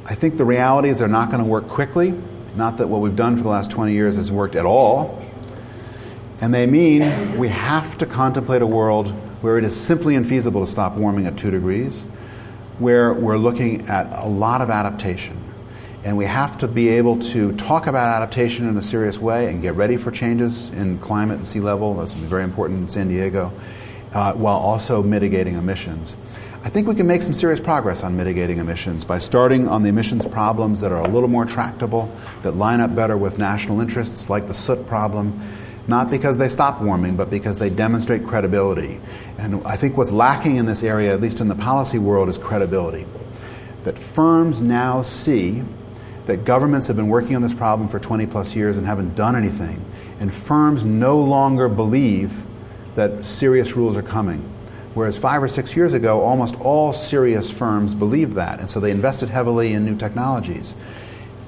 I 0.05 0.15
think 0.15 0.37
the 0.37 0.45
reality 0.45 0.89
is 0.89 0.99
they're 0.99 1.07
not 1.07 1.31
going 1.31 1.43
to 1.43 1.49
work 1.49 1.67
quickly. 1.67 2.13
Not 2.55 2.77
that 2.77 2.87
what 2.87 3.01
we've 3.01 3.15
done 3.15 3.35
for 3.35 3.43
the 3.43 3.49
last 3.49 3.71
20 3.71 3.93
years 3.93 4.15
has 4.15 4.31
worked 4.31 4.55
at 4.55 4.65
all. 4.65 5.21
And 6.39 6.53
they 6.53 6.65
mean 6.65 7.37
we 7.37 7.49
have 7.49 7.97
to 7.97 8.05
contemplate 8.05 8.61
a 8.61 8.67
world 8.67 9.13
where 9.41 9.57
it 9.57 9.63
is 9.63 9.79
simply 9.79 10.15
infeasible 10.15 10.61
to 10.61 10.67
stop 10.67 10.95
warming 10.95 11.25
at 11.25 11.37
2 11.37 11.51
degrees, 11.51 12.03
where 12.79 13.13
we're 13.13 13.37
looking 13.37 13.87
at 13.87 14.07
a 14.23 14.27
lot 14.27 14.61
of 14.61 14.69
adaptation. 14.69 15.37
And 16.03 16.17
we 16.17 16.25
have 16.25 16.57
to 16.59 16.67
be 16.67 16.89
able 16.89 17.19
to 17.19 17.51
talk 17.53 17.87
about 17.87 18.07
adaptation 18.07 18.67
in 18.67 18.77
a 18.77 18.81
serious 18.81 19.19
way 19.19 19.47
and 19.47 19.61
get 19.61 19.75
ready 19.75 19.97
for 19.97 20.11
changes 20.11 20.69
in 20.69 20.97
climate 20.99 21.37
and 21.37 21.47
sea 21.47 21.59
level. 21.59 21.93
That's 21.95 22.13
very 22.13 22.43
important 22.43 22.79
in 22.79 22.87
San 22.87 23.09
Diego, 23.09 23.51
uh, 24.13 24.33
while 24.33 24.57
also 24.57 25.03
mitigating 25.03 25.55
emissions. 25.55 26.15
I 26.61 26.69
think 26.69 26.87
we 26.87 26.95
can 26.95 27.07
make 27.07 27.21
some 27.21 27.33
serious 27.33 27.59
progress 27.59 28.03
on 28.03 28.17
mitigating 28.17 28.57
emissions 28.57 29.05
by 29.05 29.19
starting 29.19 29.69
on 29.69 29.81
the 29.81 29.89
emissions 29.89 30.25
problems 30.25 30.81
that 30.81 30.91
are 30.91 31.01
a 31.01 31.07
little 31.07 31.29
more 31.29 31.45
tractable, 31.45 32.13
that 32.41 32.51
line 32.51 32.81
up 32.81 32.93
better 32.93 33.17
with 33.17 33.39
national 33.39 33.79
interests, 33.79 34.29
like 34.29 34.45
the 34.47 34.53
soot 34.53 34.85
problem, 34.85 35.39
not 35.89 36.09
because 36.09 36.37
they 36.37 36.47
stop 36.47 36.81
warming, 36.81 37.15
but 37.15 37.29
because 37.29 37.59
they 37.59 37.69
demonstrate 37.69 38.25
credibility. 38.25 39.01
And 39.37 39.63
I 39.65 39.75
think 39.75 39.97
what's 39.97 40.11
lacking 40.11 40.55
in 40.55 40.65
this 40.65 40.83
area, 40.83 41.13
at 41.13 41.19
least 41.19 41.41
in 41.41 41.47
the 41.47 41.55
policy 41.55 41.97
world, 41.97 42.29
is 42.29 42.37
credibility. 42.37 43.05
That 43.83 43.97
firms 43.97 44.61
now 44.61 45.01
see 45.01 45.63
that 46.25 46.45
governments 46.45 46.87
have 46.87 46.95
been 46.95 47.07
working 47.07 47.35
on 47.35 47.41
this 47.41 47.53
problem 47.53 47.89
for 47.89 47.99
20 47.99 48.27
plus 48.27 48.55
years 48.55 48.77
and 48.77 48.85
haven't 48.85 49.15
done 49.15 49.35
anything, 49.35 49.83
and 50.19 50.33
firms 50.33 50.85
no 50.85 51.19
longer 51.19 51.67
believe 51.67 52.45
that 52.95 53.25
serious 53.25 53.75
rules 53.75 53.97
are 53.97 54.03
coming 54.03 54.47
Whereas 54.93 55.17
five 55.17 55.43
or 55.43 55.47
six 55.47 55.75
years 55.75 55.93
ago, 55.93 56.21
almost 56.21 56.59
all 56.59 56.91
serious 56.91 57.51
firms 57.51 57.93
believed 57.93 58.33
that, 58.33 58.59
and 58.59 58.69
so 58.69 58.79
they 58.79 58.91
invested 58.91 59.29
heavily 59.29 59.73
in 59.73 59.85
new 59.85 59.95
technologies. 59.95 60.75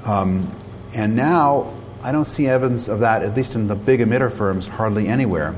Um, 0.06 0.56
and 0.94 1.16
now, 1.16 1.74
I 2.04 2.12
don't 2.12 2.26
see 2.26 2.48
evidence 2.48 2.88
of 2.88 3.00
that, 3.00 3.22
at 3.22 3.36
least 3.36 3.54
in 3.54 3.68
the 3.68 3.76
big 3.76 4.00
emitter 4.00 4.32
firms, 4.32 4.68
hardly 4.68 5.08
anywhere. 5.08 5.56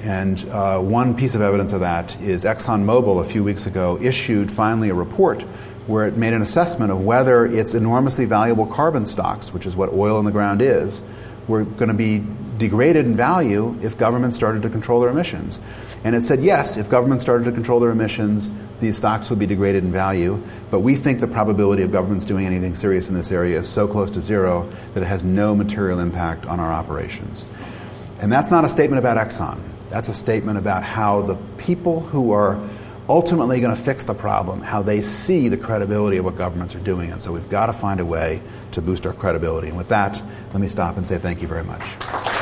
And 0.00 0.44
uh, 0.48 0.80
one 0.80 1.16
piece 1.16 1.34
of 1.34 1.42
evidence 1.42 1.72
of 1.72 1.80
that 1.80 2.20
is 2.20 2.44
ExxonMobil 2.44 3.20
a 3.20 3.24
few 3.24 3.42
weeks 3.42 3.66
ago 3.66 3.98
issued 4.00 4.50
finally 4.50 4.90
a 4.90 4.94
report 4.94 5.42
where 5.86 6.06
it 6.06 6.16
made 6.16 6.32
an 6.32 6.42
assessment 6.42 6.92
of 6.92 7.00
whether 7.00 7.46
its 7.46 7.74
enormously 7.74 8.24
valuable 8.24 8.66
carbon 8.66 9.06
stocks, 9.06 9.52
which 9.52 9.66
is 9.66 9.76
what 9.76 9.92
oil 9.92 10.18
in 10.20 10.24
the 10.24 10.30
ground 10.30 10.62
is, 10.62 11.02
were 11.48 11.64
going 11.64 11.88
to 11.88 11.94
be 11.94 12.24
degraded 12.58 13.04
in 13.04 13.16
value 13.16 13.76
if 13.82 13.98
governments 13.98 14.36
started 14.36 14.62
to 14.62 14.70
control 14.70 15.00
their 15.00 15.10
emissions. 15.10 15.58
And 16.04 16.14
it 16.14 16.24
said, 16.24 16.42
yes, 16.42 16.76
if 16.76 16.88
governments 16.88 17.24
started 17.24 17.44
to 17.44 17.52
control 17.52 17.80
their 17.80 17.90
emissions, 17.90 18.50
these 18.82 18.98
stocks 18.98 19.30
would 19.30 19.38
be 19.38 19.46
degraded 19.46 19.82
in 19.82 19.90
value. 19.90 20.38
But 20.70 20.80
we 20.80 20.94
think 20.94 21.20
the 21.20 21.26
probability 21.26 21.82
of 21.82 21.90
governments 21.90 22.26
doing 22.26 22.44
anything 22.44 22.74
serious 22.74 23.08
in 23.08 23.14
this 23.14 23.32
area 23.32 23.58
is 23.58 23.66
so 23.66 23.88
close 23.88 24.10
to 24.10 24.20
zero 24.20 24.68
that 24.92 25.02
it 25.02 25.06
has 25.06 25.24
no 25.24 25.54
material 25.54 26.00
impact 26.00 26.44
on 26.44 26.60
our 26.60 26.70
operations. 26.70 27.46
And 28.20 28.30
that's 28.30 28.50
not 28.50 28.66
a 28.66 28.68
statement 28.68 28.98
about 28.98 29.16
Exxon. 29.16 29.62
That's 29.88 30.08
a 30.08 30.14
statement 30.14 30.58
about 30.58 30.82
how 30.82 31.22
the 31.22 31.36
people 31.56 32.00
who 32.00 32.32
are 32.32 32.62
ultimately 33.08 33.60
going 33.60 33.74
to 33.74 33.80
fix 33.80 34.04
the 34.04 34.14
problem, 34.14 34.60
how 34.60 34.82
they 34.82 35.00
see 35.00 35.48
the 35.48 35.56
credibility 35.56 36.18
of 36.18 36.24
what 36.24 36.36
governments 36.36 36.74
are 36.74 36.80
doing. 36.80 37.10
And 37.10 37.20
so 37.20 37.32
we've 37.32 37.48
got 37.48 37.66
to 37.66 37.72
find 37.72 38.00
a 38.00 38.06
way 38.06 38.42
to 38.72 38.82
boost 38.82 39.06
our 39.06 39.12
credibility. 39.12 39.68
And 39.68 39.76
with 39.76 39.88
that, 39.88 40.22
let 40.52 40.60
me 40.60 40.68
stop 40.68 40.96
and 40.96 41.06
say 41.06 41.18
thank 41.18 41.42
you 41.42 41.48
very 41.48 41.64
much. 41.64 42.41